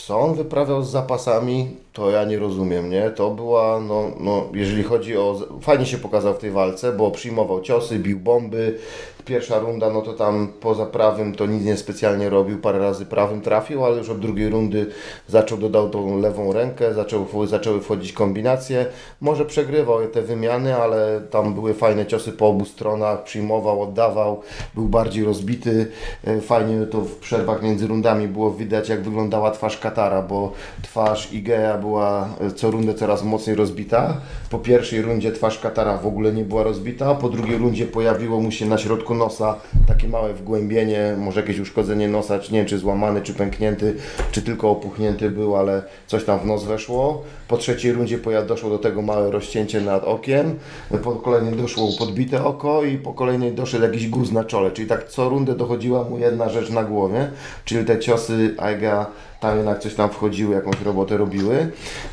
[0.00, 3.10] co on wyprawiał z zapasami, to ja nie rozumiem, nie?
[3.10, 5.40] To była, no, no jeżeli chodzi o...
[5.60, 8.78] Fajnie się pokazał w tej walce, bo przyjmował ciosy, bił bomby,
[9.24, 13.40] Pierwsza runda, no to tam poza prawym to nic nie specjalnie robił, parę razy prawym
[13.40, 14.86] trafił, ale już od drugiej rundy
[15.28, 18.86] zaczął, dodał tą lewą rękę, zaczął, zaczęły wchodzić kombinacje.
[19.20, 24.40] Może przegrywał te wymiany, ale tam były fajne ciosy po obu stronach, przyjmował, oddawał,
[24.74, 25.90] był bardziej rozbity.
[26.24, 30.52] E, fajnie to w przerwach między rundami było widać, jak wyglądała twarz Katara, bo
[30.82, 34.16] twarz Igea była e, co rundę coraz mocniej rozbita.
[34.54, 38.50] Po pierwszej rundzie twarz Katara w ogóle nie była rozbita, po drugiej rundzie pojawiło mu
[38.50, 39.56] się na środku nosa,
[39.86, 43.96] takie małe wgłębienie, może jakieś uszkodzenie nosa, czy nie wiem, czy złamany, czy pęknięty,
[44.32, 47.22] czy tylko opuchnięty był, ale coś tam w nos weszło.
[47.48, 50.58] Po trzeciej rundzie doszło do tego małe rozcięcie nad okiem,
[51.04, 55.08] po kolejnej doszło podbite oko i po kolejnej doszedł jakiś guz na czole, czyli tak
[55.08, 57.30] co rundę dochodziła mu jedna rzecz na głowie,
[57.64, 59.06] czyli te ciosy Aiga
[59.44, 61.70] tam jednak coś tam wchodziły, jakąś robotę robiły.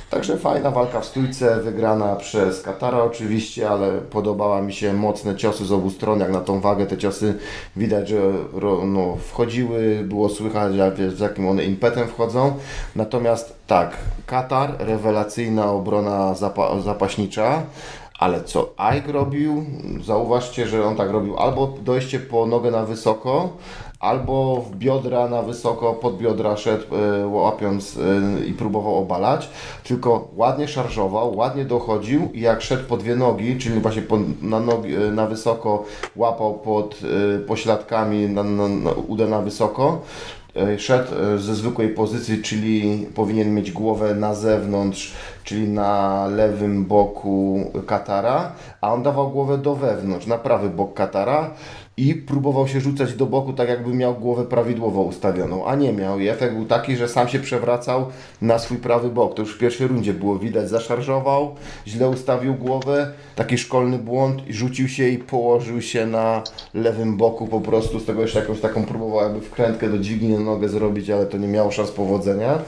[0.09, 5.65] Także fajna walka w stójce, wygrana przez Katara oczywiście, ale podobała mi się mocne ciosy
[5.65, 7.35] z obu stron, jak na tą wagę te ciosy
[7.75, 8.21] widać, że
[8.85, 10.73] no, wchodziły, było słychać
[11.15, 12.53] z jakim one impetem wchodzą.
[12.95, 17.63] Natomiast tak, Katar, rewelacyjna obrona zapa zapaśnicza,
[18.19, 19.65] ale co Ike robił,
[20.03, 23.49] zauważcie, że on tak robił albo dojście po nogę na wysoko,
[23.99, 29.49] albo w biodra na wysoko, pod biodra szedł e, łapiąc e, i próbował obalać,
[29.83, 34.59] tylko ładnie szarżował, ładnie dochodził i jak szedł po dwie nogi, czyli właśnie po, na,
[34.59, 35.83] nogi, e, na wysoko
[36.15, 36.99] łapał pod
[37.47, 40.01] pośladkami, na, na, na, na wysoko,
[40.77, 45.13] szedł ze zwykłej pozycji, czyli powinien mieć głowę na zewnątrz,
[45.43, 48.51] czyli na lewym boku Katara,
[48.81, 51.53] a on dawał głowę do wewnątrz, na prawy bok Katara
[51.97, 56.19] i próbował się rzucać do boku, tak jakby miał głowę prawidłowo ustawioną, a nie miał.
[56.19, 58.05] I efekt był taki, że sam się przewracał
[58.41, 59.35] na swój prawy bok.
[59.35, 60.69] To już w pierwszej rundzie było widać.
[60.69, 61.55] Zaszarżował,
[61.87, 66.43] źle ustawił głowę, taki szkolny błąd rzucił się i położył się na
[66.73, 67.99] lewym boku po prostu.
[67.99, 71.37] Z tego jeszcze jakąś taką próbował jakby wkrętkę do dźwigni na nogę zrobić, ale to
[71.37, 72.59] nie miało szans powodzenia.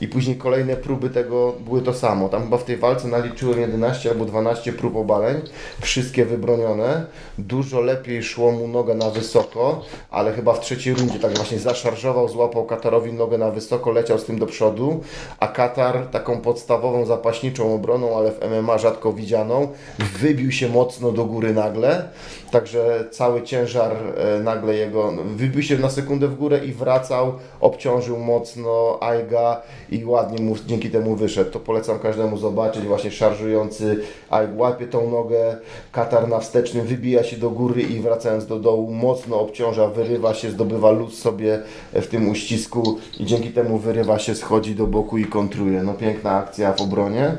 [0.00, 2.28] I później kolejne próby tego były to samo.
[2.28, 5.40] Tam chyba w tej walce naliczyłem 11 albo 12 prób obaleń,
[5.80, 7.06] wszystkie wybronione.
[7.38, 12.28] Dużo lepiej szło mu noga na wysoko, ale chyba w trzeciej rundzie tak właśnie zaszarżował,
[12.28, 15.00] złapał Katarowi nogę na wysoko, leciał z tym do przodu,
[15.40, 19.68] a Katar taką podstawową zapaśniczą obroną, ale w MMA rzadko widzianą,
[19.98, 22.08] wybił się mocno do góry nagle,
[22.50, 28.18] także cały ciężar e, nagle jego, wybił się na sekundę w górę i wracał, obciążył
[28.18, 31.50] mocno Aiga i ładnie mu dzięki temu wyszedł.
[31.50, 34.00] To polecam każdemu zobaczyć, właśnie szarżujący
[34.30, 35.56] Aig łapie tą nogę,
[35.92, 40.50] Katar na wstecznym wybija się do góry i wracając do dołu mocno obciąża, wyrywa się,
[40.50, 41.62] zdobywa luz sobie
[41.92, 45.82] w tym uścisku i dzięki temu wyrywa się, schodzi do boku i kontruje.
[45.82, 47.38] No piękna akcja w obronie.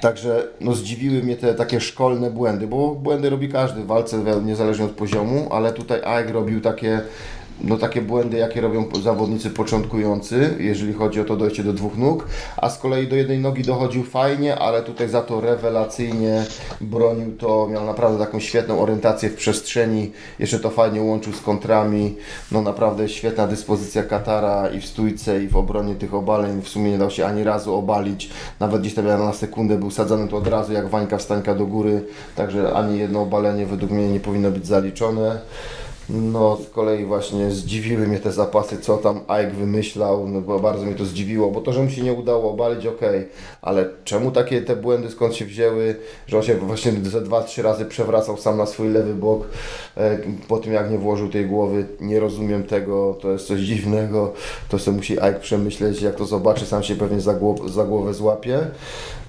[0.00, 4.84] Także no, zdziwiły mnie te takie szkolne błędy, bo błędy robi każdy w walce, niezależnie
[4.84, 7.00] od poziomu, ale tutaj Aeg robił takie
[7.60, 12.26] no takie błędy, jakie robią zawodnicy początkujący, jeżeli chodzi o to dojście do dwóch nóg,
[12.56, 16.44] a z kolei do jednej nogi dochodził fajnie, ale tutaj za to rewelacyjnie
[16.80, 22.16] bronił to, miał naprawdę taką świetną orientację w przestrzeni, jeszcze to fajnie łączył z kontrami,
[22.52, 26.90] no naprawdę świetna dyspozycja Katara i w stójce i w obronie tych obaleń, w sumie
[26.90, 30.46] nie dał się ani razu obalić, nawet gdzieś tam na sekundę był sadzany to od
[30.46, 32.04] razu jak Wańka wstańka do góry,
[32.36, 35.40] także ani jedno obalenie według mnie nie powinno być zaliczone.
[36.08, 40.84] No, z kolei właśnie zdziwiły mnie te zapasy, co tam Ike wymyślał, no bo bardzo
[40.84, 43.00] mnie to zdziwiło, bo to, że mu się nie udało obalić, ok,
[43.62, 47.62] ale czemu takie te błędy skąd się wzięły, że on się właśnie ze dwa, trzy
[47.62, 49.48] razy przewracał sam na swój lewy bok
[49.96, 50.18] e,
[50.48, 54.32] po tym, jak nie włożył tej głowy, nie rozumiem tego, to jest coś dziwnego,
[54.68, 58.14] to sobie musi Ike przemyśleć, jak to zobaczy, sam się pewnie za, głow za głowę
[58.14, 58.60] złapie.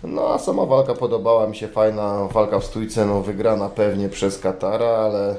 [0.03, 2.27] No, a sama walka podobała mi się, fajna.
[2.31, 5.35] Walka w stójce, no wygrana pewnie przez Katara, ale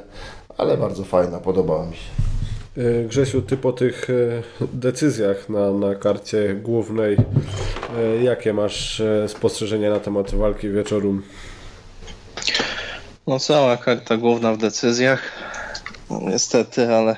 [0.59, 2.11] ale bardzo fajna, podobała mi się.
[2.77, 4.43] E, Grzesiu, ty po tych e,
[4.73, 7.17] decyzjach na, na karcie głównej,
[7.99, 11.21] e, jakie masz spostrzeżenia na temat walki wieczoru?
[13.27, 15.33] No cała karta główna w decyzjach,
[16.11, 17.17] no, niestety, ale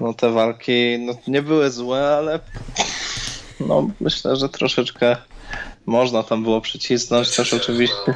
[0.00, 2.40] no te walki no, nie były złe, ale
[3.60, 5.16] no myślę, że troszeczkę
[5.86, 8.14] można tam było przycisnąć też oczywiście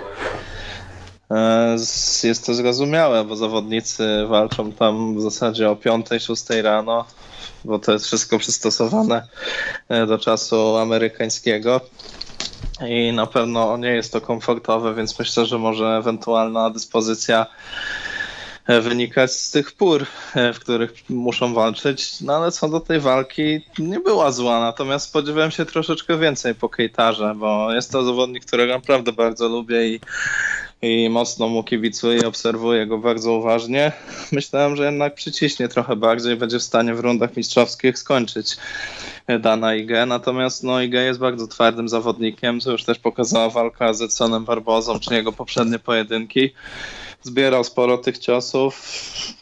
[2.24, 7.04] jest to zrozumiałe, bo zawodnicy walczą tam w zasadzie o 5-6 rano,
[7.64, 9.26] bo to jest wszystko przystosowane
[9.88, 11.80] e, do czasu amerykańskiego.
[12.88, 17.46] I na pewno nie jest to komfortowe, więc myślę, że może ewentualna dyspozycja
[18.66, 20.06] e, wynikać z tych pór,
[20.54, 22.20] w których muszą walczyć.
[22.20, 26.68] No ale co do tej walki, nie była zła, natomiast spodziewałem się troszeczkę więcej po
[26.68, 30.00] Kejtarze, bo jest to zawodnik, którego naprawdę bardzo lubię i
[30.82, 33.92] i mocno mu kibicuję i obserwuję go bardzo uważnie.
[34.32, 38.56] Myślałem, że jednak przyciśnie trochę bardziej, będzie w stanie w rundach mistrzowskich skończyć
[39.40, 44.02] Dana IG, natomiast no IG jest bardzo twardym zawodnikiem, co już też pokazała walka z
[44.02, 46.50] Edsonem Barbozą, czy jego poprzednie pojedynki.
[47.22, 48.82] Zbierał sporo tych ciosów,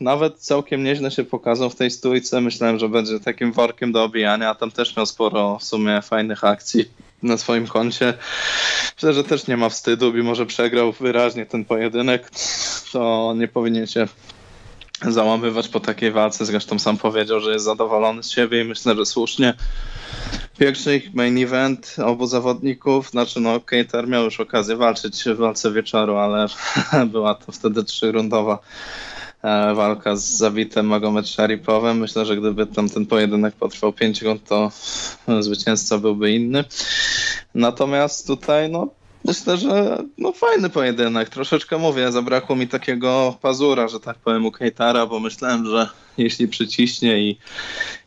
[0.00, 2.40] nawet całkiem nieźle się pokazał w tej stójce.
[2.40, 6.44] Myślałem, że będzie takim workiem do obijania, a tam też miał sporo w sumie fajnych
[6.44, 6.84] akcji
[7.22, 8.14] na swoim koncie.
[8.96, 12.30] Myślę, że też nie ma wstydu, mimo że przegrał wyraźnie ten pojedynek,
[12.92, 14.06] to nie powinien się
[15.08, 16.44] załamywać po takiej walce.
[16.44, 19.54] Zresztą sam powiedział, że jest zadowolony z siebie i myślę, że słusznie.
[20.58, 26.16] Pierwszy main event obu zawodników, znaczy no Kejter miał już okazję walczyć w walce wieczoru,
[26.16, 26.46] ale
[27.12, 28.58] była to wtedy trzyrundowa
[29.74, 31.98] walka z zawitem Magomed Sharipowem.
[31.98, 34.70] Myślę, że gdyby tam ten pojedynek potrwał 5 rund, to
[35.40, 36.64] zwycięzca byłby inny.
[37.54, 38.88] Natomiast tutaj no,
[39.24, 41.28] Myślę, że no fajny pojedynek.
[41.28, 45.88] Troszeczkę mówię, zabrakło mi takiego pazura, że tak powiem, u Kejtara, bo myślałem, że
[46.18, 47.38] jeśli przyciśnie i,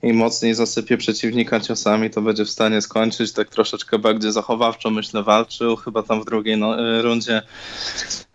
[0.04, 3.32] i mocniej zasypie przeciwnika ciosami, to będzie w stanie skończyć.
[3.32, 5.76] Tak troszeczkę bardziej zachowawczo, myślę, walczył.
[5.76, 7.42] Chyba tam w drugiej no, e, rundzie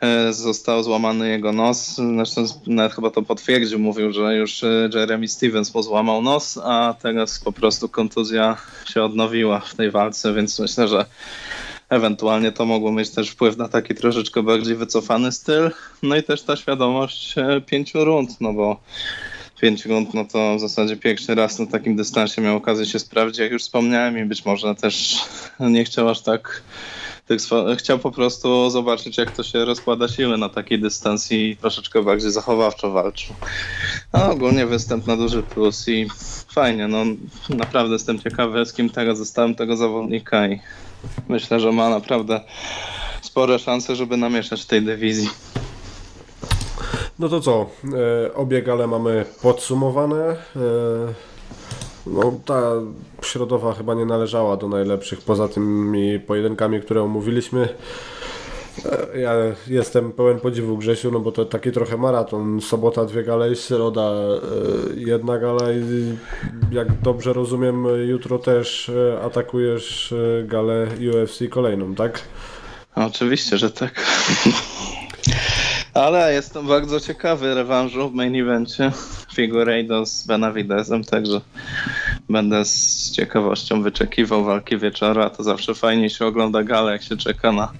[0.01, 1.97] e, został złamany jego nos.
[2.17, 3.79] Zresztą nawet chyba to potwierdził.
[3.79, 8.57] Mówił, że już e, Jeremy Stevens mu złamał nos, a teraz po prostu kontuzja
[8.89, 11.07] się odnowiła w tej walce, więc myślę, że
[11.89, 15.71] Ewentualnie to mogło mieć też wpływ na taki troszeczkę bardziej wycofany styl.
[16.03, 18.81] No i też ta świadomość e, pięciu rund, no bo
[19.61, 23.39] pięć rund, no to w zasadzie pierwszy raz na takim dystansie miał okazję się sprawdzić,
[23.39, 25.17] jak już wspomniałem i być może też
[25.61, 26.63] nie chciał aż tak
[27.79, 32.31] chciał po prostu zobaczyć, jak to się rozkłada siły na taki dystans i troszeczkę bardziej
[32.31, 33.35] zachowawczo walczył.
[34.13, 36.09] No, ogólnie występ na duży plus i
[36.49, 37.05] fajnie, no
[37.49, 40.61] naprawdę jestem ciekawy, z kim teraz zostałem tego zawodnika i
[41.29, 42.41] myślę, że ma naprawdę
[43.23, 45.29] spore szanse, żeby namieszać tej dywizji.
[47.19, 47.67] No to co,
[48.27, 50.37] e, obie gale mamy podsumowane.
[52.13, 52.63] No, ta
[53.23, 57.69] środowa chyba nie należała do najlepszych, poza tymi pojedynkami, które omówiliśmy.
[58.85, 59.33] E, ja
[59.67, 62.61] jestem pełen podziwu Grzesiu, no bo to taki trochę maraton.
[62.61, 64.41] Sobota dwie gale, środa e,
[64.97, 66.17] jedna gala i
[66.73, 70.15] jak dobrze rozumiem, jutro też e, atakujesz
[70.45, 72.23] galę UFC kolejną, tak?
[72.95, 73.95] Oczywiście, że tak.
[75.99, 78.93] Ale jestem bardzo ciekawy rewanżu w main evencie
[79.35, 81.41] Figueiredo z Benavidezem, także
[82.29, 85.31] będę z ciekawością wyczekiwał walki wieczora.
[85.31, 87.73] To zawsze fajnie się ogląda galę, jak się czeka na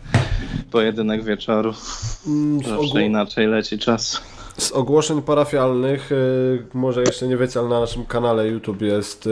[0.71, 1.75] pojedynek wieczoru.
[2.27, 4.23] Mm, zawsze inaczej leci czas.
[4.59, 9.31] Z ogłoszeń parafialnych, y, może jeszcze nie wiecie, ale na naszym kanale YouTube jest y,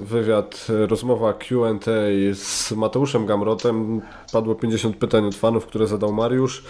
[0.00, 4.00] wywiad, y, rozmowa Q&A z Mateuszem Gamrotem.
[4.32, 6.64] Padło 50 pytań od fanów, które zadał Mariusz.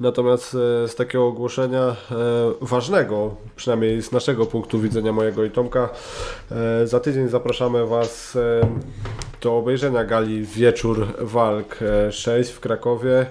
[0.00, 0.50] Natomiast
[0.86, 1.96] z takiego ogłoszenia
[2.60, 5.88] ważnego, przynajmniej z naszego punktu widzenia mojego i Tomka,
[6.84, 8.38] za tydzień zapraszamy Was
[9.40, 11.78] do obejrzenia gali Wieczór Walk
[12.10, 13.26] 6 w Krakowie,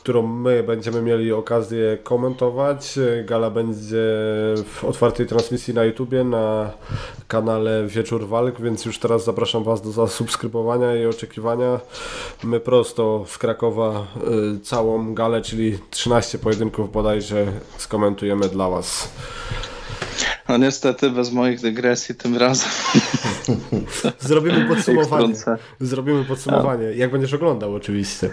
[0.00, 2.98] którą my będziemy mieli okazję komentować.
[3.24, 4.04] Gala będzie
[4.64, 6.70] w otwartej transmisji na YouTubie, na
[7.28, 11.80] kanale Wieczór Walk, więc już teraz zapraszam Was do zasubskrybowania i oczekiwania.
[12.44, 14.06] My prosto z Krakowa
[14.56, 17.46] y, całą galę, czyli 13 pojedynków bodajże
[17.78, 19.08] skomentujemy dla Was.
[20.48, 22.70] No niestety bez moich dygresji tym razem.
[24.20, 25.34] Zrobimy podsumowanie.
[25.80, 26.84] Zrobimy podsumowanie.
[26.84, 28.30] Jak będziesz oglądał oczywiście.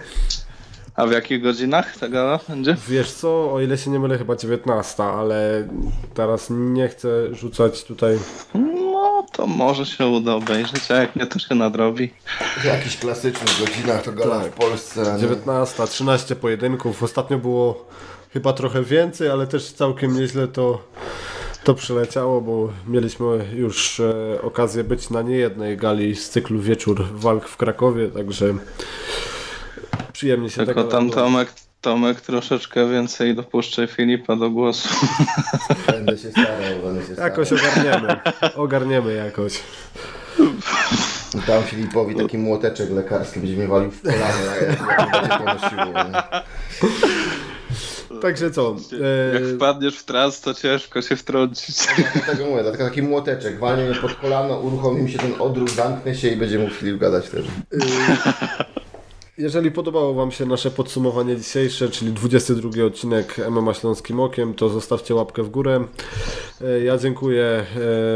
[0.97, 2.75] A w jakich godzinach ta gala będzie?
[2.87, 5.67] Wiesz co, o ile się nie mylę chyba 19, ale
[6.13, 8.19] teraz nie chcę rzucać tutaj...
[8.53, 12.13] No to może się uda obejrzeć, a jak nie to się nadrobi.
[12.61, 14.51] W jakichś klasycznych godzinach to gala tak.
[14.51, 15.17] w Polsce.
[15.19, 17.03] 19, 13 pojedynków.
[17.03, 17.85] Ostatnio było
[18.33, 20.81] chyba trochę więcej, ale też całkiem nieźle to
[21.63, 23.25] to przyleciało, bo mieliśmy
[23.55, 28.53] już e, okazję być na niejednej gali z cyklu Wieczór Walk w Krakowie, także
[30.17, 34.89] przyjemnie się Tylko tam Tomek, Tomek troszeczkę więcej dopuszczaj Filipa do głosu.
[35.91, 37.29] Będę się starał, będę się starał.
[37.29, 38.19] Jakoś ogarniemy,
[38.55, 39.59] ogarniemy jakoś.
[41.47, 46.43] Tam Filipowi taki młoteczek lekarski będzie mnie walił w kolano, jak.
[48.21, 48.75] Także co?
[49.01, 49.33] E...
[49.33, 51.77] Jak wpadniesz w trans, to ciężko się wtrącić.
[52.13, 56.15] Dlatego mówię, dlatego taki młoteczek, walnie mnie pod kolano, uruchomi mi się ten odruch, zamknę
[56.15, 57.45] się i będzie mógł Filip gadać też.
[57.45, 58.76] E...
[59.37, 65.15] Jeżeli podobało Wam się nasze podsumowanie dzisiejsze, czyli 22 odcinek MMA Śląskim Okiem, to zostawcie
[65.15, 65.83] łapkę w górę.
[66.61, 67.65] E, ja dziękuję e,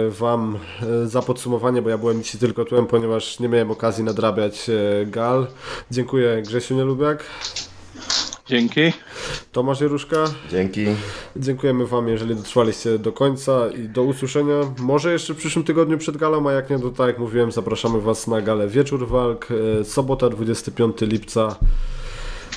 [0.10, 4.70] Wam e, za podsumowanie, bo ja byłem dzisiaj tylko tłem, ponieważ nie miałem okazji nadrabiać
[5.06, 5.48] gal.
[5.92, 7.26] Dziękuję Grzesiu Nielubiak.
[8.52, 8.82] Dzięki.
[9.52, 10.24] Tomasz Jeruszka.
[10.52, 10.86] Dzięki.
[11.36, 14.56] Dziękujemy Wam, jeżeli dotrwaliście do końca i do usłyszenia.
[14.80, 18.02] Może jeszcze w przyszłym tygodniu przed galą, a jak nie, to tak jak mówiłem, zapraszamy
[18.02, 19.48] Was na galę Wieczór Walk.
[19.82, 21.56] E, sobota, 25 lipca.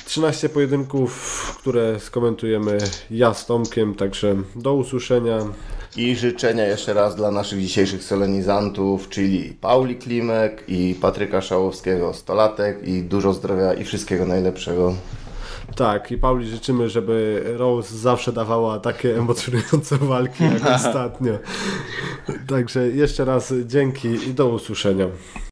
[0.05, 2.77] 13 pojedynków, które skomentujemy
[3.11, 5.39] ja z Tomkiem, także do usłyszenia.
[5.97, 12.35] I życzenia jeszcze raz dla naszych dzisiejszych solenizantów, czyli Pauli Klimek i Patryka Szałowskiego, 100
[12.35, 14.95] latek i dużo zdrowia i wszystkiego najlepszego.
[15.75, 21.33] Tak, i Pauli życzymy, żeby Rose zawsze dawała takie emocjonujące walki jak ostatnio.
[22.47, 25.05] Także jeszcze raz dzięki i do usłyszenia.